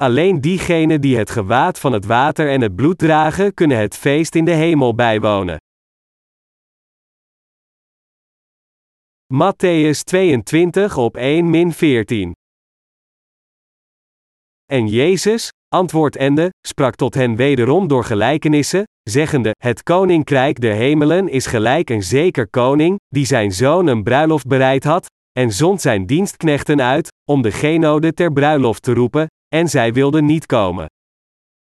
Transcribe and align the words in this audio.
Alleen 0.00 0.40
diegenen 0.40 1.00
die 1.00 1.16
het 1.16 1.30
gewaad 1.30 1.78
van 1.78 1.92
het 1.92 2.04
water 2.04 2.50
en 2.50 2.60
het 2.60 2.74
bloed 2.74 2.98
dragen, 2.98 3.54
kunnen 3.54 3.78
het 3.78 3.96
feest 3.96 4.34
in 4.34 4.44
de 4.44 4.50
hemel 4.52 4.94
bijwonen. 4.94 5.56
Matthäus 9.34 10.02
22 10.04 10.96
op 10.96 11.16
1 11.16 11.50
min 11.50 11.72
14. 11.72 12.32
En 14.66 14.86
Jezus, 14.86 15.48
antwoordende, 15.74 16.50
sprak 16.66 16.94
tot 16.94 17.14
hen 17.14 17.36
wederom 17.36 17.88
door 17.88 18.04
gelijkenissen, 18.04 18.84
zeggende: 19.02 19.50
Het 19.58 19.82
koninkrijk 19.82 20.60
der 20.60 20.74
hemelen 20.74 21.28
is 21.28 21.46
gelijk 21.46 21.90
een 21.90 22.02
zeker 22.02 22.48
koning, 22.48 22.98
die 23.08 23.26
zijn 23.26 23.52
zoon 23.52 23.86
een 23.86 24.02
bruiloft 24.02 24.46
bereid 24.46 24.84
had, 24.84 25.06
en 25.32 25.52
zond 25.52 25.80
zijn 25.80 26.06
dienstknechten 26.06 26.82
uit, 26.82 27.08
om 27.30 27.42
de 27.42 27.52
genode 27.52 28.12
ter 28.12 28.32
bruiloft 28.32 28.82
te 28.82 28.94
roepen, 28.94 29.26
en 29.54 29.68
zij 29.68 29.92
wilden 29.92 30.24
niet 30.24 30.46
komen. 30.46 30.86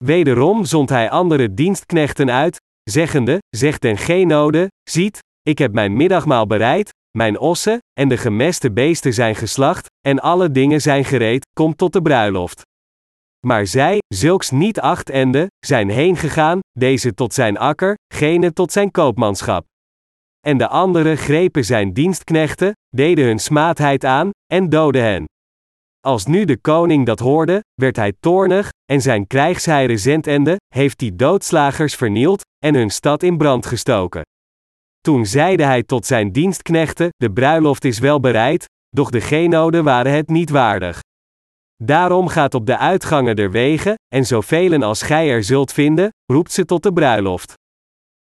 Wederom 0.04 0.66
zond 0.66 0.90
hij 0.90 1.10
andere 1.10 1.54
dienstknechten 1.54 2.32
uit, 2.32 2.58
zeggende: 2.84 3.38
Zegt 3.50 3.82
den 3.82 3.98
genode: 3.98 4.68
Ziet, 4.90 5.20
ik 5.42 5.58
heb 5.58 5.74
mijn 5.74 5.96
middagmaal 5.96 6.48
bereid, 6.48 6.94
mijn 7.18 7.40
ossen 7.40 7.80
en 8.00 8.08
de 8.08 8.18
gemeste 8.18 8.72
beesten 8.72 9.14
zijn 9.14 9.36
geslacht, 9.36 9.88
en 10.08 10.20
alle 10.20 10.52
dingen 10.52 10.82
zijn 10.82 11.06
gereed, 11.06 11.46
kom 11.54 11.76
tot 11.76 11.94
de 11.94 12.02
bruiloft. 12.02 12.62
Maar 13.48 13.68
zij, 13.68 13.98
zulks 14.08 14.52
niet 14.52 14.80
achtende, 14.80 15.48
zijn 15.66 15.90
heen 15.90 16.16
gegaan, 16.16 16.60
deze 16.72 17.14
tot 17.14 17.34
zijn 17.34 17.58
akker, 17.58 17.96
gene 18.14 18.54
tot 18.54 18.72
zijn 18.72 18.92
koopmanschap. 18.92 19.66
En 20.40 20.58
de 20.58 20.68
anderen 20.68 21.18
grepen 21.18 21.66
zijn 21.66 21.94
dienstknechten, 21.94 22.72
deden 22.96 23.26
hun 23.26 23.40
smaadheid 23.40 24.06
aan, 24.06 24.30
en 24.54 24.70
doden 24.70 25.04
hen. 25.04 25.26
Als 26.06 26.26
nu 26.26 26.46
de 26.46 26.58
koning 26.58 27.06
dat 27.06 27.20
hoorde, 27.20 27.64
werd 27.74 27.96
hij 27.96 28.14
toornig, 28.20 28.70
en 28.86 29.02
zijn 29.02 29.28
krijgsheiren 29.28 30.00
zendende, 30.00 30.56
heeft 30.74 31.00
die 31.00 31.16
doodslagers 31.16 31.96
vernield, 31.96 32.42
en 32.66 32.76
hun 32.76 32.90
stad 32.90 33.24
in 33.24 33.38
brand 33.38 33.66
gestoken. 33.66 34.22
Toen 35.02 35.26
zeide 35.26 35.64
hij 35.64 35.84
tot 35.84 36.06
zijn 36.06 36.32
dienstknechten: 36.32 37.10
De 37.16 37.32
bruiloft 37.32 37.86
is 37.86 38.00
wel 38.00 38.20
bereid, 38.20 38.66
doch 38.90 39.10
de 39.10 39.22
genoden 39.22 39.84
waren 39.84 40.12
het 40.12 40.30
niet 40.30 40.50
waardig. 40.50 41.00
Daarom 41.84 42.28
gaat 42.28 42.54
op 42.54 42.66
de 42.66 42.78
uitgangen 42.78 43.36
der 43.36 43.52
wegen, 43.52 43.96
en 44.08 44.26
zoveel 44.26 44.84
als 44.84 45.02
gij 45.02 45.30
er 45.30 45.44
zult 45.44 45.74
vinden, 45.74 46.10
roept 46.32 46.52
ze 46.52 46.66
tot 46.66 46.84
de 46.84 46.94
bruiloft. 46.94 47.54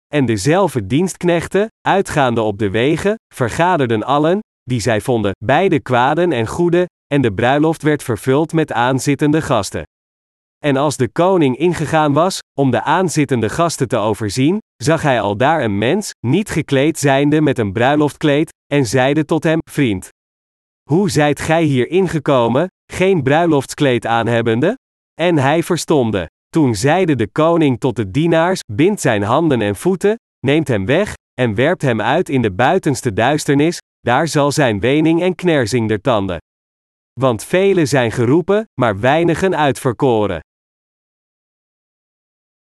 En 0.08 0.26
dezelfde 0.26 0.86
dienstknechten, 0.86 1.68
uitgaande 1.88 2.42
op 2.42 2.60
de 2.60 2.70
wegen, 2.70 3.16
vergaderden 3.36 4.04
allen, 4.04 4.40
die 4.64 4.80
zij 4.80 5.02
vonden, 5.02 5.32
beide 5.46 5.80
kwaden 5.80 6.32
en 6.32 6.48
goede, 6.48 6.86
en 7.14 7.22
de 7.22 7.34
bruiloft 7.34 7.82
werd 7.82 8.04
vervuld 8.04 8.54
met 8.54 8.72
aanzittende 8.72 9.42
gasten. 9.42 9.84
En 10.66 10.78
als 10.78 10.98
de 10.98 11.08
koning 11.08 11.58
ingegaan 11.58 12.14
was, 12.14 12.40
om 12.60 12.72
de 12.72 12.82
aanzittende 12.84 13.50
gasten 13.50 13.88
te 13.88 13.98
overzien, 13.98 14.58
zag 14.84 15.02
hij 15.02 15.22
al 15.22 15.38
daar 15.38 15.64
een 15.64 15.78
mens, 15.78 16.12
niet 16.28 16.50
gekleed 16.50 17.00
zijnde 17.00 17.42
met 17.42 17.60
een 17.60 17.72
bruiloftkleed, 17.72 18.54
en 18.74 18.86
zeide 18.86 19.26
tot 19.26 19.44
hem: 19.44 19.60
Vriend, 19.70 20.10
hoe 20.90 21.10
zijt 21.10 21.40
gij 21.40 21.64
hier 21.64 21.90
ingekomen, 21.90 22.68
geen 22.92 23.24
bruiloftskleed 23.24 24.06
aanhebbende? 24.06 24.78
En 25.22 25.38
hij 25.38 25.64
verstomde. 25.64 26.30
Toen 26.50 26.76
zeide 26.76 27.16
de 27.16 27.28
koning 27.28 27.80
tot 27.80 27.96
de 27.96 28.12
dienaars: 28.12 28.60
Bind 28.72 29.02
zijn 29.02 29.24
handen 29.24 29.62
en 29.62 29.76
voeten, 29.76 30.16
neemt 30.40 30.68
hem 30.68 30.86
weg, 30.86 31.14
en 31.34 31.56
werpt 31.56 31.82
hem 31.82 32.02
uit 32.02 32.30
in 32.30 32.42
de 32.42 32.52
buitenste 32.52 33.14
duisternis, 33.14 33.78
daar 34.04 34.28
zal 34.28 34.52
zijn 34.52 34.80
wening 34.80 35.22
en 35.22 35.36
knersing 35.36 35.88
der 35.88 36.02
tanden. 36.02 36.38
Want 37.20 37.44
velen 37.44 37.88
zijn 37.88 38.12
geroepen, 38.12 38.66
maar 38.82 39.00
weinigen 39.00 39.56
uitverkoren. 39.56 40.40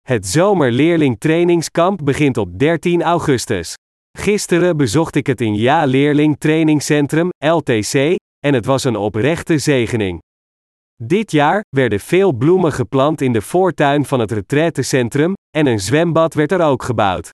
Het 0.02 0.26
zomerleerling 0.26 1.18
begint 2.04 2.36
op 2.36 2.58
13 2.58 3.02
augustus. 3.02 3.74
Gisteren 4.18 4.76
bezocht 4.76 5.14
ik 5.14 5.26
het 5.26 5.40
in 5.40 5.54
Ja 5.54 5.84
Leerling 5.84 6.38
Trainingscentrum, 6.38 7.28
LTC, 7.38 8.14
en 8.38 8.54
het 8.54 8.64
was 8.64 8.84
een 8.84 8.96
oprechte 8.96 9.58
zegening. 9.58 10.20
Dit 11.02 11.30
jaar 11.30 11.64
werden 11.68 12.00
veel 12.00 12.32
bloemen 12.32 12.72
geplant 12.72 13.20
in 13.20 13.32
de 13.32 13.42
voortuin 13.42 14.04
van 14.04 14.20
het 14.20 14.30
retraitecentrum, 14.30 15.32
en 15.56 15.66
een 15.66 15.80
zwembad 15.80 16.34
werd 16.34 16.52
er 16.52 16.60
ook 16.60 16.82
gebouwd. 16.82 17.30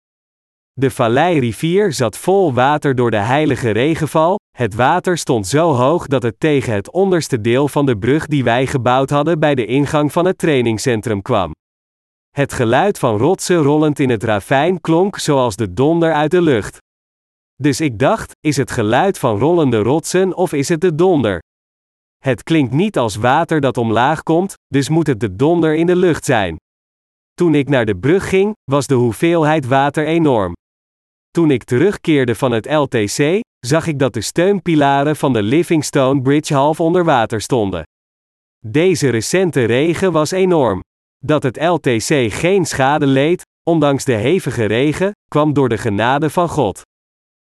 De 0.81 0.91
Valleirivier 0.91 1.93
zat 1.93 2.19
vol 2.19 2.55
water 2.55 2.95
door 2.95 3.11
de 3.11 3.17
heilige 3.17 3.71
regenval, 3.71 4.39
het 4.57 4.75
water 4.75 5.19
stond 5.19 5.47
zo 5.47 5.73
hoog 5.73 6.07
dat 6.07 6.23
het 6.23 6.41
tegen 6.41 6.75
het 6.75 6.91
onderste 6.91 7.41
deel 7.41 7.69
van 7.69 7.87
de 7.87 7.99
brug 7.99 8.27
die 8.27 8.45
wij 8.45 8.67
gebouwd 8.67 9.11
hadden 9.11 9.39
bij 9.39 9.55
de 9.55 9.67
ingang 9.67 10.13
van 10.13 10.25
het 10.25 10.39
trainingscentrum 10.39 11.23
kwam. 11.23 11.51
Het 12.31 12.53
geluid 12.53 12.99
van 12.99 13.17
rotsen 13.17 13.57
rollend 13.57 13.99
in 13.99 14.11
het 14.11 14.23
ravijn 14.23 14.81
klonk 14.81 15.19
zoals 15.19 15.57
de 15.57 15.73
donder 15.73 16.13
uit 16.13 16.31
de 16.31 16.43
lucht. 16.43 16.79
Dus 17.55 17.81
ik 17.81 17.99
dacht: 17.99 18.33
is 18.41 18.57
het 18.57 18.71
geluid 18.71 19.19
van 19.19 19.39
rollende 19.39 19.79
rotsen 19.79 20.37
of 20.37 20.53
is 20.53 20.69
het 20.69 20.81
de 20.81 20.95
donder? 20.95 21.39
Het 22.19 22.43
klinkt 22.43 22.73
niet 22.73 22.99
als 22.99 23.17
water 23.17 23.61
dat 23.61 23.77
omlaag 23.77 24.23
komt, 24.23 24.55
dus 24.67 24.89
moet 24.89 25.07
het 25.07 25.21
de 25.21 25.37
donder 25.37 25.75
in 25.75 25.87
de 25.87 25.97
lucht 25.97 26.25
zijn. 26.25 26.57
Toen 27.35 27.55
ik 27.55 27.69
naar 27.69 27.85
de 27.85 27.97
brug 27.97 28.29
ging, 28.29 28.53
was 28.71 28.87
de 28.87 28.95
hoeveelheid 28.95 29.67
water 29.67 30.07
enorm. 30.07 30.53
Toen 31.33 31.51
ik 31.51 31.65
terugkeerde 31.65 32.35
van 32.35 32.53
het 32.53 32.67
LTC, 32.71 33.41
zag 33.67 33.87
ik 33.87 33.99
dat 33.99 34.13
de 34.13 34.21
steunpilaren 34.21 35.17
van 35.17 35.33
de 35.33 35.43
Livingstone 35.43 36.23
Bridge 36.23 36.55
half 36.55 36.81
onder 36.81 37.05
water 37.05 37.41
stonden. 37.41 37.83
Deze 38.67 39.09
recente 39.09 39.65
regen 39.65 40.13
was 40.13 40.31
enorm. 40.31 40.81
Dat 41.19 41.43
het 41.43 41.63
LTC 41.63 42.33
geen 42.33 42.65
schade 42.65 43.07
leed, 43.07 43.43
ondanks 43.71 44.05
de 44.05 44.13
hevige 44.13 44.65
regen, 44.65 45.13
kwam 45.29 45.53
door 45.53 45.69
de 45.69 45.79
genade 45.79 46.31
van 46.31 46.49
God. 46.49 46.81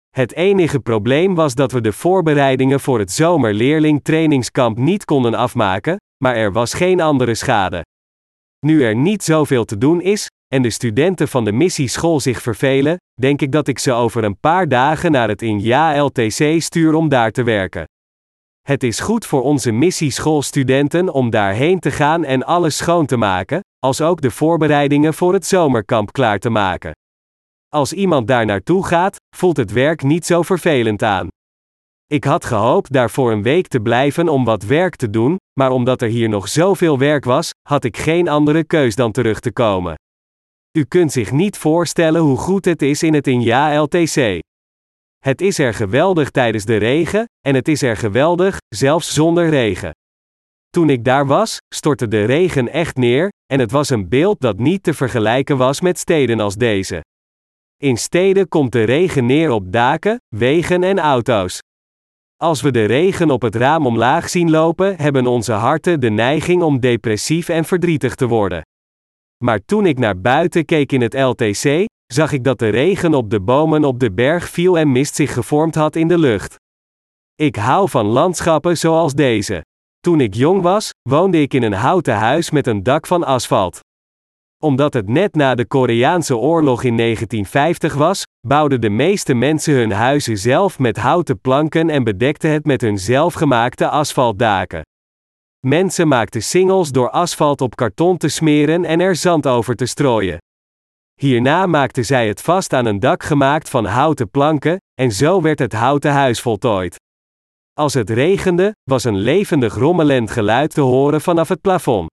Het 0.10 0.34
enige 0.34 0.80
probleem 0.80 1.36
was 1.36 1.56
dat 1.56 1.72
we 1.72 1.82
de 1.82 1.94
voorbereidingen 1.94 2.80
voor 2.80 3.00
het 3.00 3.12
zomerleerling 3.12 4.04
trainingskamp 4.04 4.78
niet 4.78 5.06
konden 5.06 5.34
afmaken, 5.34 5.96
maar 6.24 6.36
er 6.36 6.52
was 6.52 6.74
geen 6.74 7.02
andere 7.02 7.36
schade. 7.36 7.86
Nu 8.66 8.84
er 8.84 8.96
niet 8.96 9.24
zoveel 9.24 9.66
te 9.66 9.78
doen 9.78 10.02
is, 10.02 10.28
en 10.54 10.62
de 10.62 10.70
studenten 10.70 11.28
van 11.28 11.46
de 11.46 11.52
missieschool 11.52 12.20
zich 12.20 12.42
vervelen, 12.42 12.98
denk 13.22 13.42
ik 13.42 13.52
dat 13.52 13.68
ik 13.68 13.80
ze 13.80 13.92
over 13.92 14.24
een 14.24 14.40
paar 14.40 14.68
dagen 14.68 15.12
naar 15.12 15.28
het 15.30 15.42
in 15.42 15.60
Ja 15.60 16.02
LTC 16.02 16.56
stuur 16.62 16.94
om 16.94 17.10
daar 17.10 17.32
te 17.32 17.44
werken. 17.44 17.86
Het 18.62 18.84
is 18.84 19.00
goed 19.00 19.26
voor 19.26 19.42
onze 19.42 19.72
missieschoolstudenten 19.72 21.14
om 21.14 21.30
daarheen 21.30 21.80
te 21.80 21.92
gaan 21.92 22.24
en 22.24 22.44
alles 22.44 22.78
schoon 22.78 23.06
te 23.06 23.18
maken, 23.18 23.60
als 23.80 24.02
ook 24.02 24.22
de 24.22 24.32
voorbereidingen 24.32 25.14
voor 25.14 25.34
het 25.34 25.46
zomerkamp 25.46 26.12
klaar 26.12 26.40
te 26.40 26.50
maken. 26.50 26.92
Als 27.70 27.94
iemand 27.94 28.28
daar 28.28 28.46
naartoe 28.46 28.86
gaat, 28.86 29.16
voelt 29.36 29.58
het 29.58 29.72
werk 29.72 30.04
niet 30.04 30.26
zo 30.26 30.42
vervelend 30.42 31.04
aan. 31.04 31.28
Ik 32.08 32.24
had 32.24 32.46
gehoopt 32.46 32.94
daar 32.94 33.10
voor 33.10 33.32
een 33.32 33.44
week 33.44 33.68
te 33.68 33.80
blijven 33.80 34.30
om 34.30 34.46
wat 34.46 34.64
werk 34.64 34.96
te 34.96 35.10
doen, 35.10 35.36
maar 35.60 35.72
omdat 35.72 36.02
er 36.02 36.10
hier 36.10 36.30
nog 36.30 36.48
zoveel 36.48 36.98
werk 36.98 37.26
was, 37.26 37.50
had 37.68 37.84
ik 37.84 37.98
geen 37.98 38.28
andere 38.28 38.64
keus 38.64 38.96
dan 38.96 39.12
terug 39.12 39.40
te 39.40 39.52
komen. 39.52 39.96
U 40.78 40.84
kunt 40.84 41.12
zich 41.12 41.32
niet 41.32 41.58
voorstellen 41.58 42.22
hoe 42.22 42.38
goed 42.38 42.66
het 42.66 42.82
is 42.82 43.04
in 43.04 43.14
het 43.14 43.28
Inja 43.28 43.82
LTC. 43.82 44.40
Het 45.20 45.42
is 45.42 45.60
er 45.60 45.74
geweldig 45.74 46.30
tijdens 46.30 46.66
de 46.66 46.76
regen, 46.76 47.26
en 47.48 47.56
het 47.56 47.68
is 47.68 47.82
er 47.82 47.98
geweldig, 47.98 48.58
zelfs 48.68 49.14
zonder 49.14 49.50
regen. 49.50 49.92
Toen 50.70 50.90
ik 50.90 51.04
daar 51.04 51.26
was, 51.26 51.58
stortte 51.76 52.08
de 52.08 52.26
regen 52.26 52.70
echt 52.70 52.98
neer, 52.98 53.30
en 53.46 53.60
het 53.60 53.72
was 53.72 53.90
een 53.90 54.10
beeld 54.10 54.42
dat 54.42 54.58
niet 54.58 54.84
te 54.84 54.94
vergelijken 54.94 55.58
was 55.58 55.82
met 55.82 56.00
steden 56.00 56.40
als 56.40 56.56
deze. 56.56 57.04
In 57.78 57.98
steden 57.98 58.48
komt 58.48 58.72
de 58.72 58.84
regen 58.84 59.26
neer 59.26 59.50
op 59.50 59.72
daken, 59.72 60.18
wegen 60.36 60.84
en 60.84 61.00
auto's. 61.00 61.60
Als 62.38 62.62
we 62.62 62.72
de 62.72 62.86
regen 62.86 63.30
op 63.30 63.42
het 63.42 63.56
raam 63.56 63.86
omlaag 63.86 64.30
zien 64.30 64.50
lopen, 64.50 64.98
hebben 64.98 65.28
onze 65.28 65.54
harten 65.54 66.00
de 66.00 66.10
neiging 66.10 66.62
om 66.62 66.80
depressief 66.80 67.50
en 67.50 67.66
verdrietig 67.66 68.16
te 68.16 68.28
worden. 68.28 68.62
Maar 69.44 69.60
toen 69.66 69.86
ik 69.86 70.00
naar 70.00 70.22
buiten 70.22 70.66
keek 70.66 70.92
in 70.92 71.02
het 71.02 71.14
LTC, 71.14 71.86
zag 72.14 72.32
ik 72.32 72.44
dat 72.44 72.60
de 72.60 72.70
regen 72.70 73.14
op 73.14 73.30
de 73.30 73.42
bomen 73.42 73.84
op 73.84 74.00
de 74.00 74.12
berg 74.12 74.50
viel 74.50 74.78
en 74.78 74.92
mist 74.92 75.16
zich 75.16 75.34
gevormd 75.34 75.76
had 75.76 75.96
in 75.96 76.08
de 76.08 76.18
lucht. 76.18 76.56
Ik 77.36 77.56
hou 77.56 77.90
van 77.90 78.06
landschappen 78.06 78.78
zoals 78.78 79.14
deze. 79.14 79.66
Toen 80.00 80.22
ik 80.22 80.34
jong 80.34 80.62
was, 80.62 80.90
woonde 81.10 81.42
ik 81.42 81.54
in 81.54 81.64
een 81.64 81.74
houten 81.74 82.16
huis 82.16 82.52
met 82.52 82.68
een 82.68 82.84
dak 82.84 83.08
van 83.08 83.24
asfalt. 83.24 83.80
Omdat 84.64 84.94
het 84.94 85.08
net 85.08 85.36
na 85.36 85.56
de 85.56 85.66
Koreaanse 85.66 86.38
oorlog 86.38 86.84
in 86.84 86.98
1950 86.98 87.94
was, 87.94 88.24
bouwden 88.48 88.82
de 88.82 88.90
meeste 88.90 89.34
mensen 89.34 89.74
hun 89.74 89.92
huizen 89.92 90.38
zelf 90.38 90.80
met 90.80 90.98
houten 90.98 91.40
planken 91.40 91.90
en 91.90 92.04
bedekten 92.04 92.52
het 92.52 92.66
met 92.66 92.82
hun 92.82 92.98
zelfgemaakte 92.98 93.90
asfaltdaken. 93.90 94.82
Mensen 95.68 96.08
maakten 96.08 96.44
singels 96.44 96.92
door 96.92 97.10
asfalt 97.10 97.62
op 97.62 97.76
karton 97.76 98.18
te 98.18 98.28
smeren 98.28 98.86
en 98.86 99.00
er 99.00 99.16
zand 99.16 99.48
over 99.48 99.76
te 99.76 99.86
strooien. 99.86 100.38
Hierna 101.20 101.66
maakten 101.66 102.06
zij 102.06 102.28
het 102.28 102.42
vast 102.42 102.74
aan 102.74 102.86
een 102.86 103.00
dak 103.00 103.24
gemaakt 103.24 103.70
van 103.70 103.86
houten 103.86 104.30
planken, 104.30 104.78
en 104.94 105.12
zo 105.12 105.42
werd 105.42 105.60
het 105.60 105.74
houten 105.74 106.12
huis 106.12 106.42
voltooid. 106.42 106.96
Als 107.74 107.94
het 107.94 108.10
regende, 108.10 108.76
was 108.84 109.04
een 109.04 109.18
levendig 109.18 109.76
rommelend 109.76 110.32
geluid 110.32 110.74
te 110.74 110.82
horen 110.82 111.22
vanaf 111.22 111.48
het 111.48 111.62
plafond. 111.62 112.10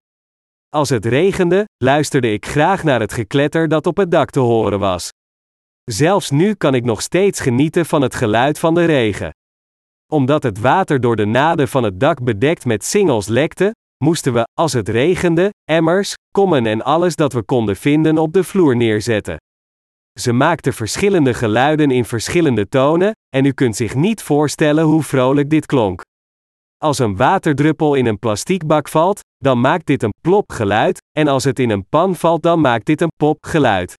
Als 0.69 0.89
het 0.89 1.05
regende, 1.05 1.65
luisterde 1.85 2.33
ik 2.33 2.47
graag 2.47 2.83
naar 2.85 3.01
het 3.01 3.13
gekletter 3.13 3.69
dat 3.69 3.87
op 3.87 3.97
het 3.97 4.11
dak 4.11 4.31
te 4.31 4.41
horen 4.41 4.79
was. 4.79 5.11
Zelfs 5.85 6.31
nu 6.31 6.55
kan 6.55 6.75
ik 6.75 6.85
nog 6.85 7.03
steeds 7.03 7.41
genieten 7.41 7.87
van 7.87 8.03
het 8.03 8.15
geluid 8.15 8.59
van 8.59 8.75
de 8.75 8.85
regen. 8.85 9.31
Omdat 10.13 10.43
het 10.43 10.61
water 10.61 11.01
door 11.01 11.17
de 11.17 11.25
naden 11.25 11.69
van 11.69 11.83
het 11.83 12.01
dak 12.01 12.25
bedekt 12.25 12.65
met 12.65 12.85
singels 12.85 13.27
lekte, 13.27 13.75
moesten 14.05 14.33
we, 14.33 14.49
als 14.55 14.73
het 14.73 14.89
regende, 14.89 15.51
emmers, 15.65 16.15
kommen 16.31 16.67
en 16.67 16.83
alles 16.83 17.17
dat 17.17 17.33
we 17.33 17.43
konden 17.43 17.77
vinden 17.77 18.19
op 18.19 18.33
de 18.33 18.45
vloer 18.45 18.77
neerzetten. 18.77 19.37
Ze 20.21 20.33
maakten 20.33 20.73
verschillende 20.73 21.35
geluiden 21.35 21.91
in 21.91 22.05
verschillende 22.05 22.69
tonen, 22.69 23.13
en 23.37 23.45
u 23.45 23.53
kunt 23.53 23.77
zich 23.77 23.95
niet 23.95 24.23
voorstellen 24.23 24.85
hoe 24.85 25.03
vrolijk 25.03 25.51
dit 25.51 25.67
klonk. 25.67 26.03
Als 26.77 26.99
een 26.99 27.17
waterdruppel 27.17 27.95
in 27.95 28.07
een 28.07 28.19
plastiekbak 28.19 28.89
valt, 28.89 29.21
dan 29.37 29.61
maakt 29.61 29.87
dit 29.87 30.03
een 30.03 30.15
plop 30.21 30.53
geluid, 30.53 30.99
en 31.19 31.29
als 31.29 31.45
het 31.45 31.59
in 31.59 31.71
een 31.71 31.87
pan 31.89 32.17
valt, 32.17 32.43
dan 32.43 32.61
maakt 32.61 32.87
dit 32.87 33.01
een 33.01 33.13
pop 33.17 33.39
geluid. 33.41 33.95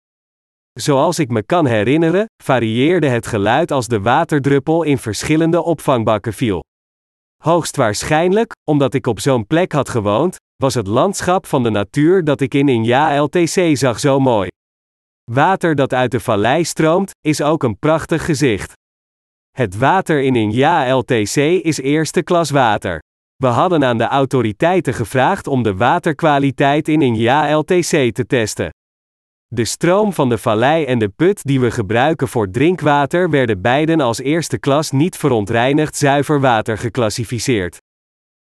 Zoals 0.74 1.20
ik 1.20 1.30
me 1.30 1.44
kan 1.44 1.66
herinneren, 1.66 2.26
varieerde 2.44 3.08
het 3.08 3.28
geluid 3.28 3.72
als 3.72 3.88
de 3.88 4.02
waterdruppel 4.02 4.84
in 4.84 4.98
verschillende 4.98 5.62
opvangbakken 5.62 6.34
viel. 6.34 6.64
Hoogstwaarschijnlijk, 7.44 8.52
omdat 8.70 8.94
ik 8.94 9.08
op 9.08 9.20
zo'n 9.20 9.48
plek 9.48 9.72
had 9.72 9.90
gewoond, 9.90 10.36
was 10.56 10.74
het 10.74 10.88
landschap 10.88 11.46
van 11.46 11.64
de 11.64 11.70
natuur 11.70 12.24
dat 12.24 12.42
ik 12.42 12.54
in 12.54 12.70
Inja 12.70 13.22
LTC 13.22 13.78
zag 13.78 14.00
zo 14.00 14.20
mooi. 14.20 14.48
Water 15.32 15.76
dat 15.76 15.94
uit 15.94 16.12
de 16.12 16.20
vallei 16.20 16.64
stroomt, 16.64 17.12
is 17.22 17.42
ook 17.42 17.64
een 17.64 17.80
prachtig 17.80 18.26
gezicht. 18.26 18.74
Het 19.50 19.78
water 19.78 20.22
in 20.22 20.36
Inja 20.36 20.96
LTC 20.96 21.36
is 21.36 21.80
eerste 21.80 22.24
klas 22.24 22.50
water. 22.50 23.00
We 23.36 23.48
hadden 23.48 23.84
aan 23.84 23.98
de 23.98 24.08
autoriteiten 24.08 24.94
gevraagd 24.94 25.48
om 25.48 25.64
de 25.64 25.76
waterkwaliteit 25.76 26.88
in 26.88 27.02
Inja 27.02 27.56
LTC 27.58 28.14
te 28.14 28.26
testen. 28.28 28.70
De 29.56 29.66
stroom 29.66 30.14
van 30.14 30.30
de 30.30 30.38
vallei 30.38 30.86
en 30.86 31.00
de 31.00 31.10
put 31.10 31.44
die 31.44 31.60
we 31.60 31.72
gebruiken 31.72 32.28
voor 32.28 32.52
drinkwater 32.52 33.30
werden 33.30 33.62
beiden 33.62 34.02
als 34.02 34.20
eerste 34.20 34.58
klas 34.58 34.92
niet 34.92 35.18
verontreinigd 35.18 35.96
zuiver 35.96 36.40
water 36.40 36.78
geclassificeerd. 36.78 37.78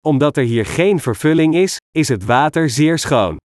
Omdat 0.06 0.36
er 0.36 0.44
hier 0.44 0.66
geen 0.66 1.00
vervulling 1.00 1.54
is, 1.54 1.76
is 1.90 2.08
het 2.08 2.24
water 2.24 2.70
zeer 2.70 2.98
schoon. 2.98 3.36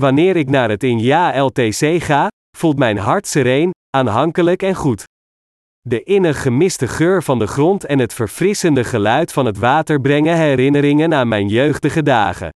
Wanneer 0.00 0.36
ik 0.36 0.48
naar 0.48 0.68
het 0.68 0.82
Inja 0.82 1.40
LTC 1.40 2.02
ga, 2.02 2.28
voelt 2.56 2.78
mijn 2.78 2.98
hart 2.98 3.26
sereen, 3.26 3.70
aanhankelijk 3.96 4.62
en 4.62 4.74
goed. 4.74 5.04
De 5.80 6.02
innig 6.02 6.42
gemiste 6.42 6.88
geur 6.88 7.22
van 7.22 7.38
de 7.38 7.46
grond 7.46 7.84
en 7.84 7.98
het 7.98 8.14
verfrissende 8.14 8.84
geluid 8.84 9.32
van 9.32 9.46
het 9.46 9.58
water 9.58 10.00
brengen 10.00 10.36
herinneringen 10.36 11.14
aan 11.14 11.28
mijn 11.28 11.48
jeugdige 11.48 12.02
dagen. 12.02 12.48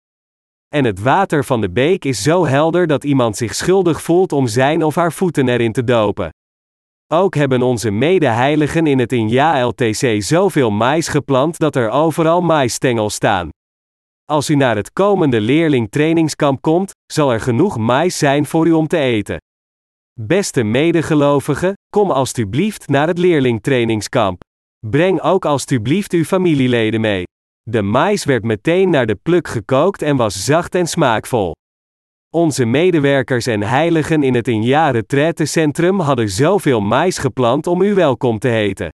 En 0.69 0.85
het 0.85 1.01
water 1.01 1.45
van 1.45 1.61
de 1.61 1.71
beek 1.71 2.05
is 2.05 2.23
zo 2.23 2.47
helder 2.47 2.87
dat 2.87 3.05
iemand 3.05 3.37
zich 3.37 3.55
schuldig 3.55 4.03
voelt 4.03 4.33
om 4.33 4.47
zijn 4.47 4.85
of 4.85 4.95
haar 4.95 5.13
voeten 5.13 5.49
erin 5.49 5.73
te 5.73 5.85
dopen. 5.85 6.31
Ook 7.13 7.35
hebben 7.35 7.63
onze 7.63 7.91
medeheiligen 7.91 8.87
in 8.87 8.99
het 8.99 9.13
Inja 9.13 9.65
LTC 9.65 10.23
zoveel 10.23 10.71
mais 10.71 11.09
geplant 11.09 11.59
dat 11.59 11.77
er 11.77 11.91
overal 11.91 12.41
maisstengels 12.41 13.15
staan. 13.15 13.49
Als 14.25 14.51
u 14.51 14.55
naar 14.55 14.77
het 14.77 14.93
komende 14.93 15.41
leerlingtrainingskamp 15.41 16.63
komt, 16.63 16.91
zal 17.13 17.33
er 17.33 17.41
genoeg 17.41 17.77
mais 17.77 18.19
zijn 18.19 18.47
voor 18.47 18.67
u 18.67 18.73
om 18.73 18.87
te 18.87 18.99
eten. 18.99 19.37
Beste 20.21 20.63
medegelovigen, 20.63 21.73
kom 21.89 22.11
alstublieft 22.11 22.89
naar 22.89 23.07
het 23.07 23.19
leerlingtrainingskamp. 23.19 24.41
Breng 24.87 25.21
ook 25.21 25.45
alstublieft 25.45 26.13
uw 26.13 26.25
familieleden 26.25 27.01
mee. 27.01 27.25
De 27.71 27.83
mais 27.83 28.25
werd 28.25 28.45
meteen 28.45 28.91
naar 28.91 29.07
de 29.07 29.15
pluk 29.15 29.49
gekookt 29.49 30.03
en 30.03 30.17
was 30.17 30.45
zacht 30.45 30.75
en 30.75 30.87
smaakvol. 30.87 31.55
Onze 32.35 32.65
medewerkers 32.65 33.47
en 33.47 33.63
heiligen 33.63 34.23
in 34.23 34.35
het 34.35 34.49
Inja 34.49 35.03
Centrum 35.35 36.01
hadden 36.01 36.29
zoveel 36.29 36.81
mais 36.81 37.19
geplant 37.19 37.67
om 37.67 37.83
u 37.83 37.95
welkom 37.95 38.39
te 38.39 38.49
heten. 38.49 38.89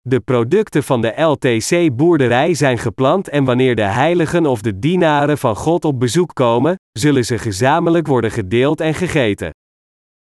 De 0.00 0.20
producten 0.20 0.82
van 0.82 1.00
de 1.00 1.20
LTC-boerderij 1.22 2.54
zijn 2.54 2.78
geplant 2.78 3.28
en 3.28 3.44
wanneer 3.44 3.76
de 3.76 3.82
heiligen 3.82 4.46
of 4.46 4.60
de 4.60 4.78
dienaren 4.78 5.38
van 5.38 5.56
God 5.56 5.84
op 5.84 6.00
bezoek 6.00 6.34
komen, 6.34 6.74
zullen 6.92 7.24
ze 7.24 7.38
gezamenlijk 7.38 8.06
worden 8.06 8.30
gedeeld 8.30 8.80
en 8.80 8.94
gegeten. 8.94 9.50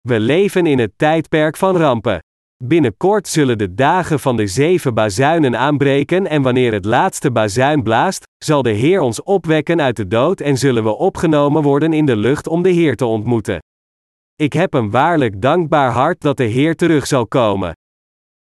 We 0.00 0.20
leven 0.20 0.66
in 0.66 0.78
het 0.78 0.92
tijdperk 0.96 1.56
van 1.56 1.76
rampen. 1.76 2.20
Binnenkort 2.64 3.28
zullen 3.28 3.58
de 3.58 3.74
dagen 3.74 4.20
van 4.20 4.36
de 4.36 4.46
zeven 4.46 4.94
bazuinen 4.94 5.58
aanbreken 5.58 6.26
en 6.26 6.42
wanneer 6.42 6.72
het 6.72 6.84
laatste 6.84 7.30
bazuin 7.30 7.82
blaast, 7.82 8.22
zal 8.44 8.62
de 8.62 8.70
Heer 8.70 9.00
ons 9.00 9.22
opwekken 9.22 9.80
uit 9.80 9.96
de 9.96 10.06
dood 10.06 10.40
en 10.40 10.56
zullen 10.56 10.84
we 10.84 10.96
opgenomen 10.96 11.62
worden 11.62 11.92
in 11.92 12.06
de 12.06 12.16
lucht 12.16 12.46
om 12.46 12.62
de 12.62 12.68
Heer 12.68 12.96
te 12.96 13.04
ontmoeten. 13.04 13.58
Ik 14.36 14.52
heb 14.52 14.74
een 14.74 14.90
waarlijk 14.90 15.42
dankbaar 15.42 15.90
hart 15.90 16.20
dat 16.20 16.36
de 16.36 16.44
Heer 16.44 16.76
terug 16.76 17.06
zal 17.06 17.26
komen. 17.26 17.72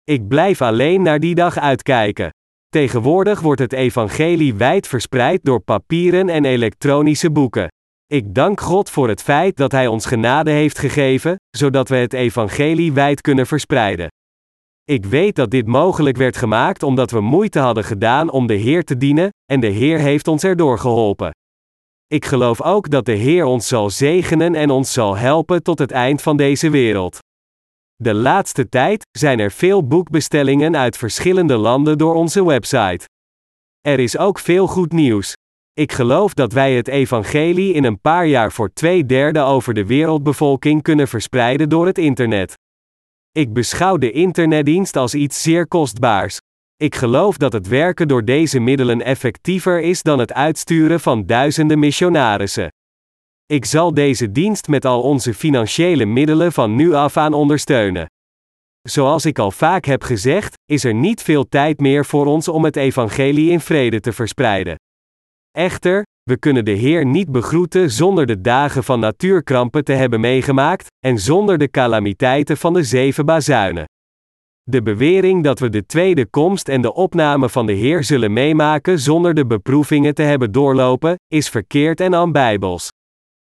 Ik 0.03 0.27
blijf 0.27 0.61
alleen 0.61 1.01
naar 1.01 1.19
die 1.19 1.35
dag 1.35 1.59
uitkijken. 1.59 2.29
Tegenwoordig 2.69 3.39
wordt 3.39 3.61
het 3.61 3.73
evangelie 3.73 4.53
wijd 4.53 4.87
verspreid 4.87 5.39
door 5.43 5.59
papieren 5.59 6.29
en 6.29 6.45
elektronische 6.45 7.31
boeken. 7.31 7.67
Ik 8.07 8.33
dank 8.35 8.61
God 8.61 8.89
voor 8.89 9.07
het 9.07 9.21
feit 9.21 9.57
dat 9.57 9.71
Hij 9.71 9.87
ons 9.87 10.05
genade 10.05 10.51
heeft 10.51 10.79
gegeven, 10.79 11.35
zodat 11.57 11.89
we 11.89 11.95
het 11.95 12.13
evangelie 12.13 12.93
wijd 12.93 13.21
kunnen 13.21 13.47
verspreiden. 13.47 14.07
Ik 14.83 15.05
weet 15.05 15.35
dat 15.35 15.51
dit 15.51 15.67
mogelijk 15.67 16.17
werd 16.17 16.37
gemaakt 16.37 16.83
omdat 16.83 17.11
we 17.11 17.21
moeite 17.21 17.59
hadden 17.59 17.83
gedaan 17.83 18.29
om 18.29 18.47
de 18.47 18.53
Heer 18.53 18.83
te 18.83 18.97
dienen, 18.97 19.29
en 19.45 19.59
de 19.59 19.67
Heer 19.67 19.99
heeft 19.99 20.27
ons 20.27 20.43
erdoor 20.43 20.79
geholpen. 20.79 21.31
Ik 22.07 22.25
geloof 22.25 22.61
ook 22.61 22.89
dat 22.89 23.05
de 23.05 23.11
Heer 23.11 23.45
ons 23.45 23.67
zal 23.67 23.89
zegenen 23.89 24.55
en 24.55 24.69
ons 24.69 24.93
zal 24.93 25.17
helpen 25.17 25.63
tot 25.63 25.79
het 25.79 25.91
eind 25.91 26.21
van 26.21 26.37
deze 26.37 26.69
wereld. 26.69 27.19
De 27.95 28.13
laatste 28.13 28.69
tijd 28.69 29.03
zijn 29.17 29.39
er 29.39 29.51
veel 29.51 29.87
boekbestellingen 29.87 30.77
uit 30.77 30.97
verschillende 30.97 31.55
landen 31.55 31.97
door 31.97 32.15
onze 32.15 32.45
website. 32.45 33.05
Er 33.81 33.99
is 33.99 34.17
ook 34.17 34.39
veel 34.39 34.67
goed 34.67 34.91
nieuws. 34.91 35.33
Ik 35.77 35.91
geloof 35.91 36.33
dat 36.33 36.53
wij 36.53 36.75
het 36.75 36.87
evangelie 36.87 37.73
in 37.73 37.83
een 37.83 38.01
paar 38.01 38.25
jaar 38.25 38.51
voor 38.51 38.73
twee 38.73 39.05
derde 39.05 39.39
over 39.39 39.73
de 39.73 39.85
wereldbevolking 39.85 40.81
kunnen 40.81 41.07
verspreiden 41.07 41.69
door 41.69 41.85
het 41.85 41.97
internet. 41.97 42.53
Ik 43.31 43.53
beschouw 43.53 43.97
de 43.97 44.11
internetdienst 44.11 44.95
als 44.95 45.15
iets 45.15 45.41
zeer 45.41 45.67
kostbaars. 45.67 46.39
Ik 46.77 46.95
geloof 46.95 47.37
dat 47.37 47.53
het 47.53 47.67
werken 47.67 48.07
door 48.07 48.25
deze 48.25 48.59
middelen 48.59 49.01
effectiever 49.01 49.81
is 49.81 50.01
dan 50.01 50.19
het 50.19 50.33
uitsturen 50.33 50.99
van 50.99 51.25
duizenden 51.25 51.79
missionarissen. 51.79 52.69
Ik 53.45 53.65
zal 53.65 53.93
deze 53.93 54.31
dienst 54.31 54.67
met 54.67 54.85
al 54.85 55.01
onze 55.01 55.33
financiële 55.33 56.05
middelen 56.05 56.51
van 56.51 56.75
nu 56.75 56.93
af 56.93 57.17
aan 57.17 57.33
ondersteunen. 57.33 58.05
Zoals 58.81 59.25
ik 59.25 59.39
al 59.39 59.51
vaak 59.51 59.85
heb 59.85 60.03
gezegd, 60.03 60.53
is 60.65 60.83
er 60.83 60.93
niet 60.93 61.21
veel 61.21 61.47
tijd 61.47 61.79
meer 61.79 62.05
voor 62.05 62.25
ons 62.25 62.47
om 62.47 62.63
het 62.63 62.75
evangelie 62.75 63.51
in 63.51 63.59
vrede 63.59 63.99
te 63.99 64.13
verspreiden. 64.13 64.75
Echter, 65.55 66.03
we 66.23 66.37
kunnen 66.37 66.65
de 66.65 66.71
Heer 66.71 67.05
niet 67.05 67.31
begroeten 67.31 67.91
zonder 67.91 68.25
de 68.25 68.41
dagen 68.41 68.83
van 68.83 68.99
natuurkrampen 68.99 69.83
te 69.83 69.93
hebben 69.93 70.19
meegemaakt, 70.19 70.87
en 71.05 71.19
zonder 71.19 71.57
de 71.57 71.69
calamiteiten 71.69 72.57
van 72.57 72.73
de 72.73 72.83
zeven 72.83 73.25
bazuinen. 73.25 73.85
De 74.63 74.81
bewering 74.81 75.43
dat 75.43 75.59
we 75.59 75.69
de 75.69 75.85
tweede 75.85 76.25
komst 76.25 76.67
en 76.67 76.81
de 76.81 76.93
opname 76.93 77.49
van 77.49 77.65
de 77.65 77.73
Heer 77.73 78.03
zullen 78.03 78.33
meemaken 78.33 78.99
zonder 78.99 79.33
de 79.33 79.45
beproevingen 79.45 80.13
te 80.13 80.21
hebben 80.21 80.51
doorlopen, 80.51 81.15
is 81.27 81.49
verkeerd 81.49 81.99
en 81.99 82.15
aanbijbels. 82.15 82.87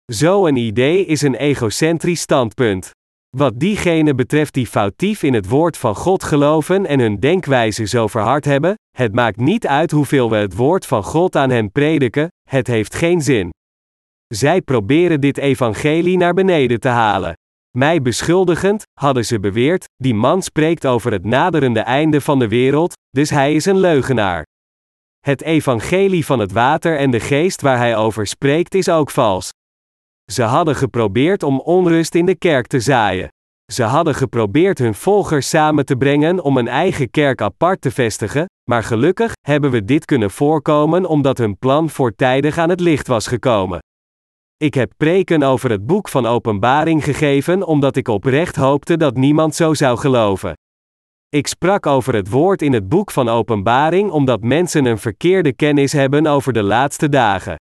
Zo'n 0.05 0.55
idee 0.55 1.05
is 1.05 1.21
een 1.21 1.35
egocentrisch 1.35 2.21
standpunt. 2.21 2.91
Wat 3.35 3.59
diegenen 3.59 4.15
betreft 4.15 4.53
die 4.53 4.67
foutief 4.67 5.23
in 5.23 5.33
het 5.33 5.49
woord 5.49 5.77
van 5.77 5.95
God 5.95 6.23
geloven 6.23 6.85
en 6.85 6.99
hun 6.99 7.19
denkwijze 7.19 7.85
zo 7.85 8.07
verhard 8.07 8.45
hebben, 8.45 8.75
het 8.97 9.13
maakt 9.13 9.37
niet 9.37 9.67
uit 9.67 9.91
hoeveel 9.91 10.29
we 10.29 10.35
het 10.35 10.55
woord 10.55 10.85
van 10.85 11.03
God 11.03 11.35
aan 11.35 11.49
hen 11.49 11.71
prediken, 11.71 12.27
het 12.49 12.67
heeft 12.67 12.95
geen 12.95 13.21
zin. 13.21 13.49
Zij 14.27 14.61
proberen 14.61 15.21
dit 15.21 15.37
evangelie 15.37 16.17
naar 16.17 16.33
beneden 16.33 16.79
te 16.79 16.87
halen. 16.87 17.33
Mij 17.77 18.01
beschuldigend, 18.01 18.83
hadden 18.99 19.25
ze 19.25 19.39
beweerd, 19.39 19.85
die 19.95 20.13
man 20.13 20.41
spreekt 20.41 20.85
over 20.85 21.11
het 21.11 21.25
naderende 21.25 21.79
einde 21.79 22.21
van 22.21 22.39
de 22.39 22.47
wereld, 22.47 22.93
dus 23.09 23.29
hij 23.29 23.53
is 23.53 23.65
een 23.65 23.79
leugenaar. 23.79 24.43
Het 25.19 25.41
evangelie 25.41 26.25
van 26.25 26.39
het 26.39 26.51
water 26.51 26.97
en 26.97 27.11
de 27.11 27.19
geest 27.19 27.61
waar 27.61 27.77
hij 27.77 27.95
over 27.95 28.27
spreekt 28.27 28.75
is 28.75 28.89
ook 28.89 29.11
vals. 29.11 29.49
Ze 30.31 30.43
hadden 30.43 30.75
geprobeerd 30.75 31.43
om 31.43 31.59
onrust 31.59 32.15
in 32.15 32.25
de 32.25 32.35
kerk 32.35 32.67
te 32.67 32.79
zaaien. 32.79 33.27
Ze 33.73 33.83
hadden 33.83 34.15
geprobeerd 34.15 34.77
hun 34.77 34.93
volgers 34.93 35.49
samen 35.49 35.85
te 35.85 35.95
brengen 35.95 36.43
om 36.43 36.57
een 36.57 36.67
eigen 36.67 37.09
kerk 37.09 37.41
apart 37.41 37.81
te 37.81 37.91
vestigen, 37.91 38.45
maar 38.69 38.83
gelukkig 38.83 39.31
hebben 39.41 39.71
we 39.71 39.85
dit 39.85 40.05
kunnen 40.05 40.31
voorkomen 40.31 41.05
omdat 41.05 41.37
hun 41.37 41.57
plan 41.57 41.89
voortijdig 41.89 42.57
aan 42.57 42.69
het 42.69 42.79
licht 42.79 43.07
was 43.07 43.27
gekomen. 43.27 43.79
Ik 44.57 44.73
heb 44.73 44.91
preken 44.97 45.43
over 45.43 45.69
het 45.69 45.85
boek 45.85 46.09
van 46.09 46.25
Openbaring 46.25 47.03
gegeven 47.03 47.67
omdat 47.67 47.95
ik 47.95 48.07
oprecht 48.07 48.55
hoopte 48.55 48.97
dat 48.97 49.15
niemand 49.15 49.55
zo 49.55 49.73
zou 49.73 49.97
geloven. 49.97 50.53
Ik 51.29 51.47
sprak 51.47 51.85
over 51.85 52.15
het 52.15 52.29
woord 52.29 52.61
in 52.61 52.73
het 52.73 52.89
boek 52.89 53.11
van 53.11 53.29
Openbaring 53.29 54.11
omdat 54.11 54.41
mensen 54.41 54.85
een 54.85 54.97
verkeerde 54.97 55.53
kennis 55.53 55.91
hebben 55.91 56.27
over 56.27 56.53
de 56.53 56.63
laatste 56.63 57.09
dagen. 57.09 57.55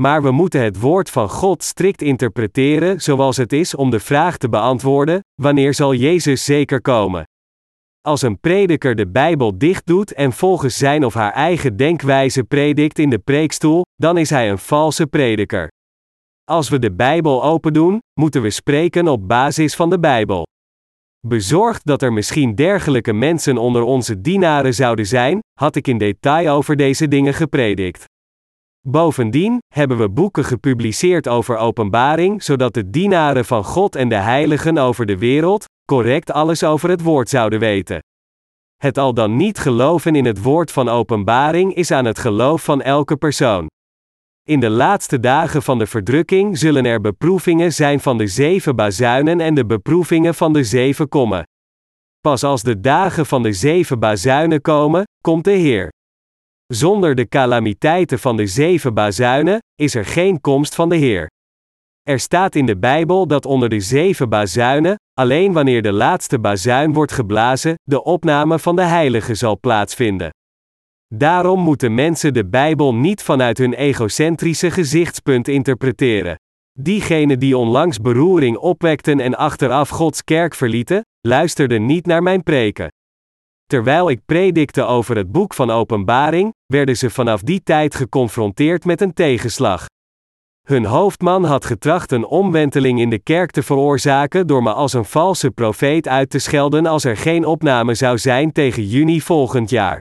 Maar 0.00 0.22
we 0.22 0.30
moeten 0.30 0.62
het 0.62 0.80
woord 0.80 1.10
van 1.10 1.28
God 1.28 1.62
strikt 1.62 2.02
interpreteren 2.02 3.00
zoals 3.00 3.36
het 3.36 3.52
is 3.52 3.74
om 3.74 3.90
de 3.90 4.00
vraag 4.00 4.36
te 4.36 4.48
beantwoorden: 4.48 5.20
wanneer 5.34 5.74
zal 5.74 5.94
Jezus 5.94 6.44
zeker 6.44 6.80
komen? 6.80 7.24
Als 8.00 8.22
een 8.22 8.40
prediker 8.40 8.94
de 8.94 9.08
Bijbel 9.08 9.58
dicht 9.58 9.86
doet 9.86 10.12
en 10.12 10.32
volgens 10.32 10.76
zijn 10.76 11.04
of 11.04 11.14
haar 11.14 11.32
eigen 11.32 11.76
denkwijze 11.76 12.44
predikt 12.44 12.98
in 12.98 13.10
de 13.10 13.18
preekstoel, 13.18 13.82
dan 13.94 14.18
is 14.18 14.30
hij 14.30 14.50
een 14.50 14.58
valse 14.58 15.06
prediker. 15.06 15.68
Als 16.44 16.68
we 16.68 16.78
de 16.78 16.92
Bijbel 16.92 17.44
open 17.44 17.72
doen, 17.72 17.98
moeten 18.20 18.42
we 18.42 18.50
spreken 18.50 19.08
op 19.08 19.28
basis 19.28 19.74
van 19.74 19.90
de 19.90 19.98
Bijbel. 19.98 20.46
Bezorgd 21.26 21.86
dat 21.86 22.02
er 22.02 22.12
misschien 22.12 22.54
dergelijke 22.54 23.12
mensen 23.12 23.56
onder 23.56 23.82
onze 23.82 24.20
dienaren 24.20 24.74
zouden 24.74 25.06
zijn, 25.06 25.38
had 25.60 25.76
ik 25.76 25.86
in 25.86 25.98
detail 25.98 26.54
over 26.54 26.76
deze 26.76 27.08
dingen 27.08 27.34
gepredikt. 27.34 28.04
Bovendien 28.80 29.58
hebben 29.74 29.98
we 29.98 30.08
boeken 30.08 30.44
gepubliceerd 30.44 31.28
over 31.28 31.56
openbaring, 31.56 32.42
zodat 32.42 32.74
de 32.74 32.90
dienaren 32.90 33.44
van 33.44 33.64
God 33.64 33.96
en 33.96 34.08
de 34.08 34.14
heiligen 34.14 34.78
over 34.78 35.06
de 35.06 35.18
wereld 35.18 35.64
correct 35.84 36.32
alles 36.32 36.64
over 36.64 36.90
het 36.90 37.02
woord 37.02 37.28
zouden 37.28 37.58
weten. 37.58 37.98
Het 38.76 38.98
al 38.98 39.14
dan 39.14 39.36
niet 39.36 39.58
geloven 39.58 40.14
in 40.14 40.24
het 40.24 40.42
woord 40.42 40.72
van 40.72 40.88
openbaring 40.88 41.74
is 41.74 41.90
aan 41.90 42.04
het 42.04 42.18
geloof 42.18 42.64
van 42.64 42.82
elke 42.82 43.16
persoon. 43.16 43.66
In 44.48 44.60
de 44.60 44.70
laatste 44.70 45.20
dagen 45.20 45.62
van 45.62 45.78
de 45.78 45.86
verdrukking 45.86 46.58
zullen 46.58 46.84
er 46.84 47.00
beproevingen 47.00 47.72
zijn 47.72 48.00
van 48.00 48.18
de 48.18 48.26
zeven 48.26 48.76
bazuinen 48.76 49.40
en 49.40 49.54
de 49.54 49.66
beproevingen 49.66 50.34
van 50.34 50.52
de 50.52 50.64
zeven 50.64 51.08
kommen. 51.08 51.42
Pas 52.20 52.44
als 52.44 52.62
de 52.62 52.80
dagen 52.80 53.26
van 53.26 53.42
de 53.42 53.52
zeven 53.52 53.98
bazuinen 53.98 54.60
komen, 54.60 55.02
komt 55.22 55.44
de 55.44 55.50
Heer. 55.50 55.88
Zonder 56.74 57.14
de 57.14 57.28
calamiteiten 57.28 58.18
van 58.18 58.36
de 58.36 58.46
zeven 58.46 58.94
bazuinen 58.94 59.58
is 59.74 59.94
er 59.94 60.04
geen 60.04 60.40
komst 60.40 60.74
van 60.74 60.88
de 60.88 60.96
Heer. 60.96 61.26
Er 62.02 62.20
staat 62.20 62.54
in 62.54 62.66
de 62.66 62.78
Bijbel 62.78 63.26
dat 63.26 63.46
onder 63.46 63.68
de 63.68 63.80
zeven 63.80 64.28
bazuinen, 64.28 64.96
alleen 65.12 65.52
wanneer 65.52 65.82
de 65.82 65.92
laatste 65.92 66.38
bazuin 66.38 66.92
wordt 66.92 67.12
geblazen, 67.12 67.74
de 67.82 68.04
opname 68.04 68.58
van 68.58 68.76
de 68.76 68.82
heilige 68.82 69.34
zal 69.34 69.58
plaatsvinden. 69.60 70.30
Daarom 71.14 71.60
moeten 71.60 71.94
mensen 71.94 72.34
de 72.34 72.46
Bijbel 72.46 72.94
niet 72.94 73.22
vanuit 73.22 73.58
hun 73.58 73.74
egocentrische 73.74 74.70
gezichtspunt 74.70 75.48
interpreteren. 75.48 76.36
Diegenen 76.78 77.38
die 77.38 77.56
onlangs 77.56 78.00
beroering 78.00 78.56
opwekten 78.56 79.20
en 79.20 79.34
achteraf 79.34 79.88
Gods 79.88 80.24
kerk 80.24 80.54
verlieten, 80.54 81.02
luisterden 81.20 81.86
niet 81.86 82.06
naar 82.06 82.22
mijn 82.22 82.42
preken. 82.42 82.88
Terwijl 83.68 84.10
ik 84.10 84.20
predikte 84.24 84.84
over 84.84 85.16
het 85.16 85.32
boek 85.32 85.54
van 85.54 85.70
Openbaring, 85.70 86.54
werden 86.66 86.96
ze 86.96 87.10
vanaf 87.10 87.40
die 87.40 87.62
tijd 87.62 87.94
geconfronteerd 87.94 88.84
met 88.84 89.00
een 89.00 89.12
tegenslag. 89.12 89.86
Hun 90.66 90.84
hoofdman 90.84 91.44
had 91.44 91.64
getracht 91.64 92.12
een 92.12 92.24
omwenteling 92.24 93.00
in 93.00 93.10
de 93.10 93.18
kerk 93.18 93.50
te 93.50 93.62
veroorzaken 93.62 94.46
door 94.46 94.62
me 94.62 94.72
als 94.72 94.92
een 94.92 95.04
valse 95.04 95.50
profeet 95.50 96.08
uit 96.08 96.30
te 96.30 96.38
schelden 96.38 96.86
als 96.86 97.04
er 97.04 97.16
geen 97.16 97.44
opname 97.44 97.94
zou 97.94 98.18
zijn 98.18 98.52
tegen 98.52 98.86
juni 98.86 99.20
volgend 99.20 99.70
jaar. 99.70 99.98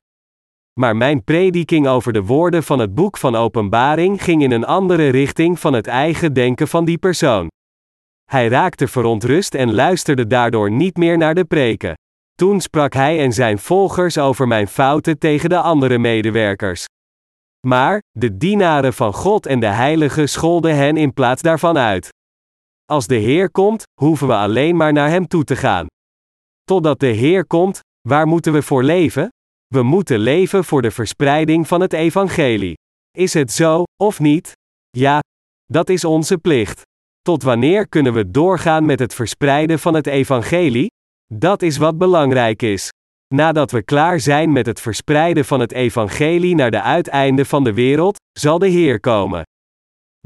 Maar 0.80 0.96
mijn 0.96 1.24
prediking 1.24 1.88
over 1.88 2.14
de 2.14 2.24
woorden 2.24 2.64
van 2.64 2.80
het 2.80 2.96
boek 2.96 3.18
van 3.18 3.36
Openbaring 3.36 4.24
ging 4.24 4.44
in 4.44 4.52
een 4.52 4.66
andere 4.66 5.10
richting 5.10 5.60
van 5.60 5.74
het 5.74 5.88
eigen 5.88 6.34
denken 6.34 6.68
van 6.68 6.86
die 6.86 6.98
persoon. 6.98 7.48
Hij 8.26 8.48
raakte 8.48 8.88
verontrust 8.88 9.54
en 9.54 9.74
luisterde 9.74 10.28
daardoor 10.28 10.72
niet 10.72 10.98
meer 10.98 11.18
naar 11.18 11.36
de 11.36 11.46
preken. 11.46 11.94
Toen 12.38 12.62
sprak 12.62 12.94
hij 12.94 13.20
en 13.20 13.34
zijn 13.34 13.60
volgers 13.60 14.18
over 14.18 14.48
mijn 14.48 14.68
fouten 14.68 15.20
tegen 15.20 15.50
de 15.50 15.60
andere 15.60 15.98
medewerkers. 15.98 16.86
Maar, 17.68 18.02
de 18.12 18.38
dienaren 18.38 18.94
van 18.94 19.14
God 19.14 19.46
en 19.46 19.60
de 19.60 19.68
heiligen 19.68 20.30
scholden 20.30 20.76
hen 20.76 20.98
in 20.98 21.14
plaats 21.14 21.42
daarvan 21.42 21.78
uit. 21.78 22.10
Als 22.86 23.08
de 23.08 23.16
Heer 23.16 23.52
komt, 23.52 23.84
hoeven 24.02 24.28
we 24.28 24.34
alleen 24.34 24.76
maar 24.76 24.94
naar 24.94 25.10
Hem 25.10 25.28
toe 25.28 25.44
te 25.44 25.56
gaan. 25.56 25.86
Totdat 26.64 27.00
de 27.00 27.08
Heer 27.08 27.46
komt, 27.46 27.80
waar 28.08 28.28
moeten 28.28 28.54
we 28.54 28.62
voor 28.62 28.84
leven? 28.84 29.30
We 29.68 29.84
moeten 29.84 30.20
leven 30.20 30.64
voor 30.64 30.82
de 30.82 30.92
verspreiding 30.92 31.68
van 31.68 31.82
het 31.82 31.94
Evangelie. 31.94 32.74
Is 33.18 33.34
het 33.34 33.52
zo, 33.52 33.84
of 34.04 34.20
niet? 34.20 34.52
Ja, 34.90 35.20
dat 35.66 35.90
is 35.90 36.04
onze 36.04 36.38
plicht. 36.38 36.82
Tot 37.22 37.44
wanneer 37.44 37.88
kunnen 37.88 38.14
we 38.14 38.32
doorgaan 38.32 38.86
met 38.86 39.00
het 39.00 39.14
verspreiden 39.14 39.80
van 39.80 39.94
het 39.94 40.08
Evangelie? 40.08 40.88
Dat 41.34 41.62
is 41.62 41.78
wat 41.78 41.98
belangrijk 41.98 42.62
is. 42.62 42.92
Nadat 43.34 43.72
we 43.72 43.84
klaar 43.84 44.20
zijn 44.20 44.52
met 44.52 44.66
het 44.66 44.82
verspreiden 44.82 45.46
van 45.46 45.60
het 45.60 45.72
evangelie 45.72 46.56
naar 46.56 46.72
de 46.72 46.82
uiteinden 46.82 47.46
van 47.46 47.64
de 47.64 47.74
wereld, 47.74 48.18
zal 48.40 48.60
de 48.60 48.68
Heer 48.68 49.00
komen. 49.00 49.44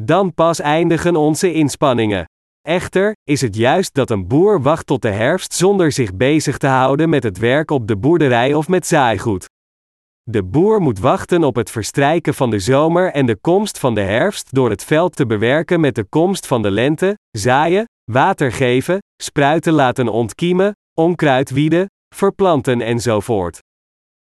Dan 0.02 0.34
pas 0.34 0.60
eindigen 0.60 1.16
onze 1.16 1.54
inspanningen. 1.54 2.26
Echter, 2.62 3.12
is 3.24 3.42
het 3.42 3.56
juist 3.56 3.94
dat 3.94 4.10
een 4.10 4.28
boer 4.28 4.62
wacht 4.62 4.86
tot 4.86 5.02
de 5.02 5.10
herfst 5.10 5.54
zonder 5.54 5.92
zich 5.92 6.16
bezig 6.16 6.58
te 6.58 6.68
houden 6.68 7.10
met 7.10 7.24
het 7.24 7.38
werk 7.38 7.72
op 7.72 7.88
de 7.88 7.98
boerderij 7.98 8.54
of 8.54 8.68
met 8.68 8.88
zaaigoed. 8.88 9.46
De 10.24 10.44
boer 10.44 10.82
moet 10.82 11.00
wachten 11.00 11.44
op 11.44 11.56
het 11.56 11.72
verstrijken 11.72 12.34
van 12.34 12.50
de 12.50 12.60
zomer 12.60 13.12
en 13.12 13.26
de 13.26 13.36
komst 13.36 13.80
van 13.80 13.96
de 13.96 14.02
herfst 14.02 14.54
door 14.54 14.70
het 14.70 14.84
veld 14.84 15.16
te 15.16 15.26
bewerken 15.26 15.80
met 15.80 15.96
de 15.96 16.04
komst 16.04 16.48
van 16.48 16.62
de 16.62 16.72
lente, 16.72 17.18
zaaien, 17.32 17.86
water 18.12 18.52
geven, 18.52 18.98
spruiten 19.24 19.74
laten 19.74 20.08
ontkiemen, 20.08 20.74
onkruid 20.94 21.50
wieden, 21.50 21.86
verplanten 22.16 22.82
enzovoort. 22.82 23.60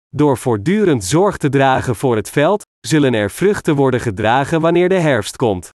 Door 0.09 0.39
voortdurend 0.39 1.05
zorg 1.05 1.37
te 1.37 1.49
dragen 1.49 1.97
voor 1.97 2.17
het 2.17 2.31
veld, 2.31 2.63
zullen 2.87 3.15
er 3.15 3.31
vruchten 3.31 3.75
worden 3.75 4.01
gedragen 4.01 4.61
wanneer 4.61 4.89
de 4.89 4.99
herfst 4.99 5.37
komt. 5.37 5.69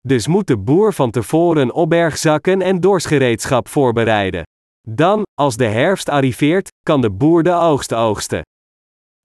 Dus 0.00 0.26
moet 0.26 0.46
de 0.46 0.58
boer 0.58 0.92
van 0.92 1.10
tevoren 1.10 1.72
opbergzakken 1.72 2.62
en 2.62 2.80
dorsgereedschap 2.80 3.68
voorbereiden. 3.68 4.42
Dan, 4.88 5.22
als 5.34 5.56
de 5.56 5.66
herfst 5.66 6.08
arriveert, 6.08 6.68
kan 6.82 7.00
de 7.00 7.10
boer 7.10 7.42
de 7.42 7.52
oogst 7.52 7.94
oogsten. 7.94 8.42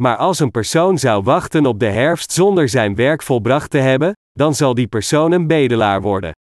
Maar 0.01 0.17
als 0.17 0.39
een 0.39 0.51
persoon 0.51 0.97
zou 0.97 1.23
wachten 1.23 1.65
op 1.65 1.79
de 1.79 1.89
herfst 1.89 2.31
zonder 2.31 2.69
zijn 2.69 2.95
werk 2.95 3.21
volbracht 3.21 3.69
te 3.69 3.77
hebben, 3.77 4.11
dan 4.31 4.55
zal 4.55 4.73
die 4.73 4.87
persoon 4.87 5.31
een 5.31 5.47
bedelaar 5.47 6.01
worden. 6.01 6.31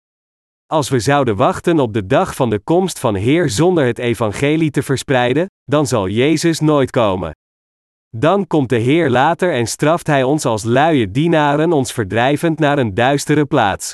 Als 0.73 0.89
we 0.89 1.01
zouden 1.01 1.37
wachten 1.37 1.79
op 1.79 1.93
de 1.93 2.07
dag 2.07 2.35
van 2.35 2.51
de 2.51 2.59
komst 2.59 2.99
van 2.99 3.15
Heer 3.15 3.51
zonder 3.51 3.87
het 3.87 3.99
evangelie 3.99 4.71
te 4.71 4.83
verspreiden, 4.83 5.47
dan 5.65 5.87
zal 5.87 6.09
Jezus 6.09 6.61
nooit 6.61 6.91
komen. 6.91 7.31
Dan 8.17 8.47
komt 8.47 8.69
de 8.69 8.77
Heer 8.77 9.11
later 9.11 9.53
en 9.53 9.67
straft 9.67 10.07
Hij 10.07 10.23
ons 10.23 10.45
als 10.45 10.65
luie 10.65 11.11
dienaren 11.11 11.73
ons 11.73 11.93
verdrijvend 11.93 12.59
naar 12.59 12.79
een 12.79 12.95
duistere 12.95 13.45
plaats. 13.45 13.91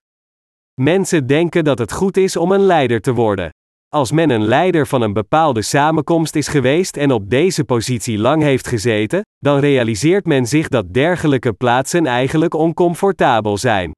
Mensen 0.81 1.26
denken 1.26 1.64
dat 1.64 1.79
het 1.79 1.93
goed 1.93 2.17
is 2.17 2.37
om 2.37 2.52
een 2.52 2.62
leider 2.62 3.00
te 3.00 3.12
worden. 3.12 3.50
Als 3.88 4.12
men 4.12 4.31
een 4.31 4.45
leider 4.45 4.87
van 4.87 5.02
een 5.02 5.12
bepaalde 5.12 5.62
samenkomst 5.62 6.35
is 6.35 6.49
geweest 6.49 6.97
en 6.97 7.12
op 7.12 7.31
deze 7.31 7.64
positie 7.64 8.19
lang 8.19 8.43
heeft 8.43 8.67
gezeten, 8.67 9.21
dan 9.38 9.59
realiseert 9.59 10.26
men 10.26 10.47
zich 10.47 10.69
dat 10.69 10.95
dergelijke 10.95 11.52
plaatsen 11.52 12.07
eigenlijk 12.07 12.55
oncomfortabel 12.55 13.59
zijn. 13.59 13.93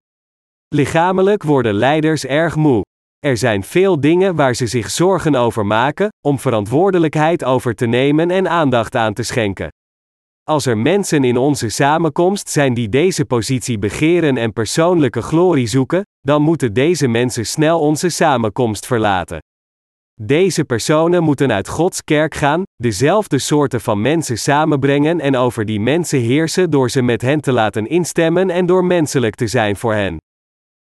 Lichamelijk 0.74 1.42
worden 1.42 1.74
leiders 1.74 2.24
erg 2.24 2.56
moe. 2.56 2.82
Er 3.18 3.36
zijn 3.36 3.62
veel 3.62 4.00
dingen 4.00 4.34
waar 4.34 4.54
ze 4.54 4.66
zich 4.66 4.90
zorgen 4.90 5.34
over 5.34 5.66
maken, 5.66 6.08
om 6.26 6.38
verantwoordelijkheid 6.38 7.44
over 7.44 7.74
te 7.74 7.86
nemen 7.86 8.30
en 8.30 8.48
aandacht 8.48 8.94
aan 8.94 9.12
te 9.12 9.22
schenken. 9.22 9.68
Als 10.42 10.66
er 10.66 10.78
mensen 10.78 11.24
in 11.24 11.36
onze 11.36 11.68
samenkomst 11.68 12.48
zijn 12.48 12.74
die 12.74 12.88
deze 12.88 13.24
positie 13.24 13.78
begeren 13.78 14.36
en 14.36 14.52
persoonlijke 14.52 15.22
glorie 15.22 15.66
zoeken, 15.66 16.02
dan 16.20 16.42
moeten 16.42 16.72
deze 16.72 17.08
mensen 17.08 17.46
snel 17.46 17.80
onze 17.80 18.08
samenkomst 18.08 18.86
verlaten. 18.86 19.38
Deze 20.20 20.64
personen 20.64 21.22
moeten 21.22 21.52
uit 21.52 21.68
Gods 21.68 22.04
kerk 22.04 22.34
gaan, 22.34 22.62
dezelfde 22.76 23.38
soorten 23.38 23.80
van 23.80 24.00
mensen 24.00 24.38
samenbrengen 24.38 25.20
en 25.20 25.36
over 25.36 25.64
die 25.64 25.80
mensen 25.80 26.20
heersen 26.20 26.70
door 26.70 26.90
ze 26.90 27.02
met 27.02 27.22
hen 27.22 27.40
te 27.40 27.52
laten 27.52 27.86
instemmen 27.86 28.50
en 28.50 28.66
door 28.66 28.84
menselijk 28.84 29.34
te 29.34 29.46
zijn 29.46 29.76
voor 29.76 29.94
hen. 29.94 30.18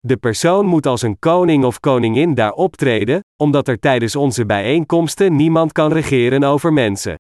De 0.07 0.17
persoon 0.17 0.67
moet 0.67 0.87
als 0.87 1.03
een 1.03 1.19
koning 1.19 1.65
of 1.65 1.81
koningin 1.81 2.35
daar 2.35 2.53
optreden, 2.53 3.21
omdat 3.37 3.69
er 3.69 3.79
tijdens 3.79 4.17
onze 4.17 4.47
bijeenkomsten 4.47 5.37
niemand 5.37 5.73
kan 5.73 5.93
regeren 5.93 6.43
over 6.43 6.73
mensen. 6.73 7.15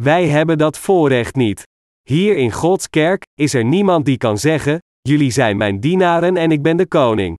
Wij 0.00 0.28
hebben 0.28 0.58
dat 0.58 0.78
voorrecht 0.78 1.34
niet. 1.34 1.62
Hier 2.02 2.36
in 2.36 2.52
Gods 2.52 2.90
kerk 2.90 3.22
is 3.34 3.54
er 3.54 3.64
niemand 3.64 4.04
die 4.04 4.16
kan 4.16 4.38
zeggen: 4.38 4.78
Jullie 5.00 5.30
zijn 5.30 5.56
mijn 5.56 5.80
dienaren 5.80 6.36
en 6.36 6.50
ik 6.50 6.62
ben 6.62 6.76
de 6.76 6.86
koning. 6.86 7.38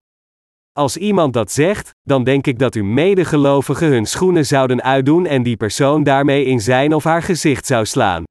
Als 0.72 0.98
iemand 0.98 1.34
dat 1.34 1.52
zegt, 1.52 1.92
dan 2.02 2.24
denk 2.24 2.48
ik 2.48 2.60
dat 2.60 2.76
uw 2.76 2.86
medegelovigen 2.86 3.88
hun 3.88 4.06
schoenen 4.06 4.46
zouden 4.46 4.84
uitdoen 4.84 5.26
en 5.26 5.44
die 5.44 5.58
persoon 5.58 6.04
daarmee 6.04 6.46
in 6.46 6.60
zijn 6.60 6.94
of 6.94 7.04
haar 7.04 7.24
gezicht 7.24 7.66
zou 7.66 7.86
slaan. 7.86 8.24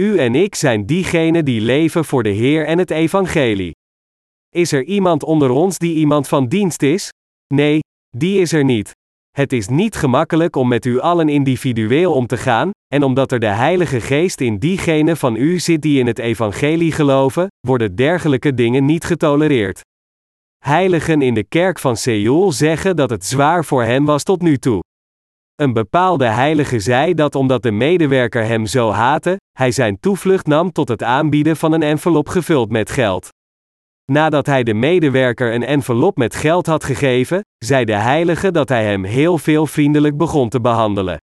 U 0.00 0.18
en 0.18 0.34
ik 0.34 0.54
zijn 0.54 0.86
diegenen 0.86 1.44
die 1.44 1.60
leven 1.60 2.04
voor 2.04 2.22
de 2.22 2.28
Heer 2.28 2.66
en 2.66 2.78
het 2.78 2.90
Evangelie. 2.90 3.72
Is 4.54 4.72
er 4.72 4.84
iemand 4.84 5.22
onder 5.22 5.50
ons 5.50 5.78
die 5.78 5.94
iemand 5.94 6.28
van 6.28 6.46
dienst 6.46 6.82
is? 6.82 7.08
Nee, 7.54 7.80
die 8.16 8.40
is 8.40 8.52
er 8.52 8.64
niet. 8.64 8.90
Het 9.30 9.52
is 9.52 9.68
niet 9.68 9.96
gemakkelijk 9.96 10.56
om 10.56 10.68
met 10.68 10.84
u 10.84 11.00
allen 11.00 11.28
individueel 11.28 12.12
om 12.12 12.26
te 12.26 12.36
gaan, 12.36 12.70
en 12.94 13.02
omdat 13.02 13.32
er 13.32 13.38
de 13.38 13.46
Heilige 13.46 14.00
Geest 14.00 14.40
in 14.40 14.58
diegenen 14.58 15.16
van 15.16 15.36
u 15.36 15.58
zit 15.58 15.82
die 15.82 15.98
in 15.98 16.06
het 16.06 16.18
Evangelie 16.18 16.92
geloven, 16.92 17.46
worden 17.60 17.94
dergelijke 17.94 18.54
dingen 18.54 18.84
niet 18.84 19.04
getolereerd. 19.04 19.80
Heiligen 20.64 21.22
in 21.22 21.34
de 21.34 21.44
kerk 21.44 21.78
van 21.78 21.96
Seoul 21.96 22.52
zeggen 22.52 22.96
dat 22.96 23.10
het 23.10 23.24
zwaar 23.24 23.64
voor 23.64 23.82
hen 23.82 24.04
was 24.04 24.22
tot 24.22 24.42
nu 24.42 24.56
toe. 24.56 24.80
Een 25.54 25.72
bepaalde 25.72 26.26
heilige 26.26 26.80
zei 26.80 27.14
dat 27.14 27.34
omdat 27.34 27.62
de 27.62 27.72
medewerker 27.72 28.44
hem 28.44 28.66
zo 28.66 28.90
haatte, 28.90 29.36
hij 29.58 29.70
zijn 29.70 30.00
toevlucht 30.00 30.46
nam 30.46 30.72
tot 30.72 30.88
het 30.88 31.02
aanbieden 31.02 31.56
van 31.56 31.72
een 31.72 31.82
envelop 31.82 32.28
gevuld 32.28 32.70
met 32.70 32.90
geld. 32.90 33.28
Nadat 34.12 34.46
hij 34.46 34.62
de 34.62 34.74
medewerker 34.74 35.54
een 35.54 35.64
envelop 35.64 36.16
met 36.16 36.34
geld 36.34 36.66
had 36.66 36.84
gegeven, 36.84 37.40
zei 37.58 37.84
de 37.84 37.94
heilige 37.94 38.50
dat 38.50 38.68
hij 38.68 38.84
hem 38.84 39.04
heel 39.04 39.38
veel 39.38 39.66
vriendelijk 39.66 40.16
begon 40.16 40.48
te 40.48 40.60
behandelen. 40.60 41.18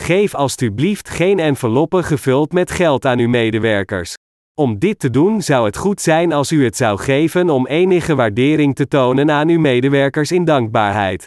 Geef 0.00 0.34
alstublieft 0.34 1.08
geen 1.08 1.38
enveloppen 1.38 2.04
gevuld 2.04 2.52
met 2.52 2.70
geld 2.70 3.06
aan 3.06 3.18
uw 3.18 3.28
medewerkers. 3.28 4.14
Om 4.60 4.78
dit 4.78 4.98
te 4.98 5.10
doen 5.10 5.42
zou 5.42 5.66
het 5.66 5.76
goed 5.76 6.00
zijn 6.00 6.32
als 6.32 6.52
u 6.52 6.64
het 6.64 6.76
zou 6.76 6.98
geven 6.98 7.50
om 7.50 7.66
enige 7.66 8.14
waardering 8.14 8.74
te 8.74 8.88
tonen 8.88 9.30
aan 9.30 9.48
uw 9.48 9.60
medewerkers 9.60 10.32
in 10.32 10.44
dankbaarheid. 10.44 11.24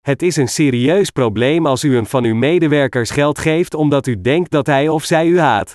Het 0.00 0.22
is 0.22 0.36
een 0.36 0.48
serieus 0.48 1.10
probleem 1.10 1.66
als 1.66 1.84
u 1.84 1.96
een 1.96 2.06
van 2.06 2.24
uw 2.24 2.34
medewerkers 2.34 3.10
geld 3.10 3.38
geeft 3.38 3.74
omdat 3.74 4.06
u 4.06 4.20
denkt 4.20 4.50
dat 4.50 4.66
hij 4.66 4.88
of 4.88 5.04
zij 5.04 5.26
u 5.26 5.38
haat. 5.38 5.72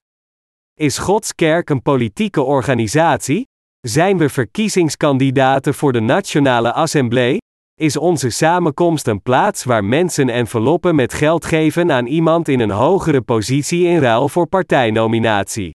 Is 0.74 0.98
Gods 0.98 1.36
kerk 1.36 1.70
een 1.70 1.82
politieke 1.82 2.42
organisatie? 2.42 3.48
Zijn 3.88 4.18
we 4.18 4.30
verkiezingskandidaten 4.30 5.74
voor 5.74 5.94
de 5.94 6.00
Nationale 6.00 6.74
Assemblée? 6.74 7.38
Is 7.80 7.98
onze 7.98 8.30
samenkomst 8.30 9.08
een 9.08 9.22
plaats 9.22 9.64
waar 9.64 9.84
mensen 9.84 10.30
enveloppen 10.30 10.96
met 10.96 11.14
geld 11.14 11.46
geven 11.46 11.92
aan 11.92 12.06
iemand 12.06 12.48
in 12.48 12.60
een 12.60 12.72
hogere 12.72 13.22
positie 13.22 13.86
in 13.86 14.00
ruil 14.00 14.30
voor 14.30 14.48
partijnominatie? 14.48 15.72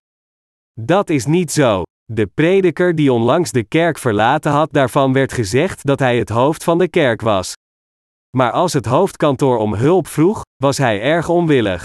Dat 0.81 1.11
is 1.11 1.27
niet 1.27 1.53
zo. 1.53 1.83
De 2.05 2.27
prediker 2.27 2.95
die 2.95 3.13
onlangs 3.13 3.51
de 3.51 3.65
kerk 3.65 3.99
verlaten 3.99 4.53
had, 4.53 4.73
daarvan 4.73 5.13
werd 5.13 5.33
gezegd 5.33 5.87
dat 5.87 5.99
hij 5.99 6.19
het 6.19 6.29
hoofd 6.29 6.65
van 6.65 6.79
de 6.79 6.89
kerk 6.89 7.21
was. 7.21 7.53
Maar 8.37 8.51
als 8.51 8.73
het 8.73 8.87
hoofdkantoor 8.87 9.59
om 9.59 9.75
hulp 9.75 10.07
vroeg, 10.07 10.43
was 10.57 10.79
hij 10.79 11.01
erg 11.01 11.29
onwillig. 11.29 11.85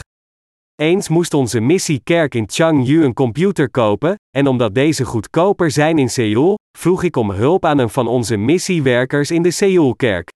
Eens 0.81 1.09
moest 1.09 1.33
onze 1.33 1.59
missiekerk 1.59 2.35
in 2.35 2.43
Changju 2.47 3.03
een 3.03 3.13
computer 3.13 3.69
kopen, 3.69 4.15
en 4.35 4.47
omdat 4.47 4.75
deze 4.75 5.05
goedkoper 5.05 5.71
zijn 5.71 5.97
in 5.97 6.09
Seoul, 6.09 6.55
vroeg 6.77 7.03
ik 7.03 7.15
om 7.15 7.31
hulp 7.31 7.65
aan 7.65 7.77
een 7.77 7.89
van 7.89 8.07
onze 8.07 8.37
missiewerkers 8.37 9.31
in 9.31 9.41
de 9.41 9.51
Seoulkerk. 9.51 10.29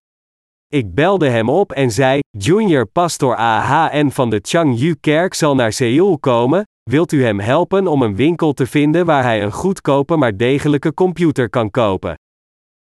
Ik 0.68 0.94
belde 0.94 1.30
hem 1.30 1.50
op 1.50 1.72
en 1.72 1.92
zei: 1.92 2.20
Junior 2.38 2.86
Pastor 2.86 3.36
AHN 3.36 4.10
van 4.10 4.30
de 4.30 4.40
Changju-kerk 4.42 5.34
zal 5.34 5.56
naar 5.56 5.74
Seoul 5.74 6.20
komen. 6.20 6.64
Wilt 6.90 7.12
u 7.12 7.24
hem 7.24 7.40
helpen 7.40 7.88
om 7.88 8.02
een 8.02 8.16
winkel 8.16 8.54
te 8.54 8.66
vinden 8.66 9.06
waar 9.06 9.24
hij 9.24 9.44
een 9.44 9.52
goedkope 9.52 10.16
maar 10.16 10.38
degelijke 10.38 10.94
computer 10.94 11.50
kan 11.50 11.72
kopen? 11.72 12.16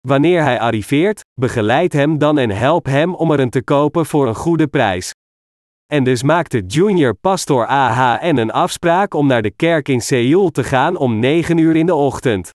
Wanneer 0.07 0.43
hij 0.43 0.59
arriveert, 0.59 1.21
begeleid 1.41 1.93
hem 1.93 2.17
dan 2.17 2.37
en 2.37 2.49
help 2.49 2.85
hem 2.85 3.15
om 3.15 3.31
er 3.31 3.39
een 3.39 3.49
te 3.49 3.63
kopen 3.63 4.05
voor 4.05 4.27
een 4.27 4.35
goede 4.35 4.67
prijs. 4.67 5.11
En 5.91 6.03
dus 6.03 6.23
maakte 6.23 6.65
junior 6.65 7.13
pastor 7.13 7.67
AHN 7.67 8.37
een 8.37 8.51
afspraak 8.51 9.13
om 9.13 9.27
naar 9.27 9.41
de 9.41 9.51
kerk 9.51 9.87
in 9.87 10.01
Seoul 10.01 10.49
te 10.49 10.63
gaan 10.63 10.97
om 10.97 11.19
9 11.19 11.57
uur 11.57 11.75
in 11.75 11.85
de 11.85 11.95
ochtend. 11.95 12.49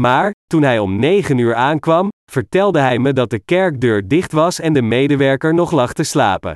Maar, 0.00 0.30
toen 0.46 0.62
hij 0.62 0.78
om 0.78 0.98
9 0.98 1.38
uur 1.38 1.54
aankwam, 1.54 2.08
vertelde 2.30 2.78
hij 2.78 2.98
me 2.98 3.12
dat 3.12 3.30
de 3.30 3.38
kerkdeur 3.38 4.08
dicht 4.08 4.32
was 4.32 4.60
en 4.60 4.72
de 4.72 4.82
medewerker 4.82 5.54
nog 5.54 5.70
lag 5.70 5.92
te 5.92 6.02
slapen. 6.02 6.52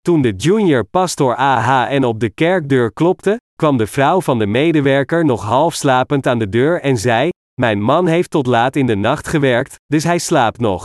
Toen 0.00 0.22
de 0.22 0.32
junior 0.36 0.84
pastor 0.84 1.36
AHN 1.36 2.04
op 2.04 2.20
de 2.20 2.30
kerkdeur 2.30 2.92
klopte, 2.92 3.36
kwam 3.54 3.76
de 3.76 3.86
vrouw 3.86 4.20
van 4.20 4.38
de 4.38 4.46
medewerker 4.46 5.24
nog 5.24 5.42
half 5.42 5.74
slapend 5.74 6.26
aan 6.26 6.38
de 6.38 6.48
deur 6.48 6.80
en 6.80 6.96
zei: 6.96 7.28
Mijn 7.60 7.80
man 7.80 8.06
heeft 8.06 8.30
tot 8.30 8.46
laat 8.46 8.76
in 8.76 8.86
de 8.86 8.96
nacht 8.96 9.28
gewerkt, 9.28 9.74
dus 9.86 10.04
hij 10.04 10.18
slaapt 10.18 10.60
nog. 10.60 10.84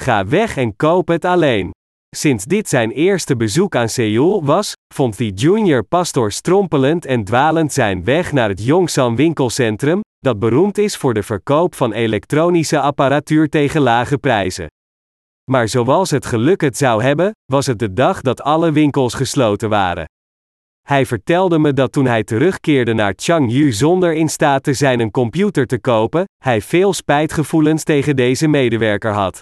Ga 0.00 0.26
weg 0.26 0.56
en 0.56 0.76
koop 0.76 1.08
het 1.08 1.24
alleen. 1.24 1.70
Sinds 2.16 2.44
dit 2.44 2.68
zijn 2.68 2.90
eerste 2.90 3.36
bezoek 3.36 3.76
aan 3.76 3.88
Seoul 3.88 4.44
was, 4.44 4.72
vond 4.94 5.16
die 5.16 5.32
junior 5.32 5.82
pastor 5.82 6.32
strompelend 6.32 7.06
en 7.06 7.24
dwalend 7.24 7.72
zijn 7.72 8.04
weg 8.04 8.32
naar 8.32 8.48
het 8.48 8.64
Yongsan 8.64 9.16
winkelcentrum, 9.16 10.00
dat 10.18 10.38
beroemd 10.38 10.78
is 10.78 10.96
voor 10.96 11.14
de 11.14 11.22
verkoop 11.22 11.74
van 11.74 11.92
elektronische 11.92 12.80
apparatuur 12.80 13.48
tegen 13.48 13.80
lage 13.80 14.18
prijzen. 14.18 14.66
Maar 15.50 15.68
zoals 15.68 16.10
het 16.10 16.26
geluk 16.26 16.60
het 16.60 16.76
zou 16.76 17.02
hebben, 17.02 17.30
was 17.52 17.66
het 17.66 17.78
de 17.78 17.92
dag 17.92 18.20
dat 18.20 18.42
alle 18.42 18.72
winkels 18.72 19.14
gesloten 19.14 19.68
waren. 19.68 20.04
Hij 20.80 21.06
vertelde 21.06 21.58
me 21.58 21.72
dat 21.72 21.92
toen 21.92 22.06
hij 22.06 22.24
terugkeerde 22.24 22.92
naar 22.92 23.12
Changju 23.16 23.72
zonder 23.72 24.12
in 24.12 24.28
staat 24.28 24.62
te 24.62 24.72
zijn 24.72 25.00
een 25.00 25.10
computer 25.10 25.66
te 25.66 25.78
kopen, 25.78 26.24
hij 26.44 26.60
veel 26.60 26.92
spijtgevoelens 26.92 27.84
tegen 27.84 28.16
deze 28.16 28.48
medewerker 28.48 29.12
had. 29.12 29.40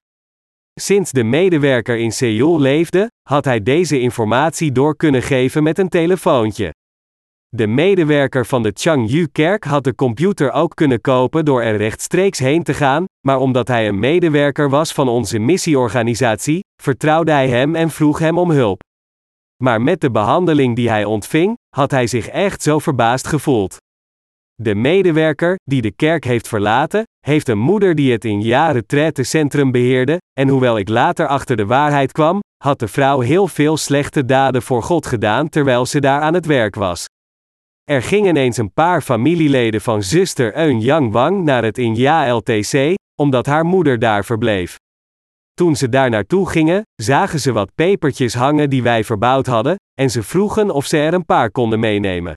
Sinds 0.81 1.13
de 1.13 1.25
medewerker 1.25 1.97
in 1.97 2.13
Seoul 2.13 2.61
leefde, 2.61 3.11
had 3.23 3.45
hij 3.45 3.63
deze 3.63 4.01
informatie 4.01 4.73
door 4.73 4.97
kunnen 4.97 5.23
geven 5.23 5.63
met 5.63 5.79
een 5.79 5.89
telefoontje. 5.89 6.75
De 7.49 7.67
medewerker 7.67 8.47
van 8.47 8.63
de 8.63 8.71
Changju-kerk 8.75 9.65
had 9.65 9.85
de 9.85 9.95
computer 9.95 10.53
ook 10.53 10.75
kunnen 10.75 11.01
kopen 11.01 11.45
door 11.45 11.63
er 11.63 11.77
rechtstreeks 11.77 12.39
heen 12.39 12.63
te 12.63 12.75
gaan, 12.75 13.05
maar 13.27 13.39
omdat 13.39 13.69
hij 13.69 13.89
een 13.89 13.99
medewerker 13.99 14.71
was 14.71 14.93
van 14.93 15.09
onze 15.09 15.39
missieorganisatie, 15.39 16.61
vertrouwde 16.83 17.33
hij 17.33 17.49
hem 17.49 17.75
en 17.75 17.91
vroeg 17.91 18.19
hem 18.19 18.39
om 18.39 18.51
hulp. 18.51 18.83
Maar 19.63 19.83
met 19.83 20.01
de 20.01 20.11
behandeling 20.11 20.77
die 20.77 20.89
hij 20.89 21.05
ontving, 21.05 21.57
had 21.69 21.91
hij 21.91 22.07
zich 22.07 22.29
echt 22.29 22.63
zo 22.63 22.79
verbaasd 22.79 23.27
gevoeld. 23.27 23.77
De 24.55 24.75
medewerker, 24.75 25.57
die 25.65 25.83
de 25.83 25.91
kerk 25.91 26.25
heeft 26.25 26.49
verlaten, 26.49 27.03
heeft 27.29 27.49
een 27.49 27.59
moeder 27.59 27.95
die 27.95 28.13
het 28.13 28.25
in 28.25 28.43
jaren 28.43 28.85
centrum 29.13 29.71
beheerde, 29.71 30.19
en 30.41 30.49
hoewel 30.49 30.79
ik 30.79 30.89
later 30.89 31.27
achter 31.27 31.57
de 31.57 31.67
waarheid 31.67 32.13
kwam, 32.13 32.41
had 32.65 32.79
de 32.79 32.89
vrouw 32.89 33.21
heel 33.21 33.49
veel 33.49 33.77
slechte 33.77 34.25
daden 34.25 34.63
voor 34.63 34.83
God 34.83 35.07
gedaan 35.07 35.49
terwijl 35.49 35.87
ze 35.87 36.01
daar 36.01 36.21
aan 36.21 36.35
het 36.35 36.47
werk 36.47 36.75
was. 36.75 37.05
Er 37.85 38.03
gingen 38.03 38.37
eens 38.37 38.57
een 38.57 38.73
paar 38.73 39.01
familieleden 39.03 39.81
van 39.81 40.03
zuster 40.03 40.57
Eun 40.57 40.81
Yang 40.81 41.13
Wang 41.13 41.45
naar 41.45 41.65
het 41.65 41.79
Inja 41.79 42.33
LTC, 42.33 42.95
omdat 43.21 43.47
haar 43.47 43.65
moeder 43.65 43.99
daar 43.99 44.25
verbleef. 44.25 44.77
Toen 45.55 45.77
ze 45.77 45.89
daar 45.89 46.11
naartoe 46.11 46.49
gingen, 46.49 46.83
zagen 47.03 47.41
ze 47.41 47.53
wat 47.53 47.75
pepertjes 47.75 48.35
hangen 48.35 48.71
die 48.71 48.83
wij 48.83 49.05
verbouwd 49.05 49.47
hadden, 49.47 49.77
en 50.01 50.11
ze 50.11 50.23
vroegen 50.23 50.71
of 50.71 50.87
ze 50.87 50.97
er 50.99 51.15
een 51.15 51.25
paar 51.25 51.51
konden 51.51 51.81
meenemen. 51.81 52.35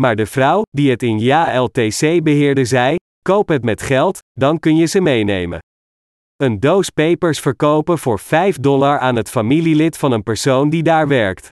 Maar 0.00 0.16
de 0.16 0.26
vrouw, 0.26 0.62
die 0.70 0.90
het 0.90 1.02
in 1.02 1.18
LTC 1.58 2.22
beheerde, 2.22 2.64
zei: 2.64 2.96
Koop 3.22 3.48
het 3.48 3.64
met 3.64 3.82
geld, 3.82 4.18
dan 4.32 4.58
kun 4.58 4.76
je 4.76 4.86
ze 4.86 5.00
meenemen. 5.00 5.58
Een 6.36 6.60
doos 6.60 6.90
pepers 6.90 7.40
verkopen 7.40 7.98
voor 7.98 8.18
5 8.18 8.56
dollar 8.56 8.98
aan 8.98 9.16
het 9.16 9.30
familielid 9.30 9.96
van 9.98 10.12
een 10.12 10.22
persoon 10.22 10.70
die 10.70 10.82
daar 10.82 11.08
werkt. 11.08 11.48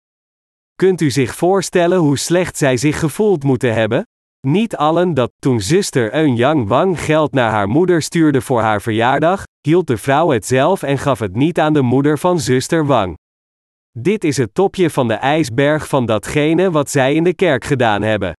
Kunt 0.75 1.01
u 1.01 1.11
zich 1.11 1.35
voorstellen 1.35 1.99
hoe 1.99 2.19
slecht 2.19 2.57
zij 2.57 2.77
zich 2.77 2.99
gevoeld 2.99 3.45
moeten 3.45 3.75
hebben? 3.75 4.03
Niet 4.47 4.77
allen 4.77 5.15
dat, 5.15 5.33
toen 5.39 5.61
zuster 5.61 6.15
Eun 6.15 6.37
Yang 6.37 6.69
Wang 6.69 7.01
geld 7.01 7.33
naar 7.33 7.51
haar 7.51 7.69
moeder 7.69 8.03
stuurde 8.03 8.41
voor 8.41 8.61
haar 8.61 8.83
verjaardag, 8.83 9.45
hield 9.61 9.87
de 9.87 9.97
vrouw 9.97 10.31
het 10.31 10.47
zelf 10.47 10.83
en 10.83 10.99
gaf 10.99 11.19
het 11.19 11.35
niet 11.35 11.59
aan 11.59 11.73
de 11.73 11.83
moeder 11.83 12.19
van 12.19 12.41
zuster 12.41 12.87
Wang. 12.87 13.17
Dit 13.99 14.25
is 14.25 14.37
het 14.37 14.55
topje 14.55 14.91
van 14.91 15.09
de 15.09 15.15
ijsberg 15.15 15.89
van 15.89 16.07
datgene 16.07 16.71
wat 16.71 16.91
zij 16.91 17.15
in 17.15 17.25
de 17.25 17.35
kerk 17.35 17.65
gedaan 17.65 18.03
hebben. 18.03 18.33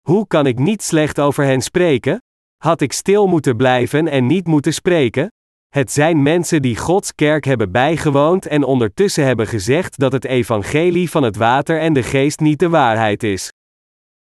Hoe 0.00 0.26
kan 0.26 0.46
ik 0.46 0.58
niet 0.58 0.82
slecht 0.82 1.20
over 1.20 1.44
hen 1.44 1.60
spreken? 1.60 2.18
Had 2.62 2.80
ik 2.80 2.92
stil 2.92 3.26
moeten 3.26 3.56
blijven 3.56 4.08
en 4.08 4.26
niet 4.26 4.46
moeten 4.46 4.74
spreken? 4.74 5.32
Het 5.68 5.92
zijn 5.92 6.22
mensen 6.22 6.62
die 6.62 6.76
Gods 6.76 7.14
kerk 7.14 7.44
hebben 7.44 7.72
bijgewoond 7.72 8.46
en 8.46 8.64
ondertussen 8.64 9.24
hebben 9.24 9.46
gezegd 9.46 9.98
dat 9.98 10.12
het 10.12 10.24
evangelie 10.24 11.10
van 11.10 11.22
het 11.22 11.36
water 11.36 11.80
en 11.80 11.92
de 11.92 12.02
geest 12.02 12.40
niet 12.40 12.58
de 12.58 12.68
waarheid 12.68 13.22
is. 13.22 13.52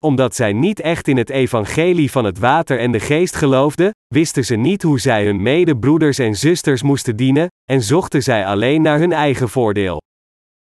Omdat 0.04 0.36
zij 0.36 0.54
niet 0.54 0.80
echt 0.80 1.08
in 1.08 1.18
het 1.18 1.30
evangelie 1.30 2.12
van 2.12 2.26
het 2.26 2.40
water 2.40 2.80
en 2.80 2.92
de 2.92 3.00
geest 3.00 3.36
geloofden, 3.36 3.92
wisten 4.08 4.46
ze 4.46 4.56
niet 4.56 4.82
hoe 4.84 5.00
zij 5.00 5.26
hun 5.26 5.42
medebroeders 5.42 6.18
en 6.20 6.36
zusters 6.36 6.84
moesten 6.84 7.16
dienen, 7.16 7.48
en 7.72 7.82
zochten 7.82 8.24
zij 8.24 8.46
alleen 8.46 8.82
naar 8.82 9.00
hun 9.00 9.12
eigen 9.12 9.50
voordeel. 9.50 10.02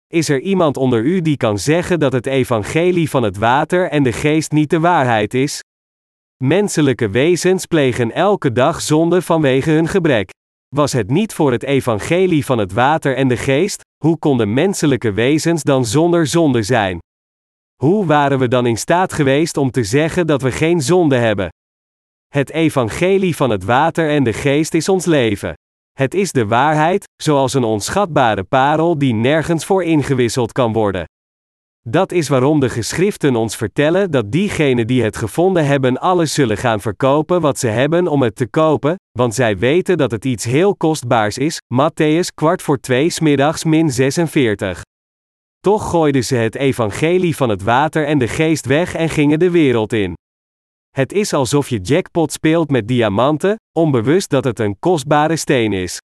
Is 0.07 0.29
er 0.29 0.39
iemand 0.39 0.77
onder 0.77 1.03
u 1.03 1.21
die 1.21 1.37
kan 1.37 1.59
zeggen 1.59 1.99
dat 1.99 2.11
het 2.11 2.25
evangelie 2.25 3.09
van 3.09 3.23
het 3.23 3.37
water 3.37 3.89
en 3.89 4.03
de 4.03 4.13
geest 4.13 4.51
niet 4.51 4.69
de 4.69 4.79
waarheid 4.79 5.33
is? 5.33 5.61
Menselijke 6.43 7.09
wezens 7.09 7.65
plegen 7.65 8.11
elke 8.11 8.51
dag 8.51 8.81
zonde 8.81 9.21
vanwege 9.21 9.71
hun 9.71 9.87
gebrek. 9.87 10.29
Was 10.75 10.93
het 10.93 11.09
niet 11.09 11.33
voor 11.33 11.51
het 11.51 11.63
evangelie 11.63 12.45
van 12.45 12.57
het 12.57 12.73
water 12.73 13.15
en 13.15 13.27
de 13.27 13.37
geest, 13.37 13.81
hoe 14.03 14.17
konden 14.17 14.53
menselijke 14.53 15.11
wezens 15.11 15.63
dan 15.63 15.85
zonder 15.85 16.27
zonde 16.27 16.63
zijn? 16.63 16.99
Hoe 17.83 18.05
waren 18.05 18.39
we 18.39 18.47
dan 18.47 18.65
in 18.65 18.77
staat 18.77 19.13
geweest 19.13 19.57
om 19.57 19.71
te 19.71 19.83
zeggen 19.83 20.27
dat 20.27 20.41
we 20.41 20.51
geen 20.51 20.81
zonde 20.81 21.15
hebben? 21.15 21.49
Het 22.27 22.49
evangelie 22.49 23.35
van 23.35 23.49
het 23.49 23.63
water 23.63 24.09
en 24.09 24.23
de 24.23 24.33
geest 24.33 24.73
is 24.73 24.89
ons 24.89 25.05
leven. 25.05 25.53
Het 25.91 26.13
is 26.13 26.31
de 26.31 26.45
waarheid, 26.45 27.03
zoals 27.23 27.53
een 27.53 27.63
onschatbare 27.63 28.43
parel 28.43 28.97
die 28.97 29.13
nergens 29.13 29.65
voor 29.65 29.83
ingewisseld 29.83 30.51
kan 30.51 30.73
worden. 30.73 31.05
Dat 31.87 32.11
is 32.11 32.27
waarom 32.27 32.59
de 32.59 32.69
geschriften 32.69 33.35
ons 33.35 33.55
vertellen 33.55 34.11
dat 34.11 34.31
diegenen 34.31 34.87
die 34.87 35.03
het 35.03 35.17
gevonden 35.17 35.65
hebben 35.65 35.97
alles 35.97 36.33
zullen 36.33 36.57
gaan 36.57 36.81
verkopen 36.81 37.41
wat 37.41 37.59
ze 37.59 37.67
hebben 37.67 38.07
om 38.07 38.21
het 38.21 38.35
te 38.35 38.47
kopen, 38.47 38.95
want 39.11 39.35
zij 39.35 39.57
weten 39.57 39.97
dat 39.97 40.11
het 40.11 40.25
iets 40.25 40.43
heel 40.43 40.75
kostbaars 40.75 41.37
is. 41.37 41.59
Matthäus 41.73 42.33
kwart 42.33 42.61
voor 42.61 42.79
twee 42.79 43.09
smiddags 43.09 43.63
min 43.63 43.89
46. 43.89 44.81
Toch 45.59 45.89
gooiden 45.89 46.23
ze 46.23 46.35
het 46.35 46.55
evangelie 46.55 47.35
van 47.35 47.49
het 47.49 47.63
water 47.63 48.05
en 48.05 48.17
de 48.17 48.27
geest 48.27 48.65
weg 48.65 48.95
en 48.95 49.09
gingen 49.09 49.39
de 49.39 49.51
wereld 49.51 49.93
in. 49.93 50.13
Het 50.89 51.13
is 51.13 51.33
alsof 51.33 51.69
je 51.69 51.79
jackpot 51.79 52.31
speelt 52.31 52.69
met 52.69 52.87
diamanten, 52.87 53.55
onbewust 53.77 54.29
dat 54.29 54.43
het 54.43 54.59
een 54.59 54.79
kostbare 54.79 55.35
steen 55.35 55.73
is. 55.73 55.99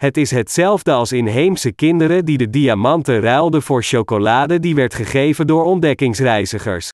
Het 0.00 0.16
is 0.16 0.30
hetzelfde 0.30 0.92
als 0.92 1.12
inheemse 1.12 1.72
kinderen 1.72 2.24
die 2.24 2.38
de 2.38 2.50
diamanten 2.50 3.20
ruilden 3.20 3.62
voor 3.62 3.82
chocolade 3.82 4.60
die 4.60 4.74
werd 4.74 4.94
gegeven 4.94 5.46
door 5.46 5.64
ontdekkingsreizigers. 5.64 6.88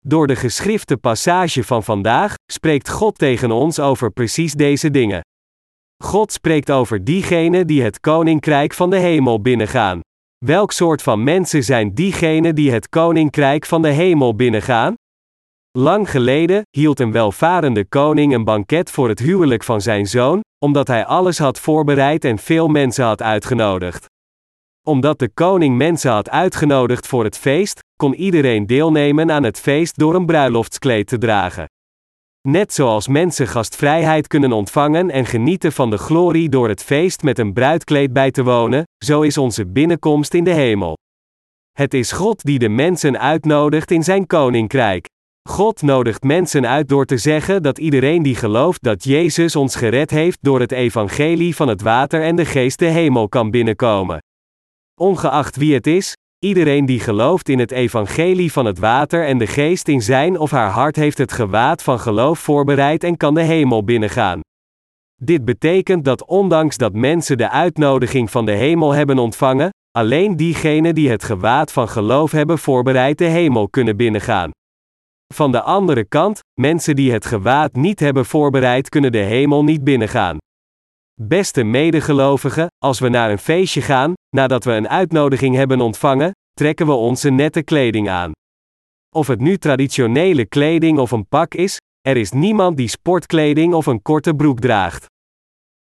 Door 0.00 0.26
de 0.26 0.36
geschrifte 0.36 0.96
passage 0.96 1.64
van 1.64 1.84
vandaag 1.84 2.34
spreekt 2.52 2.90
God 2.90 3.18
tegen 3.18 3.50
ons 3.50 3.80
over 3.80 4.10
precies 4.10 4.52
deze 4.52 4.90
dingen. 4.90 5.20
God 6.04 6.32
spreekt 6.32 6.70
over 6.70 7.04
diegenen 7.04 7.66
die 7.66 7.82
het 7.82 8.00
koninkrijk 8.00 8.74
van 8.74 8.90
de 8.90 8.98
hemel 8.98 9.40
binnengaan. 9.40 10.00
Welk 10.44 10.72
soort 10.72 11.02
van 11.02 11.24
mensen 11.24 11.64
zijn 11.64 11.94
diegenen 11.94 12.54
die 12.54 12.70
het 12.72 12.88
koninkrijk 12.88 13.66
van 13.66 13.82
de 13.82 13.90
hemel 13.90 14.34
binnengaan? 14.34 14.94
Lang 15.78 16.10
geleden 16.10 16.62
hield 16.70 17.00
een 17.00 17.12
welvarende 17.12 17.84
koning 17.84 18.34
een 18.34 18.44
banket 18.44 18.90
voor 18.90 19.08
het 19.08 19.18
huwelijk 19.18 19.64
van 19.64 19.80
zijn 19.80 20.06
zoon, 20.06 20.40
omdat 20.64 20.88
hij 20.88 21.04
alles 21.06 21.38
had 21.38 21.60
voorbereid 21.60 22.24
en 22.24 22.38
veel 22.38 22.68
mensen 22.68 23.04
had 23.04 23.22
uitgenodigd. 23.22 24.06
Omdat 24.86 25.18
de 25.18 25.28
koning 25.28 25.76
mensen 25.76 26.10
had 26.10 26.30
uitgenodigd 26.30 27.06
voor 27.06 27.24
het 27.24 27.38
feest, 27.38 27.78
kon 27.96 28.14
iedereen 28.14 28.66
deelnemen 28.66 29.30
aan 29.30 29.42
het 29.42 29.60
feest 29.60 29.98
door 29.98 30.14
een 30.14 30.26
bruiloftskleed 30.26 31.06
te 31.06 31.18
dragen. 31.18 31.66
Net 32.48 32.72
zoals 32.72 33.08
mensen 33.08 33.46
gastvrijheid 33.46 34.26
kunnen 34.26 34.52
ontvangen 34.52 35.10
en 35.10 35.26
genieten 35.26 35.72
van 35.72 35.90
de 35.90 35.98
glorie 35.98 36.48
door 36.48 36.68
het 36.68 36.82
feest 36.82 37.22
met 37.22 37.38
een 37.38 37.52
bruidkleed 37.52 38.12
bij 38.12 38.30
te 38.30 38.42
wonen, 38.42 38.82
zo 39.04 39.20
is 39.20 39.38
onze 39.38 39.66
binnenkomst 39.66 40.34
in 40.34 40.44
de 40.44 40.54
hemel. 40.54 40.96
Het 41.72 41.94
is 41.94 42.12
God 42.12 42.42
die 42.42 42.58
de 42.58 42.68
mensen 42.68 43.18
uitnodigt 43.18 43.90
in 43.90 44.04
zijn 44.04 44.26
koninkrijk. 44.26 45.06
God 45.48 45.82
nodigt 45.82 46.22
mensen 46.22 46.66
uit 46.66 46.88
door 46.88 47.04
te 47.04 47.16
zeggen 47.16 47.62
dat 47.62 47.78
iedereen 47.78 48.22
die 48.22 48.34
gelooft 48.34 48.82
dat 48.82 49.04
Jezus 49.04 49.56
ons 49.56 49.76
gered 49.76 50.10
heeft 50.10 50.38
door 50.40 50.60
het 50.60 50.72
evangelie 50.72 51.56
van 51.56 51.68
het 51.68 51.82
water 51.82 52.22
en 52.22 52.36
de 52.36 52.44
geest 52.44 52.78
de 52.78 52.84
hemel 52.86 53.28
kan 53.28 53.50
binnenkomen. 53.50 54.18
Ongeacht 55.00 55.56
wie 55.56 55.74
het 55.74 55.86
is, 55.86 56.12
iedereen 56.44 56.86
die 56.86 57.00
gelooft 57.00 57.48
in 57.48 57.58
het 57.58 57.70
evangelie 57.70 58.52
van 58.52 58.64
het 58.64 58.78
water 58.78 59.26
en 59.26 59.38
de 59.38 59.46
geest 59.46 59.88
in 59.88 60.02
zijn 60.02 60.38
of 60.38 60.50
haar 60.50 60.70
hart 60.70 60.96
heeft 60.96 61.18
het 61.18 61.32
gewaad 61.32 61.82
van 61.82 62.00
geloof 62.00 62.38
voorbereid 62.38 63.04
en 63.04 63.16
kan 63.16 63.34
de 63.34 63.42
hemel 63.42 63.84
binnengaan. 63.84 64.40
Dit 65.22 65.44
betekent 65.44 66.04
dat 66.04 66.26
ondanks 66.26 66.76
dat 66.76 66.92
mensen 66.92 67.38
de 67.38 67.50
uitnodiging 67.50 68.30
van 68.30 68.44
de 68.44 68.52
hemel 68.52 68.92
hebben 68.92 69.18
ontvangen, 69.18 69.70
alleen 69.90 70.36
diegenen 70.36 70.94
die 70.94 71.10
het 71.10 71.24
gewaad 71.24 71.72
van 71.72 71.88
geloof 71.88 72.30
hebben 72.30 72.58
voorbereid 72.58 73.18
de 73.18 73.24
hemel 73.24 73.68
kunnen 73.68 73.96
binnengaan. 73.96 74.50
Van 75.34 75.52
de 75.52 75.62
andere 75.62 76.04
kant, 76.04 76.40
mensen 76.60 76.96
die 76.96 77.12
het 77.12 77.26
gewaad 77.26 77.74
niet 77.74 78.00
hebben 78.00 78.24
voorbereid 78.26 78.88
kunnen 78.88 79.12
de 79.12 79.18
hemel 79.18 79.64
niet 79.64 79.84
binnengaan. 79.84 80.36
Beste 81.20 81.62
medegelovigen, 81.62 82.66
als 82.78 82.98
we 82.98 83.08
naar 83.08 83.30
een 83.30 83.38
feestje 83.38 83.82
gaan, 83.82 84.12
nadat 84.36 84.64
we 84.64 84.72
een 84.72 84.88
uitnodiging 84.88 85.54
hebben 85.54 85.80
ontvangen, 85.80 86.30
trekken 86.52 86.86
we 86.86 86.92
onze 86.92 87.30
nette 87.30 87.62
kleding 87.62 88.08
aan. 88.08 88.32
Of 89.14 89.26
het 89.26 89.40
nu 89.40 89.56
traditionele 89.56 90.46
kleding 90.46 90.98
of 90.98 91.10
een 91.10 91.28
pak 91.28 91.54
is, 91.54 91.76
er 92.00 92.16
is 92.16 92.32
niemand 92.32 92.76
die 92.76 92.88
sportkleding 92.88 93.74
of 93.74 93.86
een 93.86 94.02
korte 94.02 94.34
broek 94.34 94.60
draagt. 94.60 95.06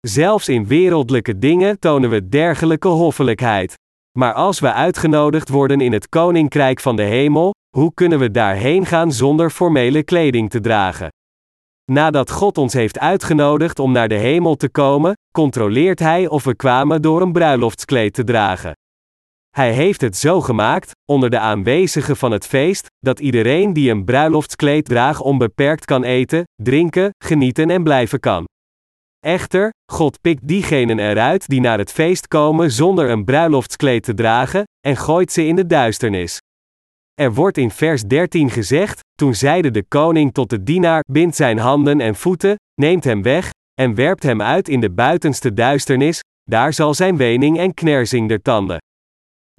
Zelfs 0.01 0.49
in 0.49 0.67
wereldlijke 0.67 1.39
dingen 1.39 1.79
tonen 1.79 2.11
we 2.11 2.29
dergelijke 2.29 2.89
hoffelijkheid. 2.89 3.75
Maar 4.19 4.33
als 4.33 4.61
we 4.61 4.73
uitgenodigd 4.73 5.49
worden 5.49 5.81
in 5.81 5.93
het 5.93 6.09
koninkrijk 6.09 6.81
van 6.81 6.97
de 6.97 7.03
hemel, 7.03 7.55
hoe 7.77 7.95
kunnen 7.95 8.19
we 8.19 8.31
daarheen 8.31 8.87
gaan 8.87 9.13
zonder 9.13 9.51
formele 9.51 10.03
kleding 10.03 10.51
te 10.51 10.61
dragen? 10.61 11.09
Nadat 11.93 12.31
God 12.31 12.59
ons 12.59 12.73
heeft 12.73 12.99
uitgenodigd 12.99 13.79
om 13.79 13.93
naar 13.93 14.09
de 14.09 14.15
hemel 14.15 14.57
te 14.57 14.69
komen, 14.69 15.13
controleert 15.33 15.99
Hij 15.99 16.29
of 16.29 16.45
we 16.45 16.57
kwamen 16.57 17.03
door 17.03 17.23
een 17.23 17.33
bruiloftskleed 17.33 18.15
te 18.15 18.25
dragen. 18.25 18.73
Hij 19.51 19.73
heeft 19.73 20.01
het 20.01 20.17
zo 20.17 20.41
gemaakt, 20.41 20.91
onder 21.11 21.31
de 21.31 21.39
aanwezigen 21.39 22.17
van 22.17 22.31
het 22.33 22.47
feest, 22.47 22.87
dat 22.99 23.21
iedereen 23.21 23.73
die 23.73 23.91
een 23.91 24.05
bruiloftskleed 24.05 24.85
draagt 24.85 25.21
onbeperkt 25.21 25.85
kan 25.85 26.05
eten, 26.05 26.45
drinken, 26.63 27.11
genieten 27.25 27.71
en 27.71 27.83
blijven 27.83 28.21
kan. 28.21 28.45
Echter, 29.27 29.71
God 29.93 30.21
pikt 30.21 30.49
diegenen 30.49 30.99
eruit 30.99 31.49
die 31.49 31.61
naar 31.61 31.79
het 31.79 31.93
feest 31.93 32.29
komen 32.29 32.71
zonder 32.71 33.11
een 33.11 33.25
bruiloftskleed 33.25 34.03
te 34.03 34.15
dragen, 34.15 34.63
en 34.87 34.97
gooit 34.97 35.33
ze 35.33 35.47
in 35.47 35.57
de 35.57 35.67
duisternis. 35.67 36.39
Er 37.15 37.35
wordt 37.35 37.59
in 37.59 37.71
vers 37.71 38.03
13 38.03 38.51
gezegd: 38.51 39.01
Toen 39.15 39.35
zeide 39.35 39.71
de 39.71 39.85
koning 39.89 40.33
tot 40.33 40.51
de 40.51 40.63
dienaar: 40.63 41.05
Bind 41.13 41.37
zijn 41.37 41.59
handen 41.59 42.01
en 42.01 42.15
voeten, 42.15 42.57
neemt 42.81 43.05
hem 43.05 43.23
weg, 43.23 43.51
en 43.75 43.95
werpt 43.95 44.23
hem 44.23 44.43
uit 44.43 44.69
in 44.69 44.81
de 44.81 44.91
buitenste 44.91 45.55
duisternis, 45.55 46.21
daar 46.43 46.73
zal 46.73 46.95
zijn 46.95 47.17
wening 47.17 47.59
en 47.59 47.75
knersing 47.75 48.29
der 48.29 48.43
tanden. 48.43 48.79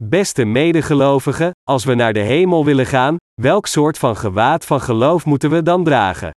Beste 0.02 0.46
medegelovigen, 0.46 1.52
als 1.70 1.86
we 1.86 1.94
naar 1.94 2.14
de 2.14 2.20
hemel 2.20 2.66
willen 2.66 2.86
gaan, 2.86 3.16
welk 3.42 3.68
soort 3.68 3.98
van 3.98 4.18
gewaad 4.18 4.66
van 4.66 4.82
geloof 4.82 5.26
moeten 5.26 5.50
we 5.50 5.64
dan 5.64 5.84
dragen? 5.84 6.32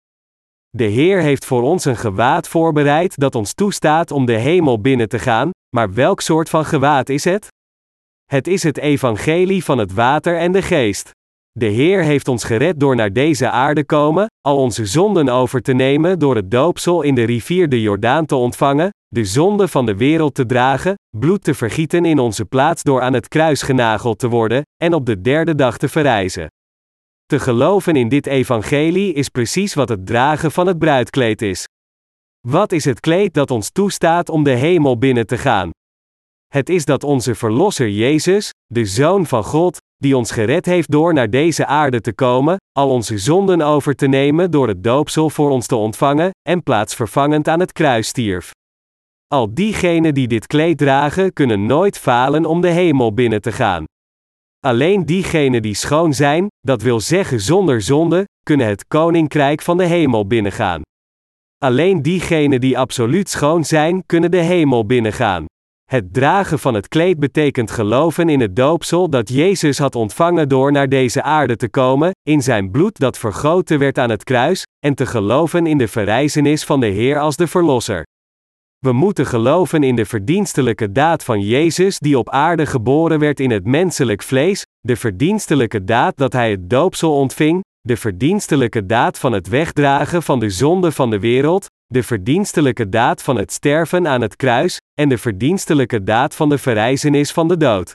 De 0.75 0.83
Heer 0.83 1.21
heeft 1.21 1.45
voor 1.45 1.61
ons 1.61 1.85
een 1.85 1.97
gewaad 1.97 2.47
voorbereid 2.47 3.17
dat 3.17 3.35
ons 3.35 3.53
toestaat 3.53 4.11
om 4.11 4.25
de 4.25 4.33
hemel 4.33 4.81
binnen 4.81 5.09
te 5.09 5.19
gaan, 5.19 5.49
maar 5.75 5.93
welk 5.93 6.21
soort 6.21 6.49
van 6.49 6.65
gewaad 6.65 7.09
is 7.09 7.23
het? 7.23 7.47
Het 8.25 8.47
is 8.47 8.63
het 8.63 8.77
evangelie 8.77 9.63
van 9.63 9.77
het 9.77 9.93
water 9.93 10.37
en 10.37 10.51
de 10.51 10.61
geest. 10.61 11.11
De 11.51 11.65
Heer 11.65 12.03
heeft 12.03 12.27
ons 12.27 12.43
gered 12.43 12.79
door 12.79 12.95
naar 12.95 13.13
deze 13.13 13.49
aarde 13.49 13.85
komen, 13.85 14.27
al 14.41 14.57
onze 14.57 14.85
zonden 14.85 15.29
over 15.29 15.61
te 15.61 15.73
nemen 15.73 16.19
door 16.19 16.35
het 16.35 16.51
doopsel 16.51 17.01
in 17.01 17.15
de 17.15 17.23
rivier 17.23 17.69
de 17.69 17.81
Jordaan 17.81 18.25
te 18.25 18.35
ontvangen, 18.35 18.89
de 19.07 19.25
zonde 19.25 19.67
van 19.67 19.85
de 19.85 19.95
wereld 19.95 20.35
te 20.35 20.45
dragen, 20.45 20.93
bloed 21.17 21.43
te 21.43 21.53
vergieten 21.53 22.05
in 22.05 22.19
onze 22.19 22.45
plaats 22.45 22.83
door 22.83 23.01
aan 23.01 23.13
het 23.13 23.27
kruis 23.27 23.61
genageld 23.61 24.19
te 24.19 24.29
worden, 24.29 24.61
en 24.83 24.93
op 24.93 25.05
de 25.05 25.21
derde 25.21 25.55
dag 25.55 25.77
te 25.77 25.87
verrijzen. 25.87 26.47
Te 27.25 27.39
geloven 27.39 27.95
in 27.95 28.09
dit 28.09 28.27
evangelie 28.27 29.13
is 29.13 29.29
precies 29.29 29.73
wat 29.73 29.89
het 29.89 30.05
dragen 30.05 30.51
van 30.51 30.67
het 30.67 30.77
bruidkleed 30.77 31.41
is. 31.41 31.65
Wat 32.47 32.71
is 32.71 32.85
het 32.85 32.99
kleed 32.99 33.33
dat 33.33 33.51
ons 33.51 33.69
toestaat 33.71 34.29
om 34.29 34.43
de 34.43 34.51
hemel 34.51 34.97
binnen 34.97 35.27
te 35.27 35.37
gaan? 35.37 35.69
Het 36.47 36.69
is 36.69 36.85
dat 36.85 37.03
onze 37.03 37.35
Verlosser 37.35 37.89
Jezus, 37.89 38.49
de 38.65 38.85
Zoon 38.85 39.25
van 39.25 39.43
God, 39.43 39.77
die 39.97 40.17
ons 40.17 40.31
gered 40.31 40.65
heeft 40.65 40.91
door 40.91 41.13
naar 41.13 41.29
deze 41.29 41.65
aarde 41.65 42.01
te 42.01 42.13
komen, 42.13 42.57
al 42.71 42.89
onze 42.89 43.17
zonden 43.17 43.61
over 43.61 43.95
te 43.95 44.07
nemen 44.07 44.51
door 44.51 44.67
het 44.67 44.83
doopsel 44.83 45.29
voor 45.29 45.49
ons 45.49 45.67
te 45.67 45.75
ontvangen, 45.75 46.29
en 46.49 46.63
plaatsvervangend 46.63 47.47
aan 47.47 47.59
het 47.59 47.71
kruis 47.71 48.07
stierf. 48.07 48.51
Al 49.27 49.53
diegenen 49.53 50.13
die 50.13 50.27
dit 50.27 50.47
kleed 50.47 50.77
dragen, 50.77 51.33
kunnen 51.33 51.65
nooit 51.65 51.97
falen 51.97 52.45
om 52.45 52.61
de 52.61 52.69
hemel 52.69 53.13
binnen 53.13 53.41
te 53.41 53.51
gaan. 53.51 53.83
Alleen 54.65 55.05
diegenen 55.05 55.61
die 55.61 55.75
schoon 55.75 56.13
zijn, 56.13 56.47
dat 56.61 56.81
wil 56.81 56.99
zeggen 56.99 57.41
zonder 57.41 57.81
zonde, 57.81 58.27
kunnen 58.43 58.67
het 58.67 58.87
koninkrijk 58.87 59.61
van 59.61 59.77
de 59.77 59.85
hemel 59.85 60.27
binnengaan. 60.27 60.81
Alleen 61.57 62.01
diegenen 62.01 62.61
die 62.61 62.77
absoluut 62.77 63.29
schoon 63.29 63.65
zijn, 63.65 64.05
kunnen 64.05 64.31
de 64.31 64.37
hemel 64.37 64.85
binnengaan. 64.85 65.45
Het 65.91 66.13
dragen 66.13 66.59
van 66.59 66.73
het 66.73 66.87
kleed 66.87 67.19
betekent 67.19 67.71
geloven 67.71 68.29
in 68.29 68.39
het 68.39 68.55
doopsel 68.55 69.09
dat 69.09 69.29
Jezus 69.29 69.77
had 69.77 69.95
ontvangen 69.95 70.49
door 70.49 70.71
naar 70.71 70.89
deze 70.89 71.21
aarde 71.21 71.55
te 71.55 71.69
komen, 71.69 72.11
in 72.29 72.41
zijn 72.41 72.71
bloed 72.71 72.99
dat 72.99 73.17
vergoten 73.17 73.79
werd 73.79 73.97
aan 73.97 74.09
het 74.09 74.23
kruis, 74.23 74.63
en 74.85 74.95
te 74.95 75.05
geloven 75.05 75.67
in 75.67 75.77
de 75.77 75.87
verrijzenis 75.87 76.63
van 76.63 76.79
de 76.79 76.87
Heer 76.87 77.19
als 77.19 77.35
de 77.35 77.47
Verlosser. 77.47 78.03
We 78.85 78.93
moeten 78.93 79.25
geloven 79.25 79.83
in 79.83 79.95
de 79.95 80.05
verdienstelijke 80.05 80.91
daad 80.91 81.23
van 81.23 81.41
Jezus 81.41 81.99
die 81.99 82.17
op 82.17 82.29
aarde 82.29 82.65
geboren 82.65 83.19
werd 83.19 83.39
in 83.39 83.51
het 83.51 83.65
menselijk 83.65 84.23
vlees, 84.23 84.65
de 84.79 84.95
verdienstelijke 84.95 85.83
daad 85.83 86.17
dat 86.17 86.33
hij 86.33 86.51
het 86.51 86.69
doopsel 86.69 87.15
ontving, 87.15 87.63
de 87.81 87.97
verdienstelijke 87.97 88.85
daad 88.85 89.19
van 89.19 89.31
het 89.31 89.47
wegdragen 89.47 90.23
van 90.23 90.39
de 90.39 90.49
zonde 90.49 90.91
van 90.91 91.09
de 91.09 91.19
wereld, 91.19 91.65
de 91.85 92.03
verdienstelijke 92.03 92.89
daad 92.89 93.21
van 93.21 93.37
het 93.37 93.51
sterven 93.51 94.07
aan 94.07 94.21
het 94.21 94.35
kruis, 94.35 94.79
en 94.99 95.09
de 95.09 95.17
verdienstelijke 95.17 96.03
daad 96.03 96.35
van 96.35 96.49
de 96.49 96.57
verrijzenis 96.57 97.31
van 97.31 97.47
de 97.47 97.57
dood. 97.57 97.91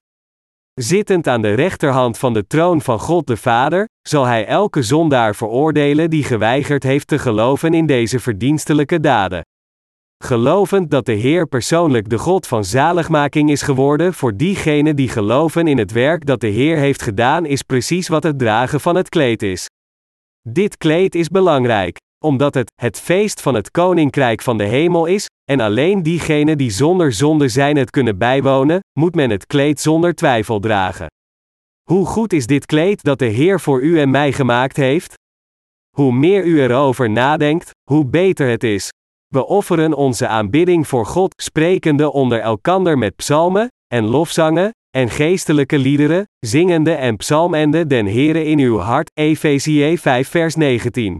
Zittend 0.74 1.26
aan 1.26 1.42
de 1.42 1.54
rechterhand 1.54 2.18
van 2.18 2.32
de 2.32 2.46
troon 2.46 2.80
van 2.80 2.98
God 2.98 3.26
de 3.26 3.36
Vader, 3.36 3.88
zal 4.08 4.24
hij 4.24 4.46
elke 4.46 4.82
zondaar 4.82 5.34
veroordelen 5.34 6.10
die 6.10 6.24
geweigerd 6.24 6.82
heeft 6.82 7.06
te 7.06 7.18
geloven 7.18 7.74
in 7.74 7.86
deze 7.86 8.20
verdienstelijke 8.20 9.00
daden. 9.00 9.42
Gelovend 10.24 10.90
dat 10.90 11.06
de 11.06 11.12
Heer 11.12 11.46
persoonlijk 11.46 12.08
de 12.08 12.18
God 12.18 12.46
van 12.46 12.64
zaligmaking 12.64 13.50
is 13.50 13.62
geworden 13.62 14.14
voor 14.14 14.36
diegenen 14.36 14.96
die 14.96 15.08
geloven 15.08 15.66
in 15.66 15.78
het 15.78 15.92
werk 15.92 16.26
dat 16.26 16.40
de 16.40 16.46
Heer 16.46 16.76
heeft 16.76 17.02
gedaan, 17.02 17.46
is 17.46 17.62
precies 17.62 18.08
wat 18.08 18.22
het 18.22 18.38
dragen 18.38 18.80
van 18.80 18.94
het 18.96 19.08
kleed 19.08 19.42
is. 19.42 19.66
Dit 20.48 20.76
kleed 20.76 21.14
is 21.14 21.28
belangrijk, 21.28 21.96
omdat 22.24 22.54
het 22.54 22.72
het 22.80 23.00
feest 23.00 23.40
van 23.40 23.54
het 23.54 23.70
koninkrijk 23.70 24.42
van 24.42 24.58
de 24.58 24.64
hemel 24.64 25.06
is, 25.06 25.26
en 25.50 25.60
alleen 25.60 26.02
diegenen 26.02 26.58
die 26.58 26.70
zonder 26.70 27.12
zonde 27.12 27.48
zijn 27.48 27.76
het 27.76 27.90
kunnen 27.90 28.18
bijwonen, 28.18 28.80
moet 28.98 29.14
men 29.14 29.30
het 29.30 29.46
kleed 29.46 29.80
zonder 29.80 30.14
twijfel 30.14 30.60
dragen. 30.60 31.06
Hoe 31.82 32.06
goed 32.06 32.32
is 32.32 32.46
dit 32.46 32.66
kleed 32.66 33.02
dat 33.02 33.18
de 33.18 33.24
Heer 33.24 33.60
voor 33.60 33.82
u 33.82 34.00
en 34.00 34.10
mij 34.10 34.32
gemaakt 34.32 34.76
heeft? 34.76 35.14
Hoe 35.96 36.12
meer 36.12 36.44
u 36.44 36.62
erover 36.62 37.10
nadenkt, 37.10 37.70
hoe 37.90 38.06
beter 38.06 38.48
het 38.48 38.64
is. 38.64 38.90
We 39.34 39.46
offeren 39.46 39.94
onze 39.94 40.26
aanbidding 40.26 40.88
voor 40.88 41.06
God, 41.06 41.42
sprekende 41.42 42.12
onder 42.12 42.40
elkander 42.40 42.98
met 42.98 43.16
psalmen 43.16 43.68
en 43.86 44.04
lofzangen 44.04 44.70
en 44.96 45.10
geestelijke 45.10 45.78
liederen, 45.78 46.24
zingende 46.38 46.92
en 46.92 47.16
psalmende 47.16 47.86
den 47.86 48.06
Heere 48.06 48.44
in 48.44 48.58
uw 48.58 48.78
hart. 48.78 49.10
Efezië 49.14 49.98
5 49.98 50.28
vers 50.28 50.54
19. 50.54 51.18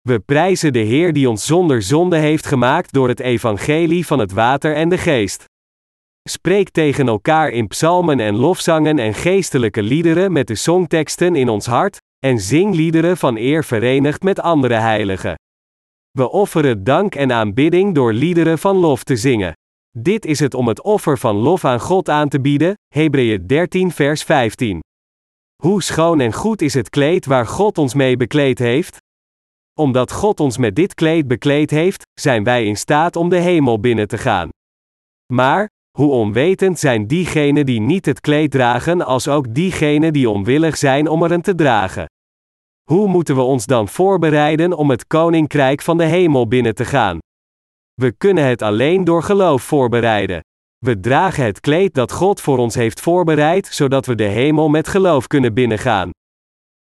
We 0.00 0.18
prijzen 0.18 0.72
de 0.72 0.78
Heer 0.78 1.12
die 1.12 1.28
ons 1.28 1.46
zonder 1.46 1.82
zonde 1.82 2.16
heeft 2.16 2.46
gemaakt 2.46 2.92
door 2.92 3.08
het 3.08 3.20
evangelie 3.20 4.06
van 4.06 4.18
het 4.18 4.32
water 4.32 4.74
en 4.74 4.88
de 4.88 4.98
geest. 4.98 5.44
Spreek 6.28 6.70
tegen 6.70 7.08
elkaar 7.08 7.50
in 7.50 7.66
psalmen 7.66 8.20
en 8.20 8.36
lofzangen 8.36 8.98
en 8.98 9.14
geestelijke 9.14 9.82
liederen 9.82 10.32
met 10.32 10.46
de 10.46 10.54
songteksten 10.54 11.36
in 11.36 11.48
ons 11.48 11.66
hart, 11.66 11.96
en 12.26 12.38
zing 12.38 12.74
liederen 12.74 13.16
van 13.16 13.36
eer 13.36 13.64
verenigd 13.64 14.22
met 14.22 14.40
andere 14.40 14.74
heiligen. 14.74 15.34
We 16.10 16.30
offeren 16.30 16.84
dank 16.84 17.14
en 17.14 17.32
aanbidding 17.32 17.94
door 17.94 18.12
liederen 18.12 18.58
van 18.58 18.76
lof 18.76 19.04
te 19.04 19.16
zingen. 19.16 19.52
Dit 19.98 20.24
is 20.24 20.38
het 20.38 20.54
om 20.54 20.68
het 20.68 20.82
offer 20.82 21.18
van 21.18 21.36
lof 21.36 21.64
aan 21.64 21.80
God 21.80 22.08
aan 22.08 22.28
te 22.28 22.40
bieden, 22.40 22.74
Hebreeën 22.94 23.46
13 23.46 23.92
vers 23.92 24.22
15. 24.22 24.80
Hoe 25.62 25.82
schoon 25.82 26.20
en 26.20 26.32
goed 26.32 26.62
is 26.62 26.74
het 26.74 26.88
kleed 26.88 27.26
waar 27.26 27.46
God 27.46 27.78
ons 27.78 27.94
mee 27.94 28.16
bekleed 28.16 28.58
heeft? 28.58 28.96
Omdat 29.78 30.12
God 30.12 30.40
ons 30.40 30.58
met 30.58 30.76
dit 30.76 30.94
kleed 30.94 31.26
bekleed 31.26 31.70
heeft, 31.70 32.02
zijn 32.20 32.44
wij 32.44 32.64
in 32.64 32.76
staat 32.76 33.16
om 33.16 33.28
de 33.28 33.38
hemel 33.38 33.80
binnen 33.80 34.08
te 34.08 34.18
gaan. 34.18 34.48
Maar, 35.32 35.68
hoe 35.98 36.10
onwetend 36.10 36.78
zijn 36.78 37.06
diegenen 37.06 37.66
die 37.66 37.80
niet 37.80 38.06
het 38.06 38.20
kleed 38.20 38.50
dragen, 38.50 39.02
als 39.02 39.28
ook 39.28 39.54
diegenen 39.54 40.12
die 40.12 40.30
onwillig 40.30 40.76
zijn 40.76 41.08
om 41.08 41.22
er 41.22 41.32
een 41.32 41.42
te 41.42 41.54
dragen. 41.54 42.06
Hoe 42.88 43.08
moeten 43.08 43.34
we 43.34 43.40
ons 43.40 43.66
dan 43.66 43.88
voorbereiden 43.88 44.72
om 44.72 44.90
het 44.90 45.06
koninkrijk 45.06 45.82
van 45.82 45.98
de 45.98 46.04
hemel 46.04 46.48
binnen 46.48 46.74
te 46.74 46.84
gaan? 46.84 47.18
We 47.94 48.12
kunnen 48.12 48.44
het 48.44 48.62
alleen 48.62 49.04
door 49.04 49.22
geloof 49.22 49.62
voorbereiden. 49.62 50.40
We 50.78 51.00
dragen 51.00 51.44
het 51.44 51.60
kleed 51.60 51.94
dat 51.94 52.12
God 52.12 52.40
voor 52.40 52.58
ons 52.58 52.74
heeft 52.74 53.00
voorbereid, 53.00 53.66
zodat 53.66 54.06
we 54.06 54.14
de 54.14 54.24
hemel 54.24 54.68
met 54.68 54.88
geloof 54.88 55.26
kunnen 55.26 55.54
binnengaan. 55.54 56.10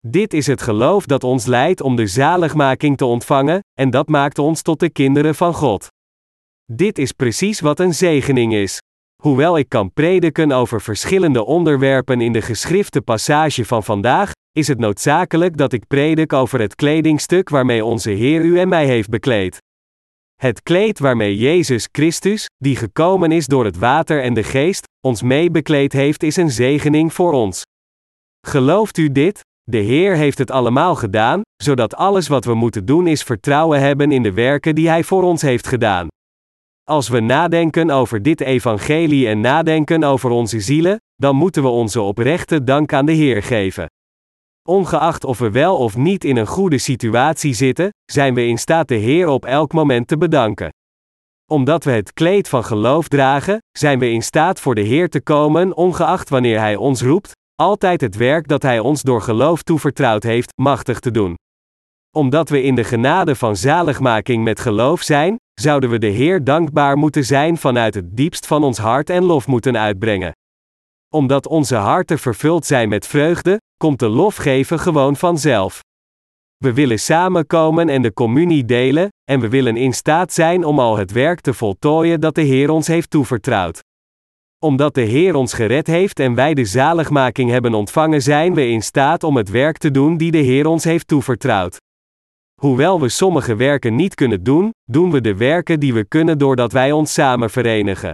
Dit 0.06 0.32
is 0.32 0.46
het 0.46 0.62
geloof 0.62 1.06
dat 1.06 1.24
ons 1.24 1.46
leidt 1.46 1.80
om 1.80 1.96
de 1.96 2.06
zaligmaking 2.06 2.96
te 2.96 3.04
ontvangen, 3.04 3.60
en 3.78 3.90
dat 3.90 4.08
maakt 4.08 4.38
ons 4.38 4.62
tot 4.62 4.80
de 4.80 4.90
kinderen 4.90 5.34
van 5.34 5.54
God. 5.54 5.86
Dit 6.72 6.98
is 6.98 7.12
precies 7.12 7.60
wat 7.60 7.80
een 7.80 7.94
zegening 7.94 8.54
is. 8.54 8.78
Hoewel 9.22 9.58
ik 9.58 9.68
kan 9.68 9.92
prediken 9.92 10.52
over 10.52 10.80
verschillende 10.80 11.44
onderwerpen 11.44 12.20
in 12.20 12.32
de 12.32 12.42
geschrifte 12.42 13.00
passage 13.00 13.64
van 13.64 13.84
vandaag, 13.84 14.32
is 14.52 14.68
het 14.68 14.78
noodzakelijk 14.78 15.56
dat 15.56 15.72
ik 15.72 15.86
predik 15.86 16.32
over 16.32 16.60
het 16.60 16.74
kledingstuk 16.74 17.48
waarmee 17.48 17.84
onze 17.84 18.10
Heer 18.10 18.40
u 18.40 18.58
en 18.58 18.68
mij 18.68 18.86
heeft 18.86 19.08
bekleed. 19.08 19.58
Het 20.34 20.62
kleed 20.62 20.98
waarmee 20.98 21.36
Jezus 21.36 21.88
Christus, 21.92 22.46
die 22.56 22.76
gekomen 22.76 23.32
is 23.32 23.46
door 23.46 23.64
het 23.64 23.78
water 23.78 24.22
en 24.22 24.34
de 24.34 24.42
geest, 24.42 24.86
ons 25.06 25.22
mee 25.22 25.50
bekleed 25.50 25.92
heeft, 25.92 26.22
is 26.22 26.36
een 26.36 26.50
zegening 26.50 27.12
voor 27.12 27.32
ons. 27.32 27.62
Gelooft 28.46 28.98
u 28.98 29.12
dit? 29.12 29.40
De 29.62 29.78
Heer 29.78 30.16
heeft 30.16 30.38
het 30.38 30.50
allemaal 30.50 30.94
gedaan, 30.94 31.40
zodat 31.62 31.94
alles 31.94 32.28
wat 32.28 32.44
we 32.44 32.54
moeten 32.54 32.84
doen 32.84 33.06
is 33.06 33.22
vertrouwen 33.22 33.80
hebben 33.80 34.12
in 34.12 34.22
de 34.22 34.32
werken 34.32 34.74
die 34.74 34.88
Hij 34.88 35.04
voor 35.04 35.22
ons 35.22 35.42
heeft 35.42 35.66
gedaan. 35.66 36.08
Als 36.88 37.08
we 37.08 37.20
nadenken 37.20 37.90
over 37.90 38.22
dit 38.22 38.40
evangelie 38.40 39.28
en 39.28 39.40
nadenken 39.40 40.04
over 40.04 40.30
onze 40.30 40.60
zielen, 40.60 41.00
dan 41.16 41.36
moeten 41.36 41.62
we 41.62 41.68
onze 41.68 42.00
oprechte 42.00 42.64
dank 42.64 42.92
aan 42.92 43.06
de 43.06 43.12
Heer 43.12 43.42
geven. 43.42 43.86
Ongeacht 44.68 45.24
of 45.24 45.38
we 45.38 45.50
wel 45.50 45.76
of 45.76 45.96
niet 45.96 46.24
in 46.24 46.36
een 46.36 46.46
goede 46.46 46.78
situatie 46.78 47.54
zitten, 47.54 47.90
zijn 48.04 48.34
we 48.34 48.46
in 48.46 48.58
staat 48.58 48.88
de 48.88 48.94
Heer 48.94 49.26
op 49.26 49.44
elk 49.44 49.72
moment 49.72 50.08
te 50.08 50.16
bedanken. 50.16 50.72
Omdat 51.50 51.84
we 51.84 51.90
het 51.90 52.12
kleed 52.12 52.48
van 52.48 52.64
geloof 52.64 53.08
dragen, 53.08 53.58
zijn 53.78 53.98
we 53.98 54.10
in 54.10 54.22
staat 54.22 54.60
voor 54.60 54.74
de 54.74 54.80
Heer 54.80 55.08
te 55.08 55.20
komen, 55.20 55.76
ongeacht 55.76 56.28
wanneer 56.28 56.58
Hij 56.58 56.76
ons 56.76 57.02
roept, 57.02 57.32
altijd 57.54 58.00
het 58.00 58.16
werk 58.16 58.48
dat 58.48 58.62
Hij 58.62 58.78
ons 58.78 59.02
door 59.02 59.22
geloof 59.22 59.62
toevertrouwd 59.62 60.22
heeft, 60.22 60.52
machtig 60.56 61.00
te 61.00 61.10
doen. 61.10 61.34
Omdat 62.18 62.48
we 62.48 62.62
in 62.62 62.74
de 62.74 62.84
genade 62.84 63.34
van 63.34 63.56
zaligmaking 63.56 64.44
met 64.44 64.60
geloof 64.60 65.02
zijn, 65.02 65.36
zouden 65.54 65.90
we 65.90 65.98
de 65.98 66.06
Heer 66.06 66.44
dankbaar 66.44 66.96
moeten 66.96 67.24
zijn 67.24 67.56
vanuit 67.56 67.94
het 67.94 68.16
diepst 68.16 68.46
van 68.46 68.64
ons 68.64 68.78
hart 68.78 69.10
en 69.10 69.24
lof 69.24 69.46
moeten 69.46 69.78
uitbrengen. 69.78 70.32
Omdat 71.14 71.46
onze 71.46 71.74
harten 71.74 72.18
vervuld 72.18 72.66
zijn 72.66 72.88
met 72.88 73.06
vreugde, 73.06 73.60
komt 73.76 73.98
de 73.98 74.08
lofgeven 74.08 74.78
gewoon 74.78 75.16
vanzelf. 75.16 75.80
We 76.56 76.72
willen 76.72 76.98
samenkomen 76.98 77.88
en 77.88 78.02
de 78.02 78.12
communie 78.12 78.64
delen, 78.64 79.08
en 79.24 79.40
we 79.40 79.48
willen 79.48 79.76
in 79.76 79.92
staat 79.92 80.32
zijn 80.32 80.64
om 80.64 80.78
al 80.78 80.96
het 80.96 81.12
werk 81.12 81.40
te 81.40 81.54
voltooien 81.54 82.20
dat 82.20 82.34
de 82.34 82.42
Heer 82.42 82.70
ons 82.70 82.86
heeft 82.86 83.10
toevertrouwd. 83.10 83.82
Omdat 84.58 84.94
de 84.94 85.00
Heer 85.00 85.34
ons 85.34 85.52
gered 85.52 85.86
heeft 85.86 86.20
en 86.20 86.34
wij 86.34 86.54
de 86.54 86.64
zaligmaking 86.64 87.50
hebben 87.50 87.74
ontvangen, 87.74 88.22
zijn 88.22 88.54
we 88.54 88.68
in 88.68 88.82
staat 88.82 89.22
om 89.22 89.36
het 89.36 89.50
werk 89.50 89.78
te 89.78 89.90
doen 89.90 90.16
die 90.16 90.30
de 90.30 90.38
Heer 90.38 90.66
ons 90.66 90.84
heeft 90.84 91.08
toevertrouwd. 91.08 91.78
Hoewel 92.60 93.00
we 93.00 93.08
sommige 93.08 93.56
werken 93.56 93.94
niet 93.94 94.14
kunnen 94.14 94.42
doen, 94.42 94.70
doen 94.84 95.10
we 95.10 95.20
de 95.20 95.36
werken 95.36 95.80
die 95.80 95.94
we 95.94 96.04
kunnen 96.04 96.38
doordat 96.38 96.72
wij 96.72 96.92
ons 96.92 97.12
samen 97.12 97.50
verenigen. 97.50 98.12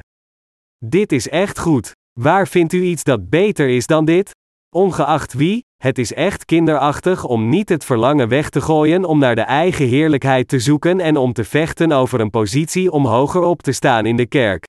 Dit 0.84 1.12
is 1.12 1.28
echt 1.28 1.58
goed. 1.58 1.92
Waar 2.20 2.48
vindt 2.48 2.72
u 2.72 2.82
iets 2.82 3.02
dat 3.02 3.28
beter 3.28 3.68
is 3.68 3.86
dan 3.86 4.04
dit? 4.04 4.30
Ongeacht 4.76 5.32
wie, 5.32 5.64
het 5.82 5.98
is 5.98 6.12
echt 6.12 6.44
kinderachtig 6.44 7.24
om 7.24 7.48
niet 7.48 7.68
het 7.68 7.84
verlangen 7.84 8.28
weg 8.28 8.48
te 8.50 8.60
gooien 8.60 9.04
om 9.04 9.18
naar 9.18 9.34
de 9.34 9.40
eigen 9.40 9.86
heerlijkheid 9.86 10.48
te 10.48 10.58
zoeken 10.58 11.00
en 11.00 11.16
om 11.16 11.32
te 11.32 11.44
vechten 11.44 11.92
over 11.92 12.20
een 12.20 12.30
positie 12.30 12.90
om 12.90 13.06
hoger 13.06 13.42
op 13.42 13.62
te 13.62 13.72
staan 13.72 14.06
in 14.06 14.16
de 14.16 14.26
kerk. 14.26 14.64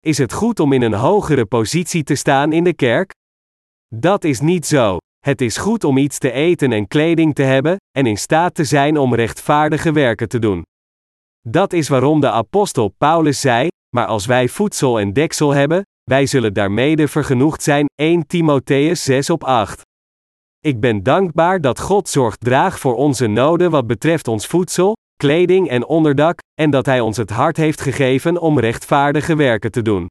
Is 0.00 0.18
het 0.18 0.32
goed 0.32 0.60
om 0.60 0.72
in 0.72 0.82
een 0.82 0.94
hogere 0.94 1.46
positie 1.46 2.02
te 2.02 2.14
staan 2.14 2.52
in 2.52 2.64
de 2.64 2.74
kerk? 2.74 3.12
Dat 3.94 4.24
is 4.24 4.40
niet 4.40 4.66
zo. 4.66 4.96
Het 5.24 5.40
is 5.40 5.56
goed 5.56 5.84
om 5.84 5.96
iets 5.96 6.18
te 6.18 6.32
eten 6.32 6.72
en 6.72 6.86
kleding 6.86 7.34
te 7.34 7.42
hebben, 7.42 7.76
en 7.90 8.06
in 8.06 8.16
staat 8.16 8.54
te 8.54 8.64
zijn 8.64 8.98
om 8.98 9.14
rechtvaardige 9.14 9.92
werken 9.92 10.28
te 10.28 10.38
doen. 10.38 10.62
Dat 11.48 11.72
is 11.72 11.88
waarom 11.88 12.20
de 12.20 12.30
apostel 12.30 12.88
Paulus 12.98 13.40
zei: 13.40 13.68
Maar 13.96 14.06
als 14.06 14.26
wij 14.26 14.48
voedsel 14.48 15.00
en 15.00 15.12
deksel 15.12 15.50
hebben, 15.50 15.82
wij 16.02 16.26
zullen 16.26 16.52
daarmede 16.52 17.08
vergenoegd 17.08 17.62
zijn. 17.62 17.86
1 17.94 18.26
Timotheus 18.26 19.04
6 19.04 19.30
op 19.30 19.44
8. 19.44 19.80
Ik 20.60 20.80
ben 20.80 21.02
dankbaar 21.02 21.60
dat 21.60 21.80
God 21.80 22.08
zorg 22.08 22.36
draagt 22.36 22.80
voor 22.80 22.94
onze 22.94 23.26
noden 23.26 23.70
wat 23.70 23.86
betreft 23.86 24.28
ons 24.28 24.46
voedsel, 24.46 24.92
kleding 25.16 25.68
en 25.68 25.86
onderdak, 25.86 26.38
en 26.60 26.70
dat 26.70 26.86
Hij 26.86 27.00
ons 27.00 27.16
het 27.16 27.30
hart 27.30 27.56
heeft 27.56 27.80
gegeven 27.80 28.40
om 28.40 28.58
rechtvaardige 28.58 29.36
werken 29.36 29.70
te 29.70 29.82
doen. 29.82 30.06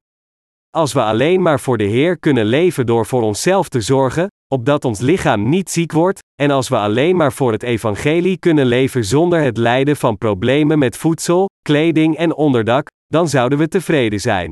Als 0.70 0.94
we 0.94 1.04
alleen 1.04 1.42
maar 1.42 1.60
voor 1.60 1.78
de 1.78 1.84
Heer 1.84 2.20
kunnen 2.20 2.46
leven 2.46 2.86
door 2.86 3.06
voor 3.06 3.22
onszelf 3.22 3.70
te 3.70 3.82
zorgen, 3.82 4.28
opdat 4.54 4.86
ons 4.86 5.00
lichaam 5.00 5.50
niet 5.50 5.70
ziek 5.70 5.92
wordt, 5.92 6.20
en 6.42 6.52
als 6.52 6.70
we 6.70 6.78
alleen 6.78 7.16
maar 7.16 7.34
voor 7.34 7.52
het 7.52 7.64
evangelie 7.64 8.38
kunnen 8.38 8.66
leven 8.66 9.06
zonder 9.06 9.42
het 9.42 9.58
lijden 9.58 9.96
van 9.96 10.18
problemen 10.18 10.80
met 10.80 10.98
voedsel, 10.98 11.50
kleding 11.62 12.18
en 12.18 12.36
onderdak, 12.36 12.88
dan 13.08 13.30
zouden 13.30 13.58
we 13.58 13.68
tevreden 13.68 14.20
zijn. 14.20 14.50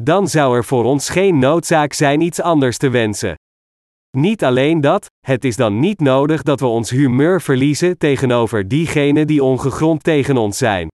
Dan 0.00 0.28
zou 0.28 0.56
er 0.56 0.64
voor 0.64 0.84
ons 0.84 1.08
geen 1.08 1.38
noodzaak 1.38 1.92
zijn 1.92 2.20
iets 2.20 2.40
anders 2.40 2.76
te 2.76 2.88
wensen. 2.88 3.34
Niet 4.16 4.44
alleen 4.44 4.80
dat, 4.80 5.06
het 5.26 5.44
is 5.44 5.56
dan 5.56 5.78
niet 5.78 6.00
nodig 6.00 6.42
dat 6.42 6.60
we 6.60 6.66
ons 6.66 6.90
humeur 6.90 7.40
verliezen 7.40 7.98
tegenover 7.98 8.68
diegenen 8.68 9.26
die 9.26 9.44
ongegrond 9.44 10.02
tegen 10.02 10.36
ons 10.36 10.58
zijn. 10.58 10.88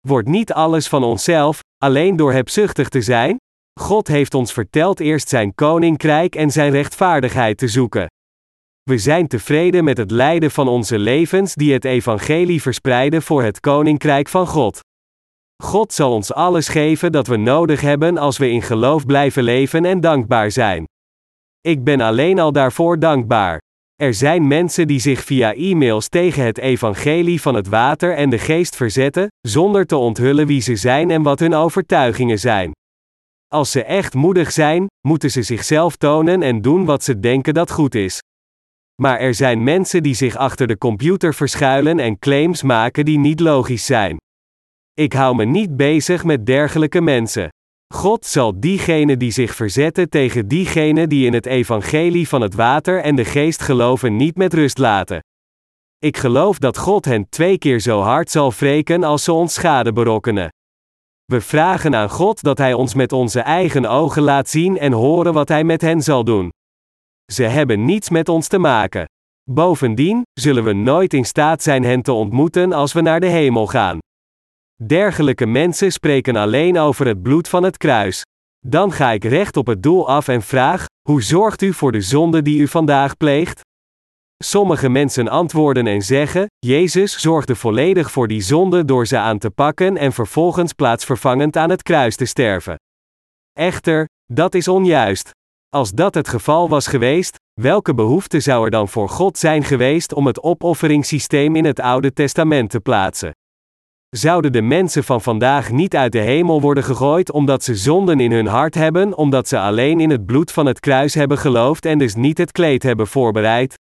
Wordt 0.00 0.28
niet 0.28 0.52
alles 0.52 0.88
van 0.88 1.04
onszelf, 1.04 1.60
alleen 1.82 2.16
door 2.16 2.32
hebzuchtig 2.32 2.88
te 2.88 3.00
zijn? 3.00 3.36
God 3.80 4.08
heeft 4.08 4.34
ons 4.34 4.52
verteld 4.52 5.00
eerst 5.00 5.28
zijn 5.28 5.54
koninkrijk 5.54 6.34
en 6.34 6.50
zijn 6.50 6.70
rechtvaardigheid 6.70 7.58
te 7.58 7.68
zoeken. 7.68 8.06
We 8.82 8.98
zijn 8.98 9.28
tevreden 9.28 9.84
met 9.84 9.96
het 9.96 10.10
lijden 10.10 10.50
van 10.50 10.68
onze 10.68 10.98
levens 10.98 11.54
die 11.54 11.72
het 11.72 11.84
evangelie 11.84 12.62
verspreiden 12.62 13.22
voor 13.22 13.42
het 13.42 13.60
koninkrijk 13.60 14.28
van 14.28 14.46
God. 14.46 14.80
God 15.62 15.92
zal 15.92 16.12
ons 16.12 16.32
alles 16.32 16.68
geven 16.68 17.12
dat 17.12 17.26
we 17.26 17.36
nodig 17.36 17.80
hebben 17.80 18.18
als 18.18 18.38
we 18.38 18.50
in 18.50 18.62
geloof 18.62 19.06
blijven 19.06 19.42
leven 19.42 19.84
en 19.84 20.00
dankbaar 20.00 20.50
zijn. 20.50 20.84
Ik 21.60 21.84
ben 21.84 22.00
alleen 22.00 22.38
al 22.38 22.52
daarvoor 22.52 22.98
dankbaar. 22.98 23.58
Er 23.94 24.14
zijn 24.14 24.46
mensen 24.46 24.86
die 24.86 25.00
zich 25.00 25.24
via 25.24 25.54
e-mails 25.54 26.08
tegen 26.08 26.44
het 26.44 26.58
evangelie 26.58 27.40
van 27.40 27.54
het 27.54 27.68
water 27.68 28.14
en 28.16 28.30
de 28.30 28.38
geest 28.38 28.76
verzetten, 28.76 29.28
zonder 29.40 29.86
te 29.86 29.96
onthullen 29.96 30.46
wie 30.46 30.60
ze 30.60 30.76
zijn 30.76 31.10
en 31.10 31.22
wat 31.22 31.38
hun 31.38 31.54
overtuigingen 31.54 32.38
zijn. 32.38 32.72
Als 33.54 33.70
ze 33.70 33.84
echt 33.84 34.14
moedig 34.14 34.52
zijn, 34.52 34.86
moeten 35.00 35.30
ze 35.30 35.42
zichzelf 35.42 35.96
tonen 35.96 36.42
en 36.42 36.62
doen 36.62 36.84
wat 36.84 37.04
ze 37.04 37.20
denken 37.20 37.54
dat 37.54 37.70
goed 37.70 37.94
is. 37.94 38.18
Maar 39.02 39.18
er 39.18 39.34
zijn 39.34 39.62
mensen 39.62 40.02
die 40.02 40.14
zich 40.14 40.36
achter 40.36 40.66
de 40.66 40.78
computer 40.78 41.34
verschuilen 41.34 41.98
en 41.98 42.18
claims 42.18 42.62
maken 42.62 43.04
die 43.04 43.18
niet 43.18 43.40
logisch 43.40 43.86
zijn. 43.86 44.16
Ik 44.94 45.12
hou 45.12 45.34
me 45.34 45.44
niet 45.44 45.76
bezig 45.76 46.24
met 46.24 46.46
dergelijke 46.46 47.00
mensen. 47.00 47.48
God 47.94 48.26
zal 48.26 48.60
diegenen 48.60 49.18
die 49.18 49.30
zich 49.30 49.54
verzetten 49.54 50.08
tegen 50.08 50.48
diegenen 50.48 51.08
die 51.08 51.26
in 51.26 51.32
het 51.32 51.46
evangelie 51.46 52.28
van 52.28 52.40
het 52.40 52.54
water 52.54 53.00
en 53.00 53.16
de 53.16 53.24
geest 53.24 53.62
geloven 53.62 54.16
niet 54.16 54.36
met 54.36 54.54
rust 54.54 54.78
laten. 54.78 55.20
Ik 55.98 56.16
geloof 56.16 56.58
dat 56.58 56.78
God 56.78 57.04
hen 57.04 57.28
twee 57.28 57.58
keer 57.58 57.80
zo 57.80 58.00
hard 58.00 58.30
zal 58.30 58.52
wreken 58.52 59.04
als 59.04 59.24
ze 59.24 59.32
ons 59.32 59.54
schade 59.54 59.92
berokkenen. 59.92 60.48
We 61.24 61.40
vragen 61.40 61.94
aan 61.94 62.10
God 62.10 62.42
dat 62.42 62.58
Hij 62.58 62.72
ons 62.72 62.94
met 62.94 63.12
onze 63.12 63.40
eigen 63.40 63.86
ogen 63.86 64.22
laat 64.22 64.48
zien 64.48 64.78
en 64.78 64.92
horen 64.92 65.32
wat 65.32 65.48
Hij 65.48 65.64
met 65.64 65.80
hen 65.80 66.00
zal 66.02 66.24
doen. 66.24 66.50
Ze 67.32 67.42
hebben 67.42 67.84
niets 67.84 68.10
met 68.10 68.28
ons 68.28 68.48
te 68.48 68.58
maken. 68.58 69.04
Bovendien 69.50 70.22
zullen 70.32 70.64
we 70.64 70.72
nooit 70.72 71.14
in 71.14 71.24
staat 71.24 71.62
zijn 71.62 71.84
hen 71.84 72.02
te 72.02 72.12
ontmoeten 72.12 72.72
als 72.72 72.92
we 72.92 73.00
naar 73.00 73.20
de 73.20 73.26
hemel 73.26 73.66
gaan. 73.66 73.98
Dergelijke 74.86 75.46
mensen 75.46 75.92
spreken 75.92 76.36
alleen 76.36 76.78
over 76.78 77.06
het 77.06 77.22
bloed 77.22 77.48
van 77.48 77.62
het 77.62 77.76
kruis. 77.76 78.22
Dan 78.66 78.92
ga 78.92 79.10
ik 79.10 79.24
recht 79.24 79.56
op 79.56 79.66
het 79.66 79.82
doel 79.82 80.08
af 80.08 80.28
en 80.28 80.42
vraag: 80.42 80.86
hoe 81.08 81.22
zorgt 81.22 81.62
u 81.62 81.72
voor 81.72 81.92
de 81.92 82.00
zonde 82.00 82.42
die 82.42 82.60
u 82.60 82.68
vandaag 82.68 83.16
pleegt? 83.16 83.60
Sommige 84.44 84.88
mensen 84.88 85.28
antwoorden 85.28 85.86
en 85.86 86.02
zeggen: 86.02 86.46
Jezus 86.58 87.20
zorgde 87.20 87.56
volledig 87.56 88.10
voor 88.10 88.28
die 88.28 88.40
zonde 88.40 88.84
door 88.84 89.06
ze 89.06 89.18
aan 89.18 89.38
te 89.38 89.50
pakken 89.50 89.96
en 89.96 90.12
vervolgens 90.12 90.72
plaatsvervangend 90.72 91.56
aan 91.56 91.70
het 91.70 91.82
kruis 91.82 92.16
te 92.16 92.24
sterven. 92.24 92.76
Echter, 93.52 94.08
dat 94.32 94.54
is 94.54 94.68
onjuist. 94.68 95.30
Als 95.68 95.90
dat 95.90 96.14
het 96.14 96.28
geval 96.28 96.68
was 96.68 96.86
geweest, 96.86 97.36
welke 97.60 97.94
behoefte 97.94 98.40
zou 98.40 98.64
er 98.64 98.70
dan 98.70 98.88
voor 98.88 99.08
God 99.08 99.38
zijn 99.38 99.64
geweest 99.64 100.12
om 100.12 100.26
het 100.26 100.42
opofferingssysteem 100.42 101.56
in 101.56 101.64
het 101.64 101.80
Oude 101.80 102.12
Testament 102.12 102.70
te 102.70 102.80
plaatsen? 102.80 103.30
Zouden 104.16 104.52
de 104.52 104.62
mensen 104.62 105.04
van 105.04 105.22
vandaag 105.22 105.70
niet 105.70 105.96
uit 105.96 106.12
de 106.12 106.18
hemel 106.18 106.60
worden 106.60 106.84
gegooid 106.84 107.30
omdat 107.30 107.64
ze 107.64 107.74
zonden 107.74 108.20
in 108.20 108.32
hun 108.32 108.46
hart 108.46 108.74
hebben, 108.74 109.16
omdat 109.16 109.48
ze 109.48 109.58
alleen 109.58 110.00
in 110.00 110.10
het 110.10 110.26
bloed 110.26 110.52
van 110.52 110.66
het 110.66 110.80
kruis 110.80 111.14
hebben 111.14 111.38
geloofd 111.38 111.86
en 111.86 111.98
dus 111.98 112.14
niet 112.14 112.38
het 112.38 112.52
kleed 112.52 112.82
hebben 112.82 113.06
voorbereid? 113.06 113.74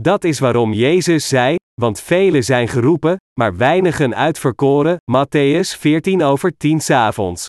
Dat 0.00 0.24
is 0.24 0.38
waarom 0.38 0.72
Jezus 0.72 1.28
zei, 1.28 1.56
want 1.80 2.00
velen 2.00 2.44
zijn 2.44 2.68
geroepen, 2.68 3.16
maar 3.40 3.56
weinigen 3.56 4.14
uitverkoren, 4.14 4.96
Matthäus 4.96 5.78
14 5.78 6.22
over 6.22 6.56
10 6.56 6.80
avonds. 6.88 7.46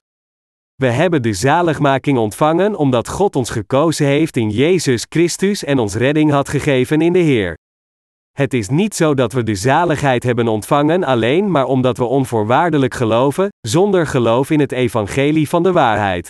We 0.76 0.88
hebben 0.88 1.22
de 1.22 1.34
zaligmaking 1.34 2.18
ontvangen 2.18 2.76
omdat 2.76 3.08
God 3.08 3.36
ons 3.36 3.50
gekozen 3.50 4.06
heeft 4.06 4.38
in 4.38 4.50
Jezus 4.50 5.06
Christus 5.10 5.64
en 5.64 5.80
ons 5.80 5.96
redding 5.96 6.32
had 6.32 6.50
gegeven 6.50 7.02
in 7.02 7.14
de 7.14 7.20
Heer. 7.20 7.58
Het 8.32 8.54
is 8.54 8.70
niet 8.70 8.96
zo 8.96 9.14
dat 9.14 9.34
we 9.34 9.44
de 9.44 9.56
zaligheid 9.56 10.24
hebben 10.24 10.48
ontvangen 10.48 11.04
alleen 11.04 11.52
maar 11.52 11.66
omdat 11.66 11.98
we 11.98 12.04
onvoorwaardelijk 12.04 12.94
geloven, 12.94 13.50
zonder 13.62 14.08
geloof 14.08 14.50
in 14.50 14.60
het 14.60 14.72
evangelie 14.72 15.50
van 15.50 15.64
de 15.64 15.72
waarheid. 15.72 16.30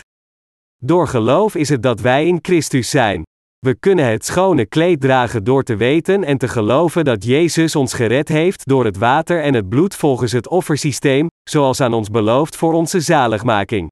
Door 0.82 1.08
geloof 1.08 1.56
is 1.56 1.70
het 1.70 1.84
dat 1.84 2.00
wij 2.00 2.28
in 2.28 2.40
Christus 2.42 2.90
zijn. 2.90 3.24
We 3.60 3.76
kunnen 3.76 4.06
het 4.06 4.26
schone 4.26 4.66
kleed 4.66 5.02
dragen 5.02 5.44
door 5.44 5.64
te 5.64 5.76
weten 5.76 6.24
en 6.24 6.38
te 6.38 6.48
geloven 6.48 7.06
dat 7.06 7.24
Jezus 7.24 7.76
ons 7.76 7.94
gered 7.94 8.28
heeft 8.28 8.68
door 8.68 8.86
het 8.86 8.98
water 8.98 9.42
en 9.42 9.54
het 9.54 9.70
bloed 9.70 9.96
volgens 9.96 10.32
het 10.32 10.48
offersysteem, 10.48 11.28
zoals 11.50 11.82
aan 11.82 11.94
ons 11.94 12.10
beloofd 12.10 12.56
voor 12.56 12.74
onze 12.74 13.00
zaligmaking. 13.00 13.92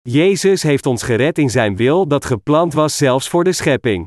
Jezus 0.00 0.62
heeft 0.62 0.86
ons 0.86 1.02
gered 1.02 1.38
in 1.38 1.50
zijn 1.50 1.76
wil 1.76 2.06
dat 2.06 2.24
gepland 2.24 2.74
was 2.74 2.96
zelfs 2.96 3.28
voor 3.28 3.44
de 3.44 3.52
schepping. 3.52 4.04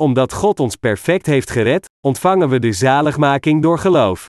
Omdat 0.00 0.32
God 0.32 0.60
ons 0.60 0.76
perfect 0.76 1.26
heeft 1.26 1.50
gered, 1.50 1.86
ontvangen 2.06 2.48
we 2.48 2.58
de 2.58 2.72
zaligmaking 2.72 3.62
door 3.62 3.78
geloof. 3.78 4.26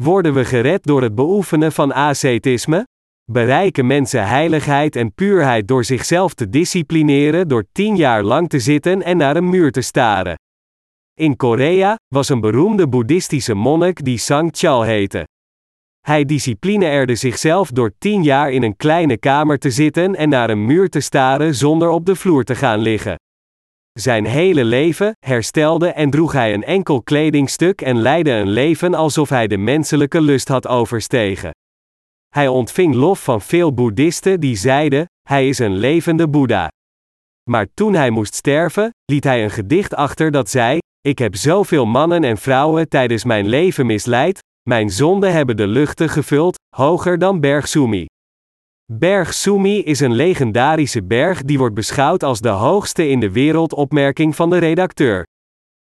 Worden 0.00 0.34
we 0.34 0.44
gered 0.44 0.84
door 0.84 1.02
het 1.02 1.14
beoefenen 1.14 1.72
van 1.72 1.92
ascetisme? 1.92 2.84
Bereiken 3.30 3.86
mensen 3.86 4.26
heiligheid 4.26 4.96
en 4.96 5.14
puurheid 5.14 5.68
door 5.68 5.84
zichzelf 5.84 6.34
te 6.34 6.48
disciplineren 6.48 7.48
door 7.48 7.64
tien 7.72 7.96
jaar 7.96 8.22
lang 8.22 8.48
te 8.48 8.58
zitten 8.58 9.02
en 9.02 9.16
naar 9.16 9.36
een 9.36 9.48
muur 9.48 9.72
te 9.72 9.80
staren. 9.80 10.34
In 11.14 11.36
Korea 11.36 11.96
was 12.14 12.28
een 12.28 12.40
beroemde 12.40 12.88
boeddhistische 12.88 13.54
monnik 13.54 14.04
die 14.04 14.18
Sang 14.18 14.50
Chal 14.52 14.82
heette. 14.82 15.24
Hij 16.00 16.24
disciplineerde 16.24 17.14
zichzelf 17.14 17.70
door 17.70 17.92
tien 17.98 18.22
jaar 18.22 18.52
in 18.52 18.62
een 18.62 18.76
kleine 18.76 19.18
kamer 19.18 19.58
te 19.58 19.70
zitten 19.70 20.14
en 20.14 20.28
naar 20.28 20.50
een 20.50 20.66
muur 20.66 20.88
te 20.88 21.00
staren 21.00 21.54
zonder 21.54 21.88
op 21.88 22.06
de 22.06 22.14
vloer 22.14 22.44
te 22.44 22.54
gaan 22.54 22.78
liggen. 22.78 23.16
Zijn 23.92 24.24
hele 24.24 24.64
leven 24.64 25.12
herstelde 25.26 25.88
en 25.88 26.10
droeg 26.10 26.32
hij 26.32 26.54
een 26.54 26.64
enkel 26.64 27.02
kledingstuk 27.02 27.80
en 27.80 27.98
leidde 28.00 28.30
een 28.30 28.50
leven 28.50 28.94
alsof 28.94 29.28
hij 29.28 29.46
de 29.46 29.58
menselijke 29.58 30.20
lust 30.20 30.48
had 30.48 30.66
overstegen. 30.66 31.50
Hij 32.28 32.48
ontving 32.48 32.94
lof 32.94 33.22
van 33.24 33.40
veel 33.40 33.74
boeddhisten 33.74 34.40
die 34.40 34.56
zeiden: 34.56 35.06
hij 35.28 35.48
is 35.48 35.58
een 35.58 35.76
levende 35.76 36.28
Boeddha. 36.28 36.68
Maar 37.50 37.66
toen 37.74 37.94
hij 37.94 38.10
moest 38.10 38.34
sterven, 38.34 38.90
liet 39.04 39.24
hij 39.24 39.44
een 39.44 39.50
gedicht 39.50 39.94
achter 39.94 40.30
dat 40.30 40.50
zei: 40.50 40.78
Ik 41.00 41.18
heb 41.18 41.36
zoveel 41.36 41.86
mannen 41.86 42.24
en 42.24 42.36
vrouwen 42.36 42.88
tijdens 42.88 43.24
mijn 43.24 43.48
leven 43.48 43.86
misleid, 43.86 44.38
mijn 44.68 44.90
zonden 44.90 45.32
hebben 45.32 45.56
de 45.56 45.66
luchten 45.66 46.08
gevuld, 46.08 46.56
hoger 46.76 47.18
dan 47.18 47.40
Berg 47.40 47.68
Sumi. 47.68 48.06
Berg 48.92 49.34
Sumi 49.34 49.82
is 49.82 50.00
een 50.00 50.14
legendarische 50.14 51.04
berg 51.04 51.42
die 51.42 51.58
wordt 51.58 51.74
beschouwd 51.74 52.22
als 52.22 52.40
de 52.40 52.48
hoogste 52.48 53.08
in 53.08 53.20
de 53.20 53.32
wereld 53.32 53.72
opmerking 53.72 54.36
van 54.36 54.50
de 54.50 54.58
redacteur. 54.58 55.24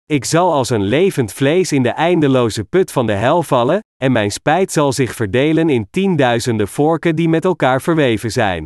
Ik 0.06 0.24
zal 0.24 0.52
als 0.52 0.70
een 0.70 0.82
levend 0.82 1.32
vlees 1.32 1.72
in 1.72 1.82
de 1.82 1.90
eindeloze 1.90 2.64
put 2.64 2.92
van 2.92 3.06
de 3.06 3.12
hel 3.12 3.42
vallen, 3.42 3.80
en 4.02 4.12
mijn 4.12 4.30
spijt 4.30 4.72
zal 4.72 4.92
zich 4.92 5.14
verdelen 5.14 5.68
in 5.68 5.86
tienduizenden 5.90 6.68
vorken 6.68 7.16
die 7.16 7.28
met 7.28 7.44
elkaar 7.44 7.82
verweven 7.82 8.32
zijn. 8.32 8.64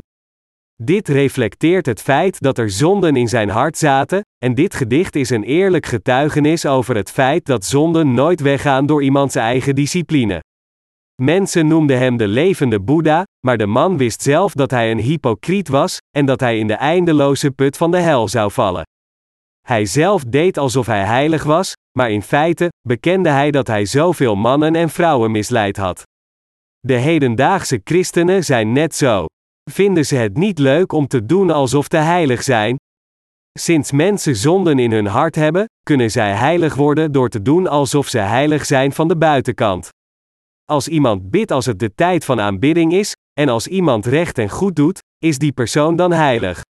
Dit 0.83 1.09
reflecteert 1.09 1.87
het 1.87 2.03
feit 2.03 2.40
dat 2.40 2.59
er 2.59 2.70
zonden 2.70 3.16
in 3.16 3.29
zijn 3.29 3.48
hart 3.48 3.79
zaten, 3.79 4.20
en 4.38 4.55
dit 4.55 4.74
gedicht 4.74 5.16
is 5.16 5.31
een 5.31 5.44
eerlijk 5.44 5.87
getuigenis 5.87 6.66
over 6.66 6.96
het 6.96 7.11
feit 7.11 7.44
dat 7.44 7.64
zonden 7.64 8.14
nooit 8.14 8.40
weggaan 8.40 8.87
door 8.87 9.03
iemands 9.03 9.35
eigen 9.35 9.74
discipline. 9.74 10.42
Mensen 11.22 11.66
noemden 11.66 11.98
hem 11.98 12.16
de 12.16 12.29
levende 12.29 12.81
Boeddha, 12.81 13.24
maar 13.46 13.57
de 13.57 13.66
man 13.66 13.96
wist 13.96 14.22
zelf 14.22 14.53
dat 14.53 14.70
hij 14.70 14.90
een 14.90 15.01
hypocriet 15.01 15.68
was, 15.68 15.98
en 16.16 16.27
dat 16.27 16.40
hij 16.40 16.59
in 16.59 16.66
de 16.66 16.74
eindeloze 16.74 17.51
put 17.51 17.77
van 17.77 17.90
de 17.90 18.01
hel 18.01 18.29
zou 18.29 18.51
vallen. 18.51 18.83
Hij 19.68 19.87
zelf 19.87 20.24
deed 20.24 20.59
alsof 20.59 20.87
hij 20.87 21.04
heilig 21.04 21.44
was, 21.44 21.72
maar 21.98 22.11
in 22.11 22.22
feite 22.22 22.68
bekende 22.88 23.28
hij 23.28 23.50
dat 23.50 23.66
hij 23.66 23.85
zoveel 23.85 24.37
mannen 24.37 24.74
en 24.74 24.90
vrouwen 24.90 25.31
misleid 25.31 25.76
had. 25.76 26.02
De 26.81 26.94
hedendaagse 26.94 27.81
christenen 27.85 28.44
zijn 28.44 28.72
net 28.72 28.94
zo. 28.94 29.24
Vinden 29.70 30.07
ze 30.07 30.16
het 30.16 30.37
niet 30.37 30.59
leuk 30.59 30.92
om 30.92 31.07
te 31.07 31.26
doen 31.26 31.50
alsof 31.50 31.87
ze 31.88 31.96
heilig 31.96 32.42
zijn? 32.42 32.76
Sinds 33.59 33.92
mensen 33.92 34.37
zonden 34.37 34.78
in 34.78 34.92
hun 34.92 35.07
hart 35.07 35.35
hebben, 35.35 35.64
kunnen 35.83 36.11
zij 36.11 36.33
heilig 36.33 36.74
worden 36.74 37.12
door 37.12 37.28
te 37.28 37.42
doen 37.42 37.66
alsof 37.66 38.09
ze 38.09 38.18
heilig 38.18 38.66
zijn 38.66 38.92
van 38.92 39.09
de 39.09 39.16
buitenkant. 39.16 39.88
Als 40.64 40.88
iemand 40.88 41.31
bidt 41.31 41.50
als 41.50 41.66
het 41.66 41.78
de 41.78 41.94
tijd 41.94 42.24
van 42.24 42.40
aanbidding 42.40 42.92
is, 42.92 43.12
en 43.40 43.48
als 43.48 43.66
iemand 43.66 44.07
recht 44.07 44.38
en 44.38 44.48
goed 44.48 44.76
doet, 44.76 44.98
is 45.18 45.38
die 45.38 45.52
persoon 45.52 45.96
dan 45.96 46.12
heilig. 46.12 46.62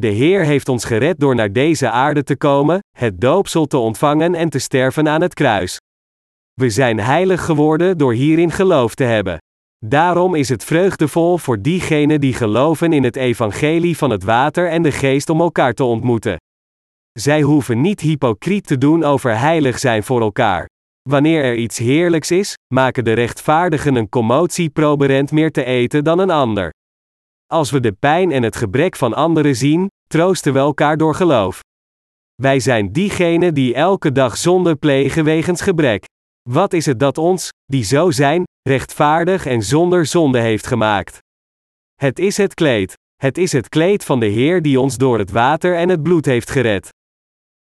De 0.00 0.06
Heer 0.06 0.44
heeft 0.44 0.68
ons 0.68 0.84
gered 0.84 1.20
door 1.20 1.34
naar 1.34 1.52
deze 1.52 1.90
aarde 1.90 2.22
te 2.22 2.36
komen, 2.36 2.78
het 2.98 3.20
doopsel 3.20 3.66
te 3.66 3.76
ontvangen 3.76 4.34
en 4.34 4.48
te 4.48 4.58
sterven 4.58 5.08
aan 5.08 5.20
het 5.20 5.34
kruis. 5.34 5.76
We 6.52 6.70
zijn 6.70 7.00
heilig 7.00 7.44
geworden 7.44 7.98
door 7.98 8.12
hierin 8.12 8.50
geloof 8.50 8.94
te 8.94 9.04
hebben. 9.04 9.38
Daarom 9.84 10.34
is 10.34 10.48
het 10.48 10.64
vreugdevol 10.64 11.38
voor 11.38 11.62
diegenen 11.62 12.20
die 12.20 12.34
geloven 12.34 12.92
in 12.92 13.04
het 13.04 13.16
evangelie 13.16 13.96
van 13.96 14.10
het 14.10 14.24
water 14.24 14.68
en 14.68 14.82
de 14.82 14.92
geest 14.92 15.30
om 15.30 15.40
elkaar 15.40 15.72
te 15.72 15.84
ontmoeten. 15.84 16.36
Zij 17.12 17.42
hoeven 17.42 17.80
niet 17.80 18.00
hypocriet 18.00 18.66
te 18.66 18.78
doen 18.78 19.04
over 19.04 19.38
heilig 19.38 19.78
zijn 19.78 20.02
voor 20.02 20.20
elkaar. 20.20 20.68
Wanneer 21.08 21.44
er 21.44 21.56
iets 21.56 21.78
heerlijks 21.78 22.30
is, 22.30 22.54
maken 22.74 23.04
de 23.04 23.12
rechtvaardigen 23.12 23.94
een 23.94 24.08
commotie 24.08 24.70
proberend 24.70 25.30
meer 25.30 25.50
te 25.50 25.64
eten 25.64 26.04
dan 26.04 26.18
een 26.18 26.30
ander. 26.30 26.70
Als 27.52 27.70
we 27.70 27.80
de 27.80 27.92
pijn 27.92 28.32
en 28.32 28.42
het 28.42 28.56
gebrek 28.56 28.96
van 28.96 29.14
anderen 29.14 29.56
zien, 29.56 29.86
troosten 30.08 30.52
we 30.52 30.58
elkaar 30.58 30.96
door 30.96 31.14
geloof. 31.14 31.60
Wij 32.42 32.60
zijn 32.60 32.92
diegenen 32.92 33.54
die 33.54 33.74
elke 33.74 34.12
dag 34.12 34.36
zonde 34.36 34.76
plegen 34.76 35.24
wegens 35.24 35.60
gebrek. 35.60 36.04
Wat 36.50 36.72
is 36.72 36.86
het 36.86 37.00
dat 37.00 37.18
ons, 37.18 37.48
die 37.64 37.84
zo 37.84 38.10
zijn, 38.10 38.42
rechtvaardig 38.68 39.46
en 39.46 39.62
zonder 39.62 40.06
zonde 40.06 40.38
heeft 40.38 40.66
gemaakt? 40.66 41.18
Het 41.94 42.18
is 42.18 42.36
het 42.36 42.54
kleed. 42.54 42.92
Het 43.16 43.38
is 43.38 43.52
het 43.52 43.68
kleed 43.68 44.04
van 44.04 44.20
de 44.20 44.26
Heer 44.26 44.62
die 44.62 44.80
ons 44.80 44.96
door 44.96 45.18
het 45.18 45.30
water 45.30 45.76
en 45.76 45.88
het 45.88 46.02
bloed 46.02 46.24
heeft 46.24 46.50
gered. 46.50 46.88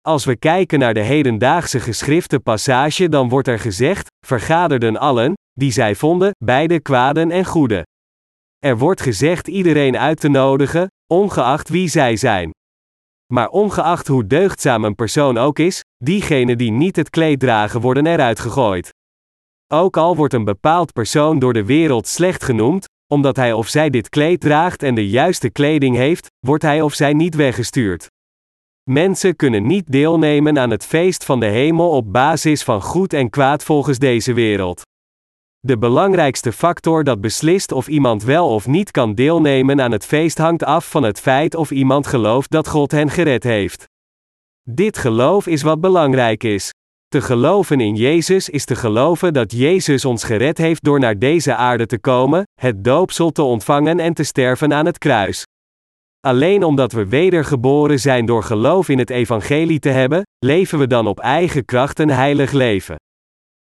Als 0.00 0.24
we 0.24 0.36
kijken 0.36 0.78
naar 0.78 0.94
de 0.94 1.02
hedendaagse 1.02 1.80
geschrifte 1.80 2.40
passage, 2.40 3.08
dan 3.08 3.28
wordt 3.28 3.48
er 3.48 3.58
gezegd: 3.58 4.06
vergaderden 4.26 4.96
allen, 4.96 5.32
die 5.52 5.70
zij 5.70 5.94
vonden, 5.94 6.30
beide 6.44 6.80
kwaden 6.80 7.30
en 7.30 7.44
goede. 7.44 7.84
Er 8.66 8.78
wordt 8.78 9.00
gezegd 9.00 9.48
iedereen 9.48 9.98
uit 9.98 10.20
te 10.20 10.28
nodigen, 10.28 10.86
ongeacht 11.06 11.68
wie 11.68 11.88
zij 11.88 12.16
zijn. 12.16 12.50
Maar 13.32 13.48
ongeacht 13.48 14.06
hoe 14.06 14.26
deugdzaam 14.26 14.84
een 14.84 14.94
persoon 14.94 15.36
ook 15.36 15.58
is, 15.58 15.84
diegenen 15.96 16.58
die 16.58 16.70
niet 16.70 16.96
het 16.96 17.10
kleed 17.10 17.40
dragen 17.40 17.80
worden 17.80 18.06
eruit 18.06 18.38
gegooid. 18.38 18.90
Ook 19.72 19.96
al 19.96 20.16
wordt 20.16 20.34
een 20.34 20.44
bepaald 20.44 20.92
persoon 20.92 21.38
door 21.38 21.52
de 21.52 21.64
wereld 21.64 22.06
slecht 22.06 22.44
genoemd, 22.44 22.84
omdat 23.12 23.36
hij 23.36 23.52
of 23.52 23.68
zij 23.68 23.90
dit 23.90 24.08
kleed 24.08 24.40
draagt 24.40 24.82
en 24.82 24.94
de 24.94 25.08
juiste 25.08 25.50
kleding 25.50 25.96
heeft, 25.96 26.26
wordt 26.46 26.62
hij 26.62 26.82
of 26.82 26.94
zij 26.94 27.12
niet 27.12 27.34
weggestuurd. 27.34 28.06
Mensen 28.90 29.36
kunnen 29.36 29.66
niet 29.66 29.92
deelnemen 29.92 30.58
aan 30.58 30.70
het 30.70 30.84
feest 30.84 31.24
van 31.24 31.40
de 31.40 31.46
hemel 31.46 31.90
op 31.90 32.12
basis 32.12 32.62
van 32.62 32.82
goed 32.82 33.12
en 33.12 33.30
kwaad 33.30 33.64
volgens 33.64 33.98
deze 33.98 34.32
wereld. 34.32 34.82
De 35.66 35.78
belangrijkste 35.78 36.52
factor 36.52 37.04
dat 37.04 37.20
beslist 37.20 37.72
of 37.72 37.88
iemand 37.88 38.22
wel 38.22 38.48
of 38.48 38.66
niet 38.66 38.90
kan 38.90 39.14
deelnemen 39.14 39.80
aan 39.80 39.92
het 39.92 40.06
feest 40.06 40.38
hangt 40.38 40.64
af 40.64 40.90
van 40.90 41.02
het 41.02 41.20
feit 41.20 41.54
of 41.54 41.70
iemand 41.70 42.06
gelooft 42.06 42.50
dat 42.50 42.68
God 42.68 42.90
hen 42.90 43.10
gered 43.10 43.42
heeft. 43.42 43.84
Dit 44.62 44.98
geloof 44.98 45.46
is 45.46 45.62
wat 45.62 45.80
belangrijk 45.80 46.44
is. 46.44 46.70
Te 47.08 47.20
geloven 47.20 47.80
in 47.80 47.94
Jezus 47.94 48.48
is 48.48 48.64
te 48.64 48.76
geloven 48.76 49.32
dat 49.32 49.52
Jezus 49.52 50.04
ons 50.04 50.24
gered 50.24 50.58
heeft 50.58 50.84
door 50.84 50.98
naar 51.00 51.18
deze 51.18 51.54
aarde 51.54 51.86
te 51.86 51.98
komen, 51.98 52.42
het 52.60 52.84
doopsel 52.84 53.30
te 53.30 53.42
ontvangen 53.42 54.00
en 54.00 54.14
te 54.14 54.24
sterven 54.24 54.72
aan 54.72 54.86
het 54.86 54.98
kruis. 54.98 55.44
Alleen 56.20 56.64
omdat 56.64 56.92
we 56.92 57.06
wedergeboren 57.06 58.00
zijn 58.00 58.26
door 58.26 58.42
geloof 58.42 58.88
in 58.88 58.98
het 58.98 59.10
evangelie 59.10 59.78
te 59.78 59.88
hebben, 59.88 60.22
leven 60.38 60.78
we 60.78 60.86
dan 60.86 61.06
op 61.06 61.20
eigen 61.20 61.64
kracht 61.64 61.98
een 61.98 62.10
heilig 62.10 62.52
leven. 62.52 62.96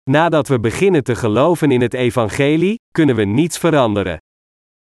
Nadat 0.10 0.47
we 0.47 0.60
beginnen 0.60 1.03
te 1.03 1.16
geloven 1.16 1.72
in 1.72 1.82
het 1.82 1.93
evangelie, 1.93 2.80
kunnen 2.91 3.16
we 3.16 3.24
niets 3.24 3.58
veranderen. 3.58 4.18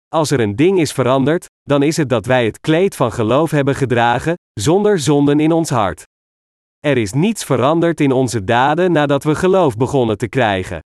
Als 0.08 0.32
er 0.32 0.40
een 0.40 0.56
ding 0.56 0.80
is 0.80 0.92
veranderd, 0.92 1.46
dan 1.62 1.84
is 1.84 1.98
het 1.98 2.10
dat 2.10 2.26
wij 2.26 2.46
het 2.46 2.60
kleed 2.60 2.96
van 2.96 3.12
geloof 3.12 3.52
hebben 3.52 3.76
gedragen, 3.76 4.36
zonder 4.54 5.00
zonden 5.00 5.40
in 5.40 5.52
ons 5.52 5.70
hart. 5.70 6.04
Er 6.80 6.98
is 6.98 7.14
niets 7.14 7.44
veranderd 7.44 8.00
in 8.00 8.12
onze 8.12 8.44
daden 8.44 8.92
nadat 8.92 9.24
we 9.24 9.36
geloof 9.36 9.78
begonnen 9.78 10.18
te 10.18 10.28
krijgen. 10.28 10.80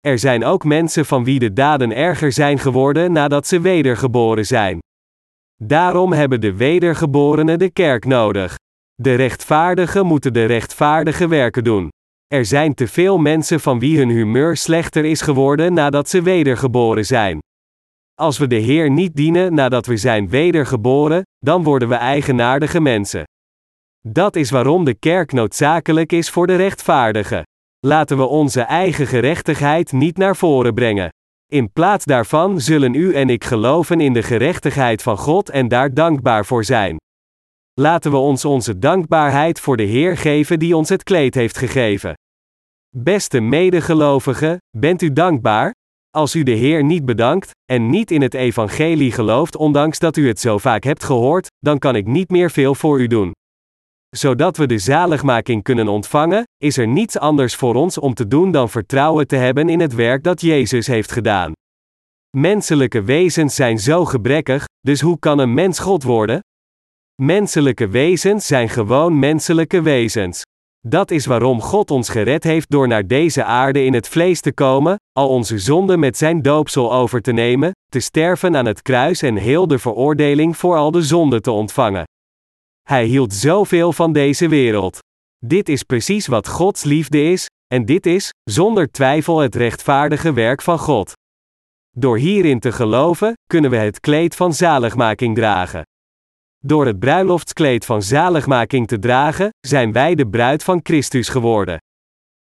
Er 0.00 0.18
zijn 0.18 0.44
ook 0.44 0.64
mensen 0.64 1.04
van 1.04 1.24
wie 1.24 1.38
de 1.38 1.52
daden 1.52 1.92
erger 1.96 2.32
zijn 2.32 2.58
geworden 2.58 3.12
nadat 3.12 3.46
ze 3.46 3.60
wedergeboren 3.60 4.46
zijn. 4.46 4.78
Daarom 5.62 6.12
hebben 6.12 6.40
de 6.40 6.56
wedergeborenen 6.56 7.58
de 7.58 7.70
kerk 7.70 8.04
nodig. 8.04 8.56
De 8.94 9.14
rechtvaardigen 9.14 10.06
moeten 10.06 10.32
de 10.32 10.44
rechtvaardige 10.44 11.28
werken 11.28 11.64
doen. 11.64 11.88
Er 12.34 12.44
zijn 12.44 12.74
te 12.74 12.88
veel 12.88 13.18
mensen 13.18 13.60
van 13.60 13.78
wie 13.78 13.98
hun 13.98 14.08
humeur 14.08 14.56
slechter 14.56 15.04
is 15.04 15.20
geworden 15.20 15.72
nadat 15.72 16.08
ze 16.08 16.22
wedergeboren 16.22 17.06
zijn. 17.06 17.38
Als 18.14 18.38
we 18.38 18.46
de 18.46 18.56
Heer 18.56 18.90
niet 18.90 19.16
dienen 19.16 19.54
nadat 19.54 19.86
we 19.86 19.96
zijn 19.96 20.28
wedergeboren, 20.28 21.22
dan 21.38 21.62
worden 21.62 21.88
we 21.88 21.94
eigenaardige 21.94 22.80
mensen. 22.80 23.24
Dat 24.08 24.36
is 24.36 24.50
waarom 24.50 24.84
de 24.84 24.94
kerk 24.94 25.32
noodzakelijk 25.32 26.12
is 26.12 26.30
voor 26.30 26.46
de 26.46 26.56
rechtvaardigen. 26.56 27.42
Laten 27.86 28.16
we 28.16 28.24
onze 28.24 28.60
eigen 28.60 29.06
gerechtigheid 29.06 29.92
niet 29.92 30.16
naar 30.16 30.36
voren 30.36 30.74
brengen. 30.74 31.08
In 31.52 31.72
plaats 31.72 32.04
daarvan 32.04 32.60
zullen 32.60 32.94
u 32.94 33.14
en 33.14 33.30
ik 33.30 33.44
geloven 33.44 34.00
in 34.00 34.12
de 34.12 34.22
gerechtigheid 34.22 35.02
van 35.02 35.16
God 35.16 35.50
en 35.50 35.68
daar 35.68 35.94
dankbaar 35.94 36.46
voor 36.46 36.64
zijn. 36.64 36.96
Laten 37.80 38.10
we 38.10 38.16
ons 38.16 38.44
onze 38.44 38.78
dankbaarheid 38.78 39.60
voor 39.60 39.76
de 39.76 39.82
Heer 39.82 40.16
geven 40.16 40.58
die 40.58 40.76
ons 40.76 40.88
het 40.88 41.02
kleed 41.02 41.34
heeft 41.34 41.58
gegeven. 41.58 42.14
Beste 42.96 43.40
medegelovigen, 43.40 44.58
bent 44.76 45.02
u 45.02 45.12
dankbaar? 45.12 45.74
Als 46.10 46.34
u 46.34 46.42
de 46.42 46.50
Heer 46.50 46.84
niet 46.84 47.04
bedankt, 47.04 47.50
en 47.64 47.90
niet 47.90 48.10
in 48.10 48.22
het 48.22 48.34
evangelie 48.34 49.12
gelooft 49.12 49.56
ondanks 49.56 49.98
dat 49.98 50.16
u 50.16 50.28
het 50.28 50.40
zo 50.40 50.58
vaak 50.58 50.84
hebt 50.84 51.04
gehoord, 51.04 51.46
dan 51.58 51.78
kan 51.78 51.96
ik 51.96 52.06
niet 52.06 52.30
meer 52.30 52.50
veel 52.50 52.74
voor 52.74 53.00
u 53.00 53.06
doen. 53.06 53.32
Zodat 54.16 54.56
we 54.56 54.66
de 54.66 54.78
zaligmaking 54.78 55.62
kunnen 55.62 55.88
ontvangen, 55.88 56.44
is 56.56 56.76
er 56.76 56.88
niets 56.88 57.18
anders 57.18 57.54
voor 57.54 57.74
ons 57.74 57.98
om 57.98 58.14
te 58.14 58.26
doen 58.26 58.50
dan 58.50 58.70
vertrouwen 58.70 59.26
te 59.26 59.36
hebben 59.36 59.68
in 59.68 59.80
het 59.80 59.94
werk 59.94 60.22
dat 60.22 60.40
Jezus 60.40 60.86
heeft 60.86 61.12
gedaan. 61.12 61.52
Menselijke 62.36 63.02
wezens 63.02 63.54
zijn 63.54 63.78
zo 63.78 64.04
gebrekkig, 64.04 64.64
dus 64.80 65.00
hoe 65.00 65.18
kan 65.18 65.38
een 65.38 65.54
mens 65.54 65.78
God 65.78 66.02
worden? 66.02 66.40
Menselijke 67.22 67.88
wezens 67.88 68.46
zijn 68.46 68.68
gewoon 68.68 69.18
menselijke 69.18 69.82
wezens. 69.82 70.42
Dat 70.86 71.10
is 71.10 71.26
waarom 71.26 71.60
God 71.60 71.90
ons 71.90 72.08
gered 72.08 72.44
heeft 72.44 72.70
door 72.70 72.88
naar 72.88 73.06
deze 73.06 73.44
aarde 73.44 73.84
in 73.84 73.94
het 73.94 74.08
vlees 74.08 74.40
te 74.40 74.52
komen, 74.52 74.96
al 75.12 75.28
onze 75.28 75.58
zonden 75.58 75.98
met 75.98 76.16
zijn 76.16 76.42
doopsel 76.42 76.92
over 76.92 77.22
te 77.22 77.32
nemen, 77.32 77.70
te 77.92 78.00
sterven 78.00 78.56
aan 78.56 78.66
het 78.66 78.82
kruis 78.82 79.22
en 79.22 79.36
heel 79.36 79.66
de 79.66 79.78
veroordeling 79.78 80.56
voor 80.56 80.76
al 80.76 80.90
de 80.90 81.02
zonden 81.02 81.42
te 81.42 81.50
ontvangen. 81.50 82.04
Hij 82.82 83.04
hield 83.04 83.34
zoveel 83.34 83.92
van 83.92 84.12
deze 84.12 84.48
wereld. 84.48 84.98
Dit 85.38 85.68
is 85.68 85.82
precies 85.82 86.26
wat 86.26 86.48
Gods 86.48 86.84
liefde 86.84 87.22
is, 87.22 87.46
en 87.74 87.84
dit 87.84 88.06
is, 88.06 88.30
zonder 88.42 88.90
twijfel, 88.90 89.38
het 89.38 89.54
rechtvaardige 89.54 90.32
werk 90.32 90.62
van 90.62 90.78
God. 90.78 91.12
Door 91.90 92.18
hierin 92.18 92.60
te 92.60 92.72
geloven, 92.72 93.32
kunnen 93.46 93.70
we 93.70 93.76
het 93.76 94.00
kleed 94.00 94.36
van 94.36 94.54
zaligmaking 94.54 95.34
dragen. 95.34 95.82
Door 96.66 96.86
het 96.86 96.98
bruiloftskleed 96.98 97.84
van 97.84 98.02
zaligmaking 98.02 98.86
te 98.86 98.98
dragen, 98.98 99.48
zijn 99.60 99.92
wij 99.92 100.14
de 100.14 100.28
bruid 100.28 100.64
van 100.64 100.80
Christus 100.82 101.28
geworden. 101.28 101.78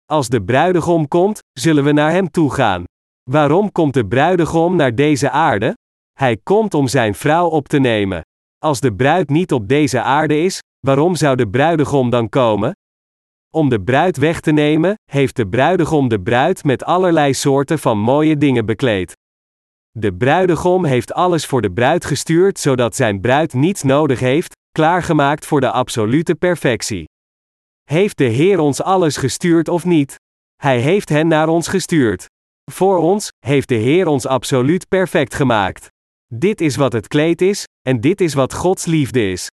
Als 0.04 0.28
de 0.28 0.42
bruidegom 0.42 1.08
komt, 1.08 1.38
zullen 1.52 1.84
we 1.84 1.92
naar 1.92 2.10
hem 2.10 2.30
toe 2.30 2.52
gaan. 2.52 2.84
Waarom 3.30 3.72
komt 3.72 3.94
de 3.94 4.06
bruidegom 4.06 4.76
naar 4.76 4.94
deze 4.94 5.30
aarde? 5.30 5.76
Hij 6.12 6.36
komt 6.42 6.74
om 6.74 6.88
zijn 6.88 7.14
vrouw 7.14 7.48
op 7.48 7.68
te 7.68 7.78
nemen. 7.78 8.22
Als 8.58 8.80
de 8.80 8.94
bruid 8.94 9.28
niet 9.28 9.52
op 9.52 9.68
deze 9.68 10.02
aarde 10.02 10.40
is, 10.40 10.60
waarom 10.86 11.16
zou 11.16 11.36
de 11.36 11.48
bruidegom 11.48 12.10
dan 12.10 12.28
komen? 12.28 12.72
Om 13.54 13.68
de 13.68 13.80
bruid 13.80 14.16
weg 14.16 14.40
te 14.40 14.52
nemen, 14.52 14.94
heeft 15.10 15.36
de 15.36 15.48
bruidegom 15.48 16.08
de 16.08 16.20
bruid 16.20 16.64
met 16.64 16.84
allerlei 16.84 17.34
soorten 17.34 17.78
van 17.78 17.98
mooie 17.98 18.36
dingen 18.36 18.66
bekleed. 18.66 19.12
De 20.00 20.14
bruidegom 20.14 20.84
heeft 20.84 21.12
alles 21.12 21.46
voor 21.46 21.62
de 21.62 21.70
bruid 21.72 22.04
gestuurd 22.04 22.58
zodat 22.58 22.96
zijn 22.96 23.20
bruid 23.20 23.52
niets 23.52 23.82
nodig 23.82 24.20
heeft, 24.20 24.56
klaargemaakt 24.70 25.46
voor 25.46 25.60
de 25.60 25.70
absolute 25.70 26.34
perfectie. 26.34 27.04
Heeft 27.84 28.18
de 28.18 28.24
Heer 28.24 28.58
ons 28.58 28.82
alles 28.82 29.16
gestuurd 29.16 29.68
of 29.68 29.84
niet? 29.84 30.14
Hij 30.56 30.80
heeft 30.80 31.08
hen 31.08 31.28
naar 31.28 31.48
ons 31.48 31.68
gestuurd. 31.68 32.26
Voor 32.70 32.98
ons 32.98 33.28
heeft 33.46 33.68
de 33.68 33.74
Heer 33.74 34.06
ons 34.06 34.26
absoluut 34.26 34.88
perfect 34.88 35.34
gemaakt. 35.34 35.88
Dit 36.34 36.60
is 36.60 36.76
wat 36.76 36.92
het 36.92 37.08
kleed 37.08 37.40
is, 37.40 37.64
en 37.88 38.00
dit 38.00 38.20
is 38.20 38.34
wat 38.34 38.54
Gods 38.54 38.84
liefde 38.84 39.30
is. 39.30 39.48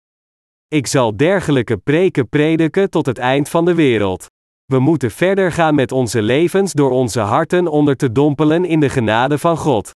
Ik 0.69 0.87
zal 0.87 1.17
dergelijke 1.17 1.77
preken 1.77 2.29
prediken 2.29 2.91
tot 2.91 3.07
het 3.07 3.19
eind 3.19 3.49
van 3.49 3.65
de 3.65 3.75
wereld. 3.75 4.27
We 4.65 4.79
moeten 4.79 5.11
verder 5.11 5.53
gaan 5.53 5.75
met 5.75 5.93
onze 5.93 6.23
levens 6.23 6.73
door 6.73 6.91
onze 6.91 7.21
harten 7.21 7.67
onder 7.67 7.97
te 7.97 8.13
dompelen 8.13 8.65
in 8.65 8.81
de 8.81 8.89
genade 8.89 9.39
van 9.39 9.57
God. 9.57 9.91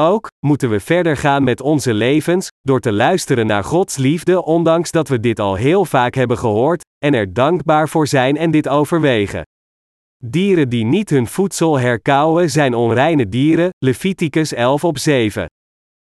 Ook 0.00 0.28
moeten 0.46 0.70
we 0.70 0.80
verder 0.80 1.16
gaan 1.16 1.44
met 1.44 1.60
onze 1.60 1.94
levens 1.94 2.48
door 2.60 2.80
te 2.80 2.92
luisteren 2.92 3.46
naar 3.46 3.64
Gods 3.64 3.96
liefde, 3.96 4.44
ondanks 4.44 4.90
dat 4.90 5.08
we 5.08 5.20
dit 5.20 5.38
al 5.38 5.54
heel 5.54 5.84
vaak 5.84 6.14
hebben 6.14 6.38
gehoord, 6.38 6.84
en 6.98 7.14
er 7.14 7.32
dankbaar 7.32 7.88
voor 7.88 8.06
zijn 8.06 8.36
en 8.36 8.50
dit 8.50 8.68
overwegen. 8.68 9.42
Dieren 10.24 10.68
die 10.68 10.84
niet 10.84 11.10
hun 11.10 11.26
voedsel 11.26 11.78
herkauwen 11.78 12.50
zijn 12.50 12.74
onreine 12.74 13.28
dieren, 13.28 13.70
Leviticus 13.78 14.52
11 14.52 14.84
op 14.84 14.98
7. 14.98 15.46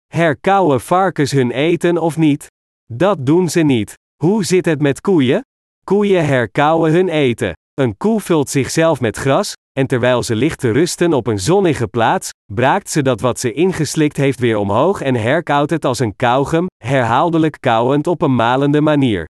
Herkauwen 0.06 0.80
varkens 0.80 1.30
hun 1.30 1.50
eten 1.50 1.98
of 1.98 2.16
niet? 2.16 2.46
Dat 2.92 3.26
doen 3.26 3.48
ze 3.48 3.60
niet. 3.60 3.94
Hoe 4.22 4.44
zit 4.44 4.64
het 4.64 4.80
met 4.80 5.00
koeien? 5.00 5.40
Koeien 5.84 6.26
herkauwen 6.26 6.92
hun 6.92 7.08
eten. 7.08 7.52
Een 7.82 7.96
koe 7.96 8.20
vult 8.20 8.50
zichzelf 8.50 9.00
met 9.00 9.16
gras, 9.16 9.52
en 9.72 9.86
terwijl 9.86 10.22
ze 10.22 10.34
ligt 10.34 10.58
te 10.58 10.70
rusten 10.70 11.12
op 11.12 11.26
een 11.26 11.38
zonnige 11.38 11.86
plaats, 11.86 12.30
braakt 12.52 12.90
ze 12.90 13.02
dat 13.02 13.20
wat 13.20 13.40
ze 13.40 13.52
ingeslikt 13.52 14.16
heeft 14.16 14.40
weer 14.40 14.56
omhoog 14.56 15.00
en 15.00 15.14
herkauwt 15.14 15.70
het 15.70 15.84
als 15.84 15.98
een 15.98 16.16
kauwgum, 16.16 16.66
herhaaldelijk 16.84 17.56
kauwend 17.60 18.06
op 18.06 18.22
een 18.22 18.34
malende 18.34 18.80
manier. 18.80 19.28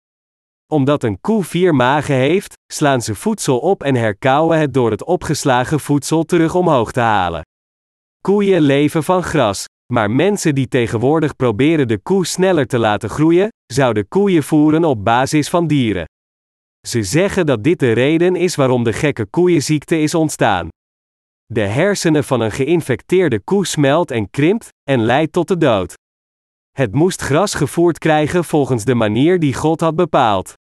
Omdat 0.74 1.04
een 1.04 1.22
koe 1.22 1.44
vier 1.44 1.76
magen 1.76 2.16
heeft, 2.16 2.54
slaan 2.74 3.02
ze 3.02 3.16
voedsel 3.16 3.60
op 3.60 3.84
en 3.84 3.96
herkauwen 3.96 4.60
het 4.60 4.74
door 4.74 4.92
het 4.92 5.04
opgeslagen 5.04 5.80
voedsel 5.80 6.24
terug 6.24 6.56
omhoog 6.56 6.92
te 6.92 7.00
halen. 7.00 7.42
Koeien 8.22 8.62
leven 8.62 9.04
van 9.04 9.24
gras. 9.24 9.66
Maar 9.94 10.12
mensen 10.12 10.56
die 10.56 10.68
tegenwoordig 10.68 11.36
proberen 11.36 11.88
de 11.88 12.00
koe 12.00 12.26
sneller 12.26 12.68
te 12.68 12.78
laten 12.78 13.10
groeien, 13.10 13.48
zouden 13.74 14.08
koeien 14.08 14.44
voeren 14.44 14.84
op 14.84 15.04
basis 15.04 15.50
van 15.50 15.68
dieren. 15.68 16.06
Ze 16.88 17.04
zeggen 17.04 17.46
dat 17.46 17.64
dit 17.64 17.80
de 17.80 17.92
reden 17.92 18.36
is 18.36 18.56
waarom 18.56 18.84
de 18.84 18.94
gekke 18.94 19.26
koeienziekte 19.26 20.00
is 20.00 20.14
ontstaan. 20.16 20.68
De 21.46 21.62
hersenen 21.62 22.24
van 22.24 22.40
een 22.40 22.52
geïnfecteerde 22.52 23.40
koe 23.40 23.66
smelt 23.66 24.12
en 24.12 24.30
krimpt 24.30 24.70
en 24.84 25.02
leidt 25.02 25.32
tot 25.32 25.48
de 25.48 25.58
dood. 25.58 25.94
Het 26.72 26.94
moest 26.94 27.22
gras 27.22 27.54
gevoerd 27.54 27.98
krijgen 27.98 28.44
volgens 28.44 28.86
de 28.86 28.96
manier 28.96 29.40
die 29.40 29.54
God 29.54 29.80
had 29.80 29.96
bepaald. 29.96 30.54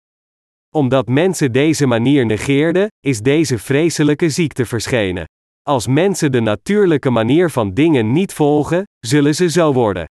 Omdat 0.76 1.08
mensen 1.08 1.52
deze 1.52 1.86
manier 1.86 2.26
negeerden, 2.26 2.88
is 3.00 3.20
deze 3.20 3.58
vreselijke 3.58 4.30
ziekte 4.30 4.66
verschenen. 4.66 5.26
Als 5.62 5.88
mensen 5.88 6.32
de 6.32 6.40
natuurlijke 6.40 7.10
manier 7.10 7.50
van 7.50 7.74
dingen 7.74 8.12
niet 8.12 8.34
volgen, 8.34 8.84
zullen 9.00 9.36
ze 9.36 9.50
zo 9.50 9.74
worden. 9.74 10.06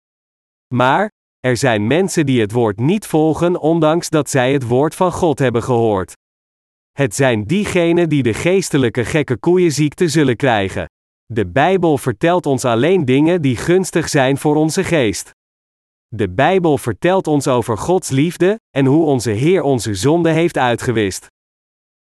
Maar, 0.75 1.11
er 1.47 1.57
zijn 1.57 1.87
mensen 1.87 2.27
die 2.27 2.41
het 2.41 2.53
woord 2.53 2.81
niet 2.81 3.07
volgen 3.07 3.61
ondanks 3.61 4.09
dat 4.09 4.31
zij 4.31 4.53
het 4.53 4.67
woord 4.67 4.95
van 4.95 5.13
God 5.13 5.39
hebben 5.39 5.63
gehoord. 5.63 6.13
Het 6.93 7.15
zijn 7.15 7.45
diegenen 7.45 8.09
die 8.09 8.23
de 8.23 8.35
geestelijke 8.35 9.05
gekke 9.05 9.37
koeienziekte 9.37 10.09
zullen 10.09 10.37
krijgen. 10.37 10.87
De 11.25 11.47
Bijbel 11.47 11.99
vertelt 11.99 12.47
ons 12.47 12.65
alleen 12.65 13.05
dingen 13.05 13.43
die 13.43 13.57
gunstig 13.57 14.09
zijn 14.09 14.39
voor 14.39 14.57
onze 14.57 14.85
geest. 14.85 15.31
De 16.09 16.31
Bijbel 16.31 16.79
vertelt 16.79 17.27
ons 17.27 17.49
over 17.49 17.79
Gods 17.79 18.11
liefde 18.11 18.61
en 18.71 18.87
hoe 18.87 19.05
onze 19.05 19.31
Heer 19.31 19.63
onze 19.63 19.95
zonde 19.95 20.31
heeft 20.31 20.59
uitgewist. 20.59 21.27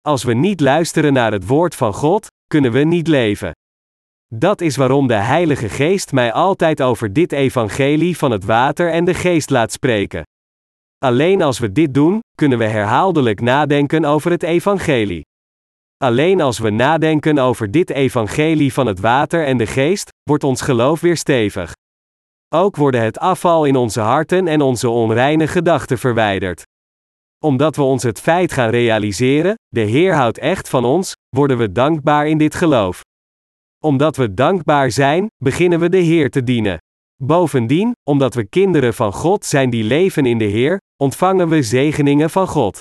Als 0.00 0.24
we 0.24 0.34
niet 0.34 0.60
luisteren 0.60 1.12
naar 1.12 1.32
het 1.32 1.46
woord 1.46 1.74
van 1.74 1.94
God, 1.94 2.26
kunnen 2.46 2.72
we 2.72 2.80
niet 2.80 3.08
leven. 3.08 3.52
Dat 4.34 4.60
is 4.60 4.76
waarom 4.76 5.06
de 5.06 5.14
Heilige 5.14 5.68
Geest 5.68 6.12
mij 6.12 6.32
altijd 6.32 6.82
over 6.82 7.12
dit 7.12 7.32
evangelie 7.32 8.16
van 8.16 8.30
het 8.30 8.44
water 8.44 8.90
en 8.92 9.04
de 9.04 9.14
geest 9.14 9.50
laat 9.50 9.72
spreken. 9.72 10.22
Alleen 10.98 11.42
als 11.42 11.58
we 11.58 11.72
dit 11.72 11.94
doen, 11.94 12.20
kunnen 12.34 12.58
we 12.58 12.64
herhaaldelijk 12.64 13.40
nadenken 13.40 14.04
over 14.04 14.30
het 14.30 14.42
evangelie. 14.42 15.22
Alleen 15.96 16.40
als 16.40 16.58
we 16.58 16.70
nadenken 16.70 17.38
over 17.38 17.70
dit 17.70 17.90
evangelie 17.90 18.72
van 18.72 18.86
het 18.86 19.00
water 19.00 19.46
en 19.46 19.56
de 19.56 19.66
geest, 19.66 20.08
wordt 20.22 20.44
ons 20.44 20.60
geloof 20.60 21.00
weer 21.00 21.16
stevig. 21.16 21.72
Ook 22.54 22.76
worden 22.76 23.02
het 23.02 23.18
afval 23.18 23.64
in 23.64 23.76
onze 23.76 24.00
harten 24.00 24.48
en 24.48 24.60
onze 24.60 24.88
onreine 24.88 25.46
gedachten 25.46 25.98
verwijderd. 25.98 26.62
Omdat 27.44 27.76
we 27.76 27.82
ons 27.82 28.02
het 28.02 28.20
feit 28.20 28.52
gaan 28.52 28.70
realiseren, 28.70 29.54
de 29.68 29.80
Heer 29.80 30.14
houdt 30.14 30.38
echt 30.38 30.68
van 30.68 30.84
ons, 30.84 31.12
worden 31.36 31.58
we 31.58 31.72
dankbaar 31.72 32.28
in 32.28 32.38
dit 32.38 32.54
geloof. 32.54 33.00
Omdat 33.84 34.16
we 34.16 34.34
dankbaar 34.34 34.90
zijn, 34.90 35.26
beginnen 35.44 35.80
we 35.80 35.88
de 35.88 35.96
Heer 35.96 36.30
te 36.30 36.42
dienen. 36.42 36.78
Bovendien, 37.22 37.92
omdat 38.10 38.34
we 38.34 38.44
kinderen 38.44 38.94
van 38.94 39.12
God 39.12 39.44
zijn 39.44 39.70
die 39.70 39.84
leven 39.84 40.26
in 40.26 40.38
de 40.38 40.44
Heer, 40.44 40.78
ontvangen 41.02 41.48
we 41.48 41.62
zegeningen 41.62 42.30
van 42.30 42.46
God. 42.46 42.80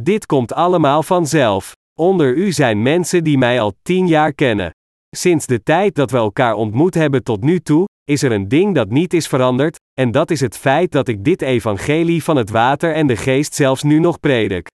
Dit 0.00 0.26
komt 0.26 0.52
allemaal 0.52 1.02
vanzelf. 1.02 1.72
Onder 2.00 2.34
u 2.34 2.52
zijn 2.52 2.82
mensen 2.82 3.24
die 3.24 3.38
mij 3.38 3.60
al 3.60 3.72
tien 3.82 4.06
jaar 4.06 4.32
kennen. 4.32 4.70
Sinds 5.16 5.46
de 5.46 5.62
tijd 5.62 5.94
dat 5.94 6.10
we 6.10 6.16
elkaar 6.16 6.54
ontmoet 6.54 6.94
hebben 6.94 7.22
tot 7.22 7.42
nu 7.42 7.60
toe, 7.60 7.84
is 8.04 8.22
er 8.22 8.32
een 8.32 8.48
ding 8.48 8.74
dat 8.74 8.90
niet 8.90 9.14
is 9.14 9.26
veranderd, 9.26 9.76
en 10.00 10.10
dat 10.10 10.30
is 10.30 10.40
het 10.40 10.56
feit 10.56 10.92
dat 10.92 11.08
ik 11.08 11.24
dit 11.24 11.42
evangelie 11.42 12.22
van 12.22 12.36
het 12.36 12.50
water 12.50 12.94
en 12.94 13.06
de 13.06 13.16
geest 13.16 13.54
zelfs 13.54 13.82
nu 13.82 13.98
nog 13.98 14.20
predik. 14.20 14.66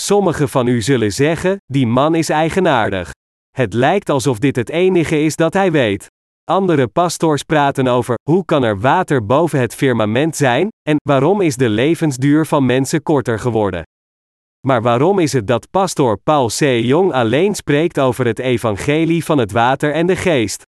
Sommigen 0.00 0.48
van 0.48 0.66
u 0.66 0.82
zullen 0.82 1.12
zeggen: 1.12 1.56
die 1.66 1.86
man 1.86 2.14
is 2.14 2.28
eigenaardig. 2.28 3.10
Het 3.56 3.72
lijkt 3.72 4.10
alsof 4.10 4.38
dit 4.38 4.56
het 4.56 4.68
enige 4.68 5.20
is 5.20 5.36
dat 5.36 5.52
hij 5.52 5.70
weet. 5.72 6.06
Andere 6.44 6.88
pastors 6.88 7.42
praten 7.42 7.86
over 7.86 8.14
hoe 8.30 8.44
kan 8.44 8.62
er 8.62 8.80
water 8.80 9.26
boven 9.26 9.60
het 9.60 9.74
firmament 9.74 10.36
zijn 10.36 10.68
en 10.88 10.96
waarom 11.08 11.40
is 11.40 11.56
de 11.56 11.68
levensduur 11.68 12.46
van 12.46 12.66
mensen 12.66 13.02
korter 13.02 13.38
geworden. 13.38 13.82
Maar 14.66 14.82
waarom 14.82 15.18
is 15.18 15.32
het 15.32 15.46
dat 15.46 15.70
pastoor 15.70 16.18
Paul 16.18 16.48
C. 16.48 16.60
Jong 16.60 17.12
alleen 17.12 17.54
spreekt 17.54 17.98
over 17.98 18.26
het 18.26 18.38
evangelie 18.38 19.24
van 19.24 19.38
het 19.38 19.52
water 19.52 19.92
en 19.92 20.06
de 20.06 20.16
geest? 20.16 20.62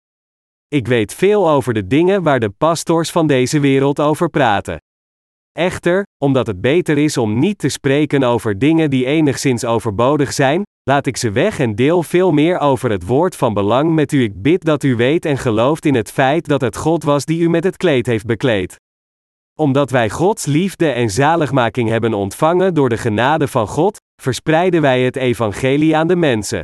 Ik 0.68 0.88
weet 0.88 1.14
veel 1.14 1.50
over 1.50 1.74
de 1.74 1.88
dingen 1.88 2.24
waar 2.24 2.40
de 2.40 2.50
pastors 2.50 3.12
van 3.12 3.28
deze 3.28 3.60
wereld 3.60 4.00
over 4.00 4.30
praten. 4.30 4.78
Echter, 5.60 6.04
omdat 6.24 6.48
het 6.48 6.62
beter 6.62 6.98
is 6.98 7.18
om 7.18 7.40
niet 7.40 7.58
te 7.58 7.70
spreken 7.70 8.24
over 8.24 8.60
dingen 8.60 8.90
die 8.90 9.06
enigszins 9.06 9.66
overbodig 9.66 10.34
zijn, 10.34 10.64
laat 10.84 11.06
ik 11.06 11.18
ze 11.18 11.32
weg 11.32 11.60
en 11.60 11.76
deel 11.76 12.04
veel 12.04 12.32
meer 12.32 12.60
over 12.60 12.92
het 12.92 13.06
woord 13.06 13.36
van 13.36 13.54
belang 13.54 13.94
met 13.94 14.12
u. 14.12 14.24
Ik 14.24 14.42
bid 14.42 14.66
dat 14.66 14.84
u 14.84 14.96
weet 14.96 15.26
en 15.26 15.38
gelooft 15.38 15.86
in 15.86 15.96
het 15.96 16.12
feit 16.12 16.48
dat 16.48 16.62
het 16.62 16.78
God 16.78 17.04
was 17.04 17.26
die 17.26 17.42
u 17.42 17.50
met 17.50 17.64
het 17.64 17.78
kleed 17.78 18.06
heeft 18.06 18.26
bekleed. 18.26 18.76
Omdat 19.60 19.90
wij 19.90 20.10
Gods 20.10 20.46
liefde 20.46 20.92
en 20.92 21.10
zaligmaking 21.10 21.90
hebben 21.90 22.14
ontvangen 22.14 22.74
door 22.74 22.90
de 22.90 22.98
genade 22.98 23.48
van 23.48 23.68
God, 23.68 23.98
verspreiden 24.22 24.82
wij 24.82 25.02
het 25.04 25.16
evangelie 25.16 25.98
aan 25.98 26.08
de 26.08 26.16
mensen. 26.16 26.64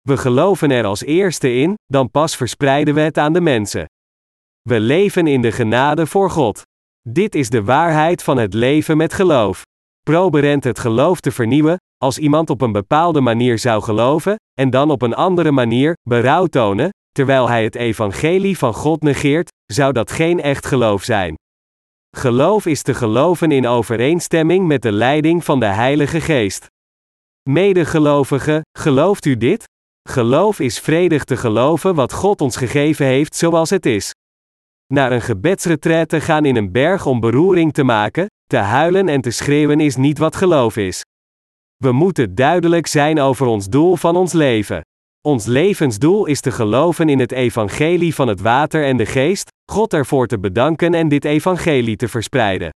We 0.00 0.16
geloven 0.16 0.70
er 0.70 0.84
als 0.84 1.04
eerste 1.04 1.54
in, 1.54 1.74
dan 1.86 2.10
pas 2.10 2.36
verspreiden 2.36 2.94
we 2.94 3.00
het 3.00 3.18
aan 3.18 3.32
de 3.32 3.40
mensen. 3.40 3.84
We 4.62 4.80
leven 4.80 5.26
in 5.26 5.42
de 5.42 5.52
genade 5.52 6.06
voor 6.06 6.30
God. 6.30 6.62
Dit 7.08 7.34
is 7.34 7.50
de 7.50 7.64
waarheid 7.64 8.22
van 8.22 8.38
het 8.38 8.54
leven 8.54 8.96
met 8.96 9.12
geloof. 9.12 9.62
Proberend 10.02 10.64
het 10.64 10.78
geloof 10.78 11.20
te 11.20 11.30
vernieuwen, 11.32 11.76
als 11.96 12.18
iemand 12.18 12.50
op 12.50 12.60
een 12.60 12.72
bepaalde 12.72 13.20
manier 13.20 13.58
zou 13.58 13.82
geloven, 13.82 14.36
en 14.60 14.70
dan 14.70 14.90
op 14.90 15.02
een 15.02 15.14
andere 15.14 15.50
manier 15.50 15.94
berouw 16.08 16.46
tonen, 16.46 16.88
terwijl 17.12 17.48
hij 17.48 17.64
het 17.64 17.74
evangelie 17.74 18.58
van 18.58 18.74
God 18.74 19.02
negeert, 19.02 19.48
zou 19.72 19.92
dat 19.92 20.10
geen 20.10 20.40
echt 20.40 20.66
geloof 20.66 21.02
zijn. 21.02 21.34
Geloof 22.16 22.66
is 22.66 22.82
te 22.82 22.94
geloven 22.94 23.50
in 23.50 23.66
overeenstemming 23.66 24.66
met 24.66 24.82
de 24.82 24.92
leiding 24.92 25.44
van 25.44 25.60
de 25.60 25.66
Heilige 25.66 26.20
Geest. 26.20 26.66
Medegelovigen, 27.48 28.60
gelooft 28.78 29.24
u 29.24 29.36
dit? 29.36 29.64
Geloof 30.08 30.60
is 30.60 30.78
vredig 30.78 31.24
te 31.24 31.36
geloven 31.36 31.94
wat 31.94 32.12
God 32.12 32.40
ons 32.40 32.56
gegeven 32.56 33.06
heeft 33.06 33.34
zoals 33.34 33.70
het 33.70 33.86
is. 33.86 34.12
Naar 34.94 35.12
een 35.12 35.22
gebedsretraite 35.22 36.20
gaan 36.20 36.44
in 36.44 36.56
een 36.56 36.72
berg 36.72 37.06
om 37.06 37.20
beroering 37.20 37.72
te 37.72 37.84
maken, 37.84 38.26
te 38.46 38.56
huilen 38.56 39.08
en 39.08 39.20
te 39.20 39.30
schreeuwen 39.30 39.80
is 39.80 39.96
niet 39.96 40.18
wat 40.18 40.36
geloof 40.36 40.76
is. 40.76 41.02
We 41.76 41.92
moeten 41.92 42.34
duidelijk 42.34 42.86
zijn 42.86 43.20
over 43.20 43.46
ons 43.46 43.68
doel 43.68 43.96
van 43.96 44.16
ons 44.16 44.32
leven. 44.32 44.80
Ons 45.20 45.46
levensdoel 45.46 46.26
is 46.26 46.40
te 46.40 46.50
geloven 46.50 47.08
in 47.08 47.18
het 47.18 47.32
evangelie 47.32 48.14
van 48.14 48.28
het 48.28 48.40
water 48.40 48.84
en 48.84 48.96
de 48.96 49.06
geest, 49.06 49.48
God 49.72 49.92
ervoor 49.92 50.26
te 50.26 50.38
bedanken 50.38 50.94
en 50.94 51.08
dit 51.08 51.24
evangelie 51.24 51.96
te 51.96 52.08
verspreiden. 52.08 52.70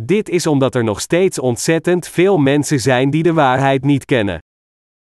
Dit 0.00 0.28
is 0.28 0.46
omdat 0.46 0.74
er 0.74 0.84
nog 0.84 1.00
steeds 1.00 1.38
ontzettend 1.38 2.08
veel 2.08 2.38
mensen 2.38 2.80
zijn 2.80 3.10
die 3.10 3.22
de 3.22 3.32
waarheid 3.32 3.84
niet 3.84 4.04
kennen. 4.04 4.38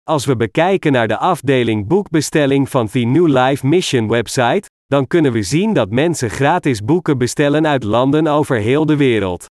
Als 0.04 0.26
we 0.26 0.36
bekijken 0.36 0.92
naar 0.92 1.08
de 1.08 1.18
afdeling 1.18 1.88
boekbestelling 1.88 2.70
van 2.70 2.88
The 2.88 3.00
New 3.00 3.28
Life 3.28 3.68
Mission 3.68 4.08
website, 4.08 4.70
dan 4.92 5.08
kunnen 5.08 5.32
we 5.32 5.44
zien 5.44 5.74
dat 5.74 5.90
mensen 5.90 6.30
gratis 6.30 6.84
boeken 6.84 7.18
bestellen 7.18 7.68
uit 7.68 7.84
landen 7.84 8.28
over 8.28 8.58
heel 8.58 8.86
de 8.86 8.96
wereld. 8.96 9.46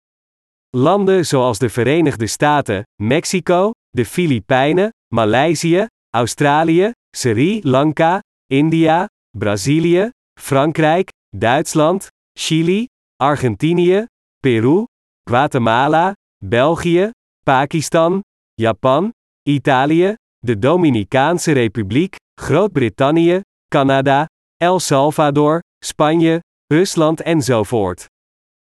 Landen 0.69 1.25
zoals 1.25 1.59
de 1.59 1.69
Verenigde 1.69 2.27
Staten, 2.27 2.83
Mexico, 3.01 3.71
de 3.89 4.05
Filipijnen, 4.05 4.89
Maleisië, 5.13 5.85
Australië, 6.09 6.91
Sri 7.17 7.59
Lanka, 7.63 8.19
India, 8.45 9.07
Brazilië, 9.37 10.09
Frankrijk, 10.39 11.09
Duitsland, 11.37 12.07
Chili, 12.39 12.85
Argentinië, 13.15 14.05
Peru, 14.39 14.83
Guatemala, 15.29 16.13
België, 16.45 17.09
Pakistan, 17.45 18.21
Japan, 18.53 19.11
Italië, 19.43 20.13
de 20.37 20.59
Dominicaanse 20.59 21.51
Republiek, 21.51 22.15
Groot-Brittannië, 22.41 23.41
Canada, 23.67 24.25
El 24.61 24.79
Salvador, 24.79 25.59
Spanje, 25.85 26.39
Rusland 26.73 27.21
enzovoort. 27.21 28.05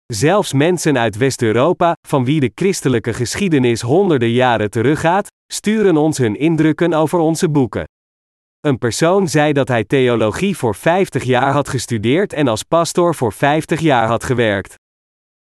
Zelfs 0.07 0.53
mensen 0.53 0.99
uit 0.99 1.17
West-Europa, 1.17 1.97
van 2.09 2.25
wie 2.25 2.41
de 2.41 2.53
christelijke 2.55 3.13
geschiedenis 3.13 3.81
honderden 3.81 4.31
jaren 4.31 4.71
teruggaat, 4.71 5.27
sturen 5.53 5.97
ons 5.97 6.19
hun 6.19 6.37
indrukken 6.37 6.93
over 6.93 7.19
onze 7.19 7.49
boeken. 7.49 7.85
Een 8.61 8.79
persoon 8.79 9.29
zei 9.29 9.53
dat 9.53 9.69
hij 9.69 9.85
theologie 9.85 10.57
voor 10.57 10.75
50 10.75 11.25
jaar 11.25 11.53
had 11.53 11.69
gestudeerd 11.69 12.33
en 12.33 12.49
als 12.49 12.63
pastor 12.63 13.15
voor 13.15 13.33
50 13.33 13.81
jaar 13.81 14.07
had 14.07 14.25
gewerkt. 14.25 14.75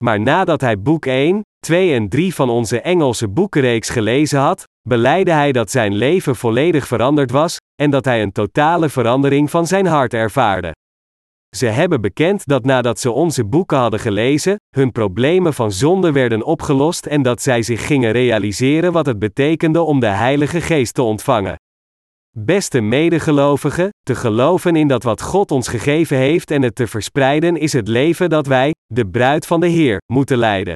Maar 0.03 0.19
nadat 0.19 0.61
hij 0.61 0.79
boek 0.79 1.05
1, 1.05 1.41
2 1.59 1.93
en 1.93 2.09
3 2.09 2.33
van 2.33 2.49
onze 2.49 2.81
Engelse 2.81 3.27
boekenreeks 3.27 3.89
gelezen 3.89 4.39
had, 4.39 4.63
beleidde 4.89 5.31
hij 5.31 5.51
dat 5.51 5.71
zijn 5.71 5.95
leven 5.95 6.35
volledig 6.35 6.87
veranderd 6.87 7.31
was, 7.31 7.57
en 7.81 7.89
dat 7.89 8.05
hij 8.05 8.21
een 8.21 8.31
totale 8.31 8.89
verandering 8.89 9.49
van 9.49 9.67
zijn 9.67 9.85
hart 9.85 10.13
ervaarde. 10.13 10.75
Ze 11.55 11.65
hebben 11.65 12.01
bekend 12.01 12.45
dat 12.45 12.65
nadat 12.65 12.99
ze 12.99 13.11
onze 13.11 13.45
boeken 13.45 13.77
hadden 13.77 13.99
gelezen, 13.99 14.55
hun 14.75 14.91
problemen 14.91 15.53
van 15.53 15.71
zonde 15.71 16.11
werden 16.11 16.43
opgelost 16.43 17.05
en 17.05 17.21
dat 17.21 17.41
zij 17.41 17.61
zich 17.61 17.85
gingen 17.85 18.11
realiseren 18.11 18.91
wat 18.91 19.05
het 19.05 19.19
betekende 19.19 19.81
om 19.81 19.99
de 19.99 20.07
Heilige 20.07 20.61
Geest 20.61 20.93
te 20.93 21.01
ontvangen. 21.01 21.55
Beste 22.39 22.81
medegelovigen, 22.81 23.89
te 24.03 24.15
geloven 24.15 24.75
in 24.75 24.87
dat 24.87 25.03
wat 25.03 25.21
God 25.21 25.51
ons 25.51 25.67
gegeven 25.67 26.17
heeft 26.17 26.51
en 26.51 26.61
het 26.61 26.75
te 26.75 26.87
verspreiden 26.87 27.57
is 27.57 27.73
het 27.73 27.87
leven 27.87 28.29
dat 28.29 28.47
wij, 28.47 28.73
de 28.85 29.07
bruid 29.07 29.45
van 29.45 29.59
de 29.59 29.67
Heer, 29.67 29.97
moeten 30.13 30.37
leiden. 30.37 30.75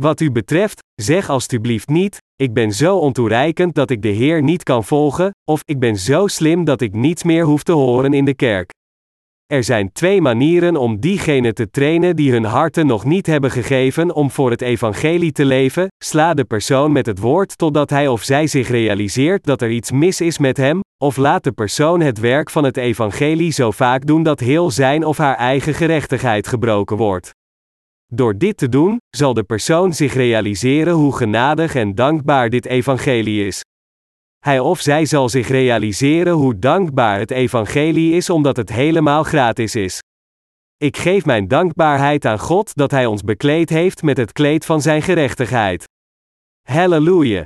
Wat 0.00 0.20
u 0.20 0.30
betreft, 0.30 0.82
zeg 0.94 1.30
alstublieft 1.30 1.88
niet: 1.88 2.18
Ik 2.36 2.52
ben 2.52 2.72
zo 2.72 2.96
ontoereikend 2.96 3.74
dat 3.74 3.90
ik 3.90 4.02
de 4.02 4.08
Heer 4.08 4.42
niet 4.42 4.62
kan 4.62 4.84
volgen, 4.84 5.30
of 5.44 5.60
ik 5.64 5.78
ben 5.78 5.96
zo 5.96 6.26
slim 6.26 6.64
dat 6.64 6.80
ik 6.80 6.94
niets 6.94 7.22
meer 7.22 7.44
hoef 7.44 7.62
te 7.62 7.72
horen 7.72 8.12
in 8.12 8.24
de 8.24 8.34
kerk. 8.34 8.70
Er 9.46 9.64
zijn 9.64 9.92
twee 9.92 10.20
manieren 10.20 10.76
om 10.76 11.00
diegenen 11.00 11.54
te 11.54 11.70
trainen 11.70 12.16
die 12.16 12.32
hun 12.32 12.44
harten 12.44 12.86
nog 12.86 13.04
niet 13.04 13.26
hebben 13.26 13.50
gegeven 13.50 14.14
om 14.14 14.30
voor 14.30 14.50
het 14.50 14.62
evangelie 14.62 15.32
te 15.32 15.44
leven: 15.44 15.88
sla 16.04 16.34
de 16.34 16.44
persoon 16.44 16.92
met 16.92 17.06
het 17.06 17.18
woord 17.18 17.58
totdat 17.58 17.90
hij 17.90 18.08
of 18.08 18.22
zij 18.22 18.46
zich 18.46 18.68
realiseert 18.68 19.44
dat 19.44 19.62
er 19.62 19.70
iets 19.70 19.90
mis 19.90 20.20
is 20.20 20.38
met 20.38 20.56
hem, 20.56 20.80
of 21.04 21.16
laat 21.16 21.44
de 21.44 21.52
persoon 21.52 22.00
het 22.00 22.18
werk 22.18 22.50
van 22.50 22.64
het 22.64 22.76
evangelie 22.76 23.52
zo 23.52 23.70
vaak 23.70 24.06
doen 24.06 24.22
dat 24.22 24.40
heel 24.40 24.70
zijn 24.70 25.04
of 25.04 25.16
haar 25.16 25.36
eigen 25.36 25.74
gerechtigheid 25.74 26.46
gebroken 26.46 26.96
wordt. 26.96 27.36
Door 28.14 28.38
dit 28.38 28.56
te 28.56 28.68
doen, 28.68 29.00
zal 29.16 29.34
de 29.34 29.42
persoon 29.42 29.92
zich 29.92 30.14
realiseren 30.14 30.92
hoe 30.92 31.16
genadig 31.16 31.74
en 31.74 31.94
dankbaar 31.94 32.50
dit 32.50 32.66
evangelie 32.66 33.46
is. 33.46 33.62
Hij 34.38 34.58
of 34.58 34.80
zij 34.80 35.04
zal 35.04 35.28
zich 35.28 35.48
realiseren 35.48 36.32
hoe 36.32 36.58
dankbaar 36.58 37.18
het 37.18 37.30
evangelie 37.30 38.12
is 38.12 38.30
omdat 38.30 38.56
het 38.56 38.68
helemaal 38.68 39.22
gratis 39.22 39.74
is. 39.74 40.00
Ik 40.76 40.96
geef 40.96 41.24
mijn 41.24 41.48
dankbaarheid 41.48 42.24
aan 42.24 42.38
God 42.38 42.74
dat 42.74 42.90
Hij 42.90 43.06
ons 43.06 43.22
bekleed 43.22 43.68
heeft 43.68 44.02
met 44.02 44.16
het 44.16 44.32
kleed 44.32 44.64
van 44.64 44.82
Zijn 44.82 45.02
gerechtigheid. 45.02 45.84
Halleluja! 46.62 47.44